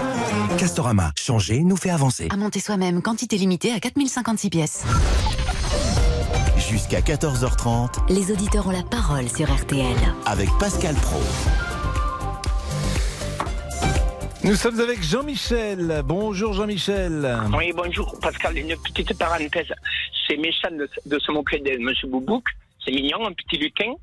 [0.57, 2.29] Castorama, changer nous fait avancer.
[2.31, 4.84] À monter soi-même, quantité limitée à 4056 pièces.
[6.57, 9.97] Jusqu'à 14h30, les auditeurs ont la parole sur RTL.
[10.27, 11.21] Avec Pascal Pro.
[14.45, 16.03] Nous sommes avec Jean-Michel.
[16.05, 17.39] Bonjour Jean-Michel.
[17.57, 18.59] Oui, bonjour Pascal.
[18.59, 19.73] Une petite parenthèse.
[20.27, 21.91] C'est méchant de, se moquer de M.
[22.11, 22.45] Boubouk.
[22.85, 23.95] C'est mignon, un petit lutin.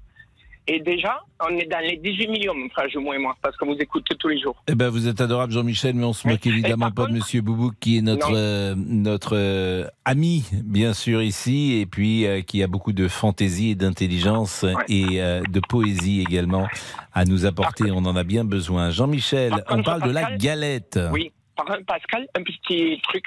[0.68, 3.66] Et déjà, on est dans les 18 millions, mon frère Jumeau et moi, parce qu'on
[3.66, 4.56] vous écoute tous les jours.
[4.68, 7.74] Eh ben, vous êtes adorable, Jean-Michel, mais on se moque évidemment pas de Monsieur Boubouk,
[7.80, 12.68] qui est notre euh, notre euh, ami, bien sûr ici, et puis euh, qui a
[12.68, 16.68] beaucoup de fantaisie et d'intelligence et de poésie également
[17.14, 17.92] à nous apporter.
[17.92, 18.92] On en a bien besoin.
[18.92, 21.00] Jean-Michel, on parle de la galette.
[21.12, 21.32] Oui.
[21.56, 23.26] Par Pascal, un petit truc.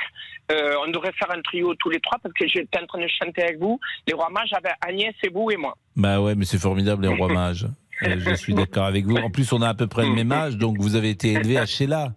[0.52, 3.06] Euh, on devrait faire un trio tous les trois, parce que j'étais en train de
[3.08, 3.80] chanter avec vous.
[4.06, 5.74] Les rois mages avec Agnès et vous et moi.
[5.96, 7.66] Bah ouais, mais c'est formidable les rois mages.
[8.02, 9.16] Euh, je suis d'accord avec vous.
[9.16, 11.56] En plus, on a à peu près le même âge, donc vous avez été élevé
[11.58, 12.12] à Sheila.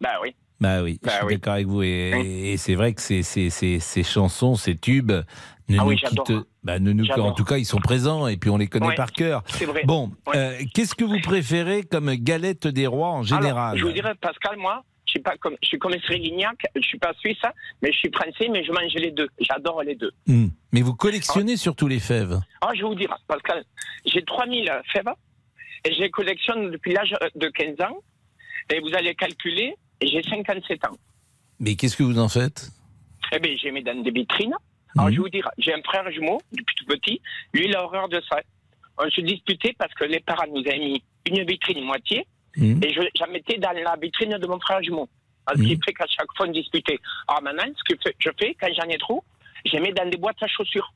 [0.00, 0.34] Bah oui.
[0.58, 1.32] Bah oui, je Bah suis oui.
[1.34, 1.82] d'accord avec vous.
[1.82, 5.22] Et, et c'est vrai que ces, ces, ces, ces chansons, ces tubes, ne
[5.78, 6.32] Ah nous oui, quittent.
[6.64, 8.94] Bah, ne nous, en tout cas, ils sont présents et puis on les connaît Ouais,
[8.94, 9.42] par cœur.
[9.46, 9.82] c'est vrai.
[9.84, 10.36] Bon, Ouais.
[10.36, 14.14] euh, qu'est-ce que vous préférez comme galette des rois en général Alors, je vous dirais,
[14.20, 14.82] Pascal, moi,
[15.16, 17.52] suis pas comme, je suis comme Srigignac, je suis pas suisse, hein,
[17.82, 19.28] mais je suis français, mais je mange les deux.
[19.40, 20.12] J'adore les deux.
[20.26, 20.48] Hmm.
[20.72, 22.38] Mais vous collectionnez surtout les fèves.
[22.60, 23.64] Ah, je vais vous dire, Pascal,
[24.04, 25.08] j'ai 3000 fèves
[25.84, 27.98] et je les collectionne depuis l'âge de 15 ans.
[28.72, 30.96] Et vous allez calculer, j'ai 57 ans.
[31.60, 32.68] Mais qu'est-ce que vous en faites?
[33.32, 34.54] Eh bien, j'ai mis dans des vitrines.
[34.96, 35.12] Alors, Mhm.
[35.12, 37.20] je vais vous dire, j'ai un frère jumeau depuis tout petit.
[37.52, 38.40] Lui, il a horreur de ça.
[38.98, 42.26] On se disputait parce que les parents nous avaient mis une vitrine moitié
[42.56, 42.80] Mhm.
[42.82, 45.08] et je, j'en mettais dans la vitrine de mon frère jumeau.
[45.54, 46.98] Ce qui fait qu'à chaque fois, on disputait.
[47.28, 49.22] Alors maintenant, ce que je fais, quand j'en ai trop,
[49.64, 50.92] je mets dans des boîtes à chaussures.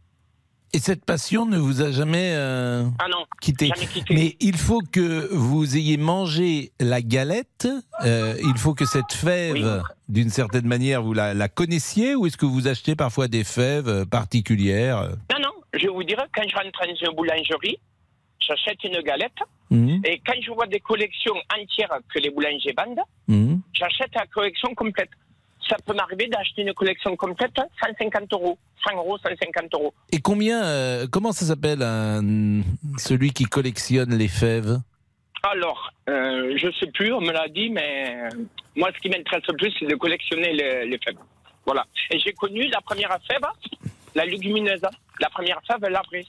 [0.72, 3.66] Et cette passion ne vous a jamais euh, Ah non, quitté.
[3.68, 4.14] jamais quitté.
[4.14, 7.66] Mais il faut que vous ayez mangé la galette.
[8.04, 12.36] euh, il faut que cette fève, d'une certaine manière, vous la, la connaissiez ou est-ce
[12.36, 15.10] que vous achetez parfois des fèves euh, particulières?
[15.32, 17.78] Non, non, je vais vous dire, quand je rentre dans une boulangerie,
[18.40, 19.38] j'achète une galette.
[19.70, 20.02] Mhm.
[20.04, 23.60] Et quand je vois des collections entières que les boulangers vendent, Mhm.
[23.72, 25.10] j'achète la collection complète.
[25.68, 28.58] Ça peut m'arriver d'acheter une collection complète 150 euros.
[28.84, 29.94] 100 euros, 150 euros.
[30.10, 32.62] Et combien, euh, comment ça s'appelle un-
[32.98, 34.78] celui qui collectionne les fèves?
[35.42, 38.28] Alors, euh, je sais plus, on me l'a dit, mais
[38.74, 41.16] moi, ce qui m'intéresse le plus, c'est de collectionner les, les fèves.
[41.64, 41.86] Voilà.
[42.10, 43.40] Et j'ai connu la première fève,
[44.14, 44.82] la légumineuse.
[45.20, 46.26] La première fève, l'arbrée,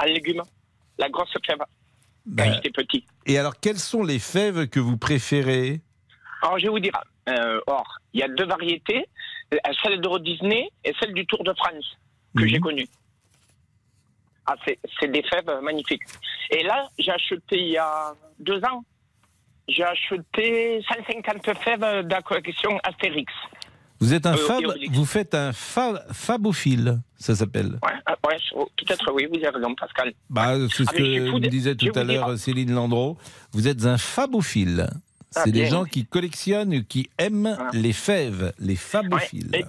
[0.00, 0.42] en légumes.
[0.98, 1.58] La grosse fève,
[2.36, 3.04] quand j'étais petit.
[3.26, 5.80] Et alors, quelles sont les fèves que vous préférez?
[6.42, 6.98] Alors, je vais vous dire,
[7.28, 9.06] euh, or, il y a deux variétés,
[9.52, 11.98] euh, celle d'Euro Disney et celle du Tour de France,
[12.36, 12.88] que j'ai connue.
[14.46, 16.02] Ah, c'est c'est des fèves magnifiques.
[16.50, 18.84] Et là, j'ai acheté il y a deux ans,
[19.68, 23.32] j'ai acheté 150 fèves de la collection Astérix.
[24.02, 27.78] Vous êtes un Euh, fab, vous faites un fa- fabophile, ça s'appelle.
[27.84, 30.12] Ouais, ah, ouais, oh, peut-être oui, vous avez raison, Pascal.
[30.28, 33.16] Bah, c'est ce Ah, je suis que me disait tout à vous l'heure Céline Landreau.
[33.52, 34.88] Vous êtes un fabophile.
[35.34, 35.70] Ah, C'est des bien.
[35.70, 39.50] gens qui collectionnent, qui aiment les fèves, les fabophiles.
[39.54, 39.62] Et,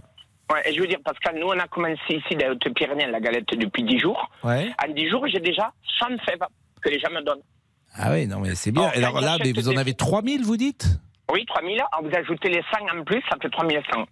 [0.51, 3.19] ouais, et je veux dire, Pascal, nous, on a commencé ici dans les Hautes-Pyrénées la
[3.21, 4.29] galette depuis 10 jours.
[4.43, 4.71] Ouais.
[4.83, 6.39] En 10 jours, j'ai déjà 100 fèves
[6.81, 7.39] que les gens me donnent.
[7.95, 8.89] Ah oui, non, mais c'est bien.
[8.91, 10.87] Oh, Alors là, mais vous en des- avez 3000, vous dites?
[11.33, 11.73] Oui, 3000.
[11.91, 14.05] Alors, vous ajoutez les 100 en plus, ça fait 3100.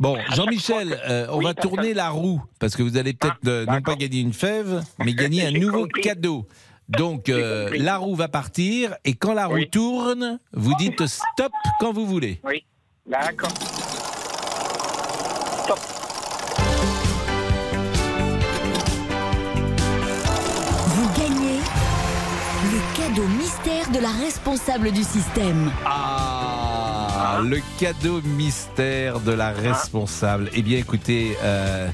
[0.00, 3.66] Bon, Jean-Michel, euh, on Oui, va tourner la roue, parce que vous allez peut-être euh,
[3.66, 6.00] non pas gagner une fève, mais gagner un nouveau compris.
[6.02, 6.46] cadeau.
[6.88, 9.70] Donc, euh, la roue va partir, et quand la roue Oui.
[9.70, 12.40] tourne, vous dites stop quand vous voulez.
[12.44, 12.64] Oui,
[13.06, 13.52] d'accord.
[22.96, 25.72] Cadeau mystère de la responsable du système.
[25.86, 30.50] Ah, le cadeau mystère de la responsable.
[30.54, 31.88] Eh bien, écoutez, euh,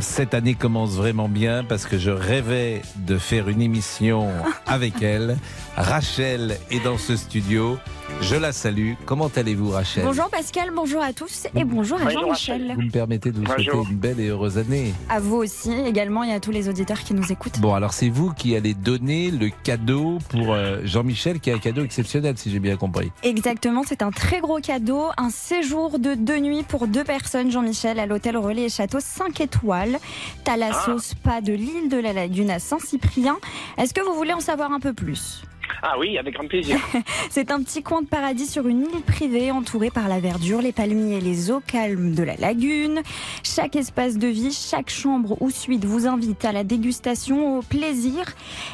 [0.00, 4.28] cette année commence vraiment bien parce que je rêvais de faire une émission
[4.66, 5.38] avec elle.
[5.76, 7.78] Rachel est dans ce studio.
[8.20, 8.94] Je la salue.
[9.04, 10.04] Comment allez-vous, Rachel?
[10.04, 12.72] Bonjour Pascal, bonjour à tous et bonjour à Jean-Michel.
[12.74, 14.94] Vous me permettez de vous souhaiter une belle et heureuse année.
[15.08, 17.60] À vous aussi également et à tous les auditeurs qui nous écoutent.
[17.60, 21.58] Bon, alors c'est vous qui allez donner le cadeau pour euh, Jean-Michel, qui est un
[21.58, 23.12] cadeau exceptionnel, si j'ai bien compris.
[23.22, 28.00] Exactement, c'est un très gros cadeau, un séjour de deux nuits pour deux personnes, Jean-Michel,
[28.00, 29.98] à l'hôtel Relais et Château 5 étoiles,
[30.44, 33.36] Thalasso Spa de l'île de la Lagune à Saint-Cyprien.
[33.78, 35.42] Est-ce que vous voulez en savoir un peu plus?
[35.82, 36.78] Ah oui, avec grand plaisir.
[37.30, 40.72] C'est un petit coin de paradis sur une île privée entourée par la verdure, les
[40.72, 43.02] palmiers et les eaux calmes de la lagune.
[43.42, 48.24] Chaque espace de vie, chaque chambre ou suite vous invite à la dégustation, au plaisir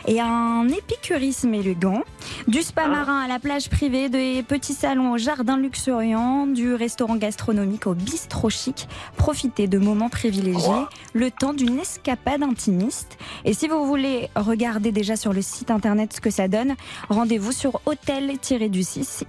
[0.06, 2.02] et à un épicurisme élégant.
[2.48, 7.16] Du spa marin à la plage privée, des petits salons au jardin luxuriant, du restaurant
[7.16, 8.88] gastronomique au bistrot chic.
[9.16, 13.18] Profitez de moments privilégiés, le temps d'une escapade intimiste.
[13.44, 16.74] Et si vous voulez regarder déjà sur le site internet ce que ça donne,
[17.08, 19.24] Rendez-vous sur hôtel-du-6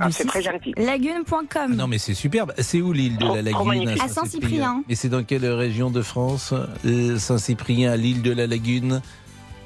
[0.00, 0.74] Ah, c'est très île-du-6 gentil.
[0.76, 1.74] lagune.com.
[1.74, 2.52] Non mais c'est superbe.
[2.58, 3.88] C'est où l'île de la Lagune.
[4.00, 4.82] À Saint-Cyprien.
[4.88, 6.54] Et c'est dans quelle région de France
[6.84, 9.00] Euh, Saint-Cyprien à l'île de la Lagune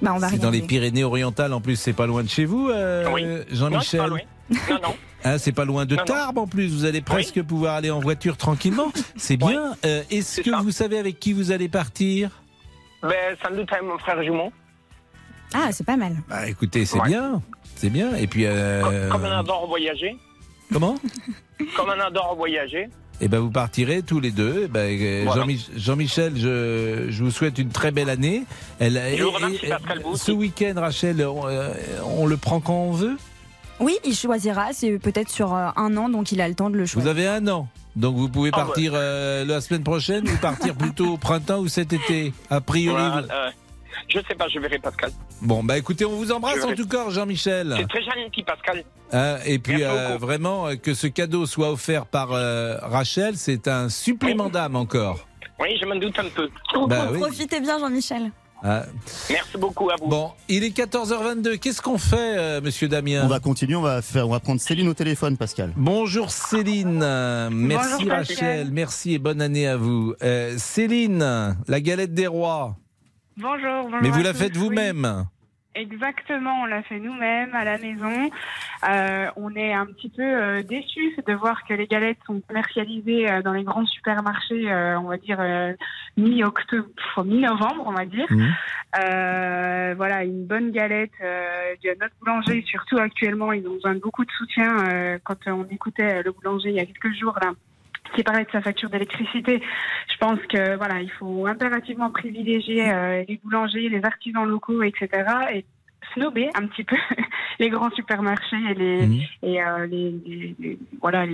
[0.03, 0.63] Bah, on va C'est dans les.
[0.63, 3.25] Pyrénées-Orientales en plus, c'est pas loin de chez vous, euh, Oui.
[3.51, 4.19] Jean-Michel c'est pas loin.
[4.51, 4.95] Non, non.
[5.25, 6.15] Hein, c'est pas loin de Non, non.
[6.15, 8.93] Tarbes en plus, vous allez presque pouvoir aller en voiture tranquillement.
[9.17, 9.75] C'est bien.
[9.85, 12.31] Euh, Est-ce que vous savez avec qui vous allez partir?
[13.03, 13.11] Ben,
[13.43, 14.53] sans doute avec mon frère jumeau.
[15.55, 16.17] Ah, c'est pas mal.
[16.29, 17.09] Bah écoutez, c'est Ouais.
[17.09, 17.43] bien.
[17.77, 18.15] C'est bien.
[18.17, 18.45] Et puis.
[18.47, 20.17] euh, Comme on adore voyager.
[20.73, 20.97] Comment?
[21.77, 22.89] Comme on adore voyager.
[23.21, 24.63] Eh ben vous partirez tous les deux.
[24.67, 25.45] Eh ben, euh, Voilà.
[25.77, 28.45] Jean-Michel, je, je vous souhaite une très belle année.
[28.79, 31.73] Elle, Je vous et- remercie, et- Pascal, vous ce week-end, Rachel, on, euh,
[32.17, 33.17] on le prend quand on veut?
[33.81, 36.83] Oui, il choisira, c'est peut-être sur un an, donc il a le temps de le
[36.83, 37.11] Vous choisir.
[37.11, 37.69] avez un an.
[37.97, 41.67] Donc vous pouvez Ah, partir euh, la semaine prochaine ou partir plutôt au printemps ou
[41.69, 42.33] cet été.
[42.51, 43.03] A priori.
[43.03, 43.51] Voilà, vous- euh,
[44.09, 45.11] je sais pas, je verrai Pascal.
[45.43, 47.75] Bon, bah écoutez, on vous embrasse Je en tout cas, Jean-Michel.
[47.77, 48.85] C'est très gentil, Pascal.
[49.13, 53.67] Hein, et puis euh, vraiment euh, que ce cadeau soit offert par euh, Rachel, c'est
[53.67, 55.27] un supplément d'âme encore.
[55.61, 56.49] Oui, je m'en doute un peu.
[56.87, 57.19] Bah oui.
[57.19, 58.31] Profitez bien, Jean-Michel.
[58.63, 58.83] Hein.
[59.31, 60.09] Merci beaucoup à vous.
[60.09, 61.59] Bon, il est 14h22.
[61.59, 64.61] Qu'est-ce qu'on fait, euh, Monsieur Damien On va continuer, on va, faire, on va prendre
[64.61, 65.73] Céline au téléphone, Pascal.
[65.77, 66.99] Bonjour Céline,
[67.51, 68.37] merci Bonjour, Pascal.
[68.49, 70.15] Rachel, merci et bonne année à vous.
[70.23, 72.77] Euh, Céline, la galette des rois,
[73.41, 74.01] Bonjour, bonjour.
[74.03, 74.39] mais vous la tous.
[74.41, 75.07] faites vous-même.
[75.07, 78.31] Oui, exactement, on l'a fait nous-mêmes à la maison.
[78.89, 83.31] Euh, on est un petit peu euh, déçus de voir que les galettes sont commercialisées
[83.31, 85.39] euh, dans les grands supermarchés, on va dire
[86.17, 86.89] mi-octobre,
[87.25, 88.27] mi-novembre, on va dire.
[88.99, 94.25] Euh, voilà, une bonne galette de notre boulanger, surtout actuellement, ils ont besoin de beaucoup
[94.25, 95.19] de soutien.
[95.23, 97.53] Quand on écoutait le boulanger il y a quelques jours là
[98.15, 99.61] qui parlait de sa facture d'électricité,
[100.13, 105.09] je pense que voilà, il faut impérativement privilégier euh, les boulangers, les artisans locaux, etc.
[105.53, 105.65] et
[106.15, 106.97] snober un petit peu
[107.59, 109.21] les grands supermarchés et les Mhm.
[109.43, 111.27] et euh, les, les- les- voilà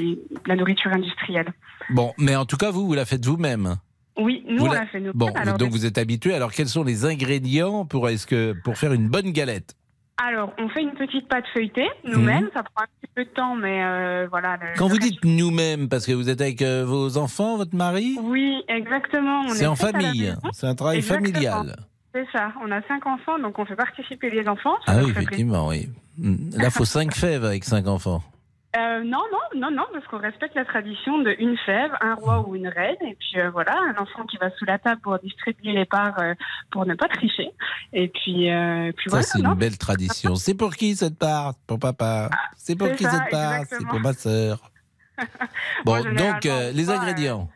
[0.46, 1.52] la nourriture industrielle.
[1.90, 3.76] Bon, mais en tout cas, vous, vous la faites vous-même.
[4.16, 5.12] Oui, nous Vous on la- l'a fait nous.
[5.14, 6.34] Bon, alors, donc vous êtes habitué.
[6.34, 9.74] Alors, quels sont les ingrédients pour, est-ce que, pour faire une bonne galette?
[10.16, 12.44] Alors, on fait une petite pâte feuilletée nous-mêmes.
[12.44, 12.50] Mhm.
[12.54, 14.56] Ça prend un petit peu de temps, mais euh, voilà.
[14.56, 17.56] le- Quand le vous reste- dites nous-mêmes, parce que vous êtes avec euh, vos enfants,
[17.56, 19.48] votre mari oui, exactement.
[19.48, 21.32] C'est est en famille, c'est un travail Exactement.
[21.32, 21.76] familial.
[22.14, 22.52] C'est ça.
[22.62, 24.76] On a cinq enfants, donc on fait participer les enfants.
[24.86, 25.16] Ah oui, plaisir.
[25.22, 25.88] effectivement, oui.
[26.56, 28.22] Là, faut cinq fèves avec cinq enfants.
[28.76, 32.44] Euh, non, non, non, non, parce qu'on respecte la tradition de une fève, un roi
[32.46, 35.18] ou une reine, et puis euh, voilà, un enfant qui va sous la table pour
[35.20, 36.34] distribuer les parts euh,
[36.72, 37.50] pour ne pas tricher.
[37.92, 38.50] Et puis,
[38.96, 39.22] puis Ça, voilà.
[39.22, 40.34] c'est une belle tradition.
[40.34, 42.30] C'est pour qui cette part Pour papa?
[42.56, 43.60] C'est pour qui ça, cette part?
[43.68, 44.58] C'est pour ma sœur.
[45.84, 47.48] Bon, donc, les ingrédients.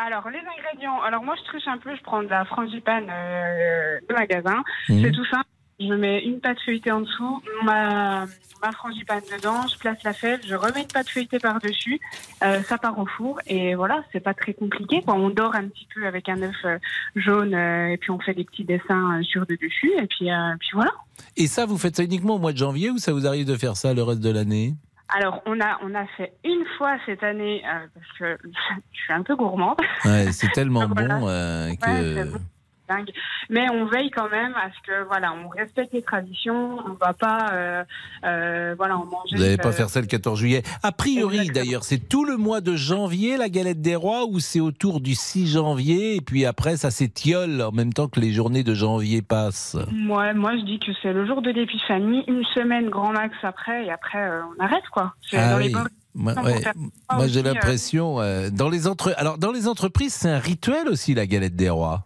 [0.00, 1.00] Alors, les ingrédients.
[1.02, 1.94] Alors, moi, je triche un peu.
[1.96, 4.62] Je prends de la frangipane euh, de magasin.
[4.88, 5.02] Mhm.
[5.02, 5.46] C'est tout simple.
[5.80, 8.26] Je mets une pâte feuilletée en dessous, ma,
[8.60, 12.00] ma frangipane dedans, je place la fève, je remets une pâte feuilletée par-dessus,
[12.42, 15.02] euh, ça part au four et voilà, c'est pas très compliqué.
[15.02, 15.14] Quoi.
[15.14, 16.78] On dort un petit peu avec un œuf euh,
[17.14, 20.54] jaune euh, et puis on fait des petits dessins sur le dessus et puis, euh,
[20.58, 20.90] puis voilà.
[21.36, 23.56] Et ça, vous faites ça uniquement au mois de janvier ou ça vous arrive de
[23.56, 24.74] faire ça le reste de l'année?
[25.10, 28.48] Alors, on a, on a fait une fois cette année, parce que
[28.92, 29.78] je suis un peu gourmande.
[30.04, 31.18] Ouais, C'est tellement Voilà.
[31.18, 32.57] bon Ouais, que.
[32.88, 33.10] Dingue.
[33.50, 36.78] Mais on veille quand même à ce que voilà, on respecte les traditions.
[36.86, 37.84] On va pas euh,
[38.24, 39.36] euh, voilà, en manger.
[39.36, 40.62] Vous n'allez pas euh, faire ça le 14 juillet.
[40.82, 44.60] A priori, d'ailleurs, c'est tout le mois de janvier la galette des rois ou c'est
[44.60, 48.64] autour du 6 janvier et puis après ça s'étiole en même temps que les journées
[48.64, 49.76] de janvier passent?
[49.92, 53.86] Moi, moi, je dis que c'est le jour de l'épiphanie, une semaine grand max après,
[53.86, 55.14] et après euh, on arrête quoi.
[55.32, 55.72] Ah dans oui.
[56.14, 57.28] Moi, ouais.
[57.28, 61.26] j'ai l'impression euh, dans les entre alors dans les entreprises c'est un rituel aussi la
[61.26, 62.04] galette des rois.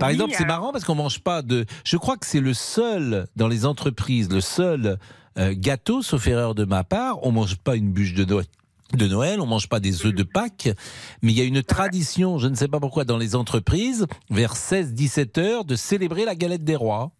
[0.00, 1.64] Par Oui, exemple, c'est euh, marrant parce qu'on mange pas de.
[1.84, 4.98] Je crois que c'est le seul dans les entreprises, le seul
[5.38, 7.24] euh, gâteau, sauf erreur de ma part.
[7.24, 8.46] On mange pas une bûche de Noël.
[8.94, 10.68] De Noël, on mange pas des œufs de Pâques,
[11.22, 14.54] mais il y a une tradition, je ne sais pas pourquoi, dans les entreprises, vers
[14.54, 17.12] 16-17 heures, de célébrer la galette des rois.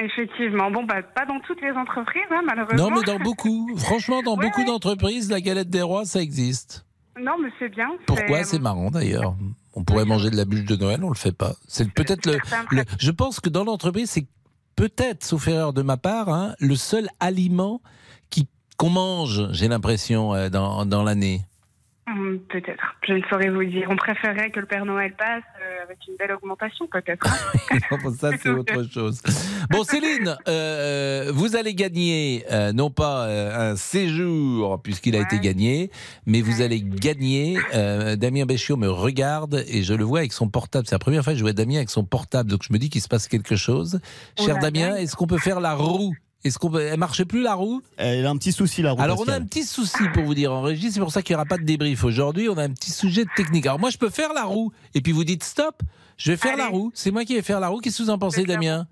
[0.00, 0.72] Effectivement.
[0.72, 2.90] Bon, bah, pas dans toutes les entreprises, hein, malheureusement.
[2.90, 4.66] Non, mais dans beaucoup, franchement, dans Ouais, beaucoup ouais.
[4.66, 6.84] d'entreprises, la galette des rois, ça existe.
[7.20, 7.90] Non, mais c'est bien.
[8.06, 8.42] Pourquoi?
[8.42, 9.36] C'est marrant d'ailleurs.
[9.74, 11.56] On pourrait manger de la bûche de Noël, on le fait pas.
[11.66, 12.38] C'est peut-être le,
[12.70, 14.26] le- Je pense que dans l'entreprise, c'est
[14.76, 17.80] peut-être, sauf erreur de ma part, hein, le seul aliment
[18.30, 19.48] qui qu'on mange.
[19.52, 21.44] J'ai l'impression euh, dans, dans l'année.
[22.06, 22.82] Hum, Peut-être.
[23.08, 23.86] Je ne saurais vous dire.
[23.90, 27.26] On préférerait que le Père Noël passe euh, avec une belle augmentation, peut-être.
[27.26, 27.78] hein.
[27.90, 29.22] Non, ça, c'est autre chose.
[29.70, 35.38] Bon, Céline, euh, vous allez gagner euh, non pas euh, un séjour puisqu'il a été
[35.40, 35.90] gagné,
[36.26, 37.58] mais vous allez gagner.
[37.74, 40.86] euh, Damien Béchiot me regarde et je le vois avec son portable.
[40.86, 42.90] C'est la première fois que je vois Damien avec son portable, donc je me dis
[42.90, 43.98] qu'il se passe quelque chose.
[44.38, 46.12] On Cher Damien, est-ce qu'on peut faire la roue?
[46.44, 46.82] Est-ce qu'on peut...
[46.82, 47.82] Elle marche plus la roue?
[47.96, 49.00] Elle a un petit souci la roue.
[49.00, 51.34] Alors on a un petit souci pour vous dire en régie, c'est pour ça qu'il
[51.34, 52.48] n'y aura pas de débrief aujourd'hui.
[52.50, 53.64] On a un petit sujet de technique.
[53.66, 55.82] Alors moi je peux faire la roue et puis vous dites stop.
[56.18, 56.92] Je vais faire la roue.
[56.94, 57.80] C'est moi qui vais faire la roue.
[57.80, 58.86] Qu'est-ce que vous en pensez, Damien?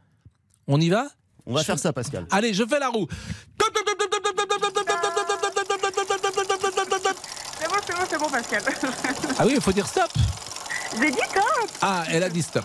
[0.66, 1.08] On y va?
[1.44, 2.26] On va faire ça, Pascal.
[2.30, 3.06] Allez, je fais la roue.
[7.60, 8.62] C'est bon, c'est bon, c'est bon, Pascal.
[9.38, 10.10] Ah oui, il faut dire stop.
[10.98, 11.70] J'ai dit top.
[11.80, 12.64] Ah, elle a dit stop.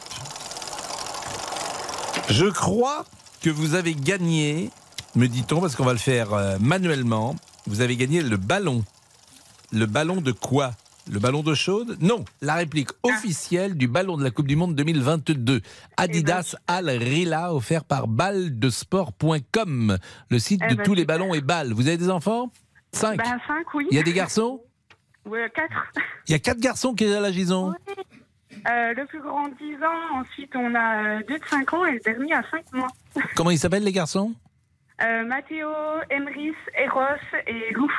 [2.29, 3.05] Je crois
[3.47, 4.71] que vous avez gagné,
[5.15, 7.33] me dit-on, parce qu'on va le faire euh, manuellement.
[7.65, 8.83] Vous avez gagné le ballon.
[9.71, 10.71] Le ballon de quoi?
[11.09, 11.97] Le ballon d'eau chaude?
[12.01, 15.61] Non, la réplique officielle du ballon de la Coupe du Monde 2022.
[15.95, 19.97] Adidas Al Rila, offert par ballesport.com,
[20.29, 21.71] le site Eh de ben, tous les ballons et balles.
[21.71, 22.51] Vous avez des enfants?
[22.91, 23.17] Cinq.
[23.17, 23.87] Ben, 5, oui.
[23.91, 24.61] Il y a des garçons?
[25.25, 25.73] Ouais, 4.
[26.27, 27.73] Il y a quatre garçons qui sont à la Gison.
[28.69, 31.99] Euh, le plus grand 10 ans, ensuite on a 2 de 5 ans et le
[31.99, 32.87] dernier à 5 mois.
[33.35, 34.33] Comment ils s'appellent les garçons?
[35.03, 35.69] Euh, Mathéo,
[36.11, 37.01] Emrys, Eros
[37.47, 37.89] et Lou.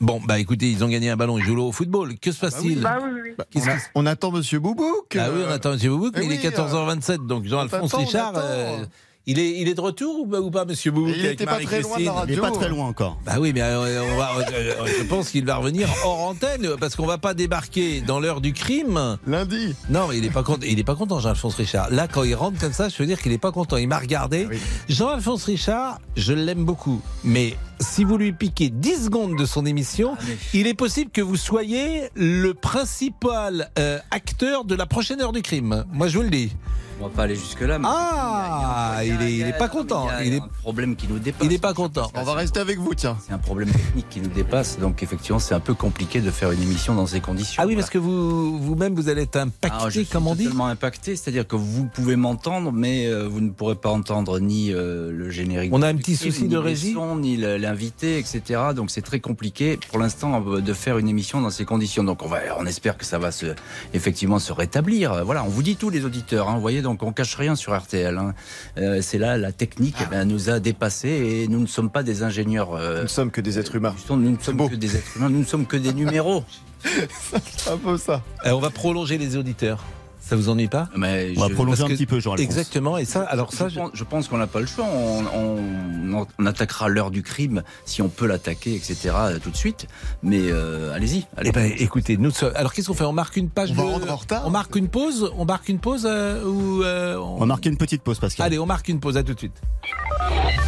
[0.00, 2.18] Bon, bah écoutez, ils ont gagné un ballon, ils jouent au football.
[2.20, 2.80] Que se passe-t-il?
[2.80, 3.44] Bah oui, oui, oui.
[3.50, 5.16] Qu'est-ce on, se- on attend Monsieur Boubouk.
[5.16, 5.78] Ah oui, on attend M.
[5.88, 8.40] Boubouk, Eh mais il est oui, 14h27, donc Jean-Alphonse on Richard, attend.
[8.44, 8.84] euh,
[9.28, 10.74] il, est, il est de retour ou pas, ou pas M.
[10.92, 12.34] Boubouk Il avec était pas très loin de la Marie-Christine radio.
[12.34, 13.18] Il est pas très loin encore.
[13.26, 16.96] Bah oui, mais euh, on va, euh, je pense qu'il va revenir hors antenne, parce
[16.96, 19.18] qu'on va pas débarquer dans l'heure du crime.
[19.26, 19.74] Lundi.
[19.90, 21.90] Non, mais il est pas content, il est pas content, Jean-Alphonse Richard.
[21.90, 23.76] Là, quand il rentre comme ça, je veux dire qu'il est pas content.
[23.76, 24.48] Il m'a regardé.
[24.50, 24.54] Ah
[24.88, 30.14] Jean-Alphonse Richard, je l'aime beaucoup, mais si vous lui piquez 10 secondes de son émission,
[30.18, 30.24] Ah,
[30.54, 35.42] il est possible que vous soyez le principal euh, acteur de la prochaine heure du
[35.42, 35.84] crime.
[35.92, 36.52] Moi, je vous le dis.
[37.00, 37.78] On va pas aller jusque-là.
[37.78, 40.08] mais Ah, il est, il est pas content.
[40.24, 41.46] Il est, a un problème qui nous dépasse.
[41.46, 42.10] il est pas content.
[42.14, 43.16] On va rester avec vous, tiens.
[43.24, 46.50] C'est un problème technique qui nous dépasse, donc effectivement, c'est un peu compliqué de faire
[46.50, 47.62] une émission dans ces conditions.
[47.62, 50.34] Ah oui, parce que vous, vous-même, vous allez être impacté, Alors, je suis comme on
[50.34, 50.42] dit.
[50.42, 54.72] totalement impacté, c'est-à-dire que vous pouvez m'entendre, mais euh, vous ne pourrez pas entendre ni
[54.72, 55.70] euh, le générique.
[55.72, 58.40] On a un petit souci ni de régie Ni le- l'invité, etc.
[58.74, 62.02] Donc c'est très compliqué pour l'instant de faire une émission dans ces conditions.
[62.04, 63.46] Donc on, va, on espère que ça va se,
[63.94, 65.24] effectivement se rétablir.
[65.24, 67.76] Voilà, on vous dit tous les auditeurs, hein, vous voyez, donc on cache rien sur
[67.76, 68.16] RTL.
[68.16, 68.34] hein.
[68.78, 71.08] Euh, c'est là la technique eh ben, nous a dépassés
[71.42, 72.74] et nous ne sommes pas des ingénieurs.
[72.74, 73.94] euh, Nous ne sommes que des êtres humains.
[74.10, 76.44] nous ne sommes que des êtres humains, nous ne sommes que des numéros.
[76.84, 78.22] C'est un peu ça.
[78.46, 79.82] Euh, on va prolonger les auditeurs.
[80.28, 82.44] Ça vous ennuie pas Mais On va prolonger parce un que- petit peu, Jean-Alphonse.
[82.44, 82.98] Exactement.
[82.98, 84.84] Et ça, alors ça, je, je- pense, qu'on n'a pas le choix.
[84.84, 89.10] On, on- on attaquera l'heure du crime si on peut l'attaquer, etc.
[89.14, 89.86] euh, tout de suite.
[90.22, 91.26] Mais euh, allez-y.
[91.36, 91.48] allez.
[91.48, 92.30] Eh ben, écoutez, nous.
[92.54, 93.04] Alors, qu'est-ce qu'on fait?
[93.04, 93.88] On marque une page On va de.
[93.88, 94.42] rendre en retard.
[94.46, 95.32] On marque une pause.
[95.38, 98.46] On marque une pause euh, ou euh, On va marquer une petite pause, Pascal.
[98.46, 99.16] Allez, on marque une pause.
[99.16, 99.60] À tout de suite.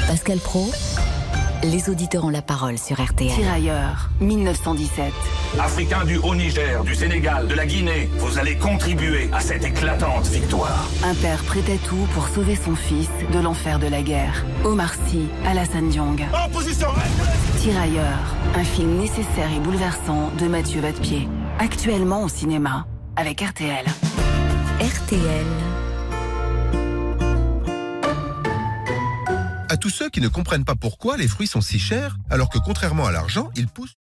[0.09, 0.70] Pascal Pro,
[1.62, 3.31] les auditeurs ont la parole sur RTL.
[3.31, 5.12] Tirailleurs, 1917.
[5.59, 10.89] Africains du Haut-Niger, du Sénégal, de la Guinée, vous allez contribuer à cette éclatante victoire.
[11.05, 14.45] Un père prêtait tout pour sauver son fils de l'enfer de la guerre.
[14.65, 16.24] Omar Sy, Alassane Diong.
[16.32, 16.89] En position
[17.59, 21.28] Tirailleurs, un film nécessaire et bouleversant de Mathieu Vadepied.
[21.59, 23.85] Actuellement au cinéma, avec RTL.
[24.81, 25.47] RTL.
[29.71, 32.59] À tous ceux qui ne comprennent pas pourquoi les fruits sont si chers, alors que
[32.59, 34.00] contrairement à l'argent, ils poussent.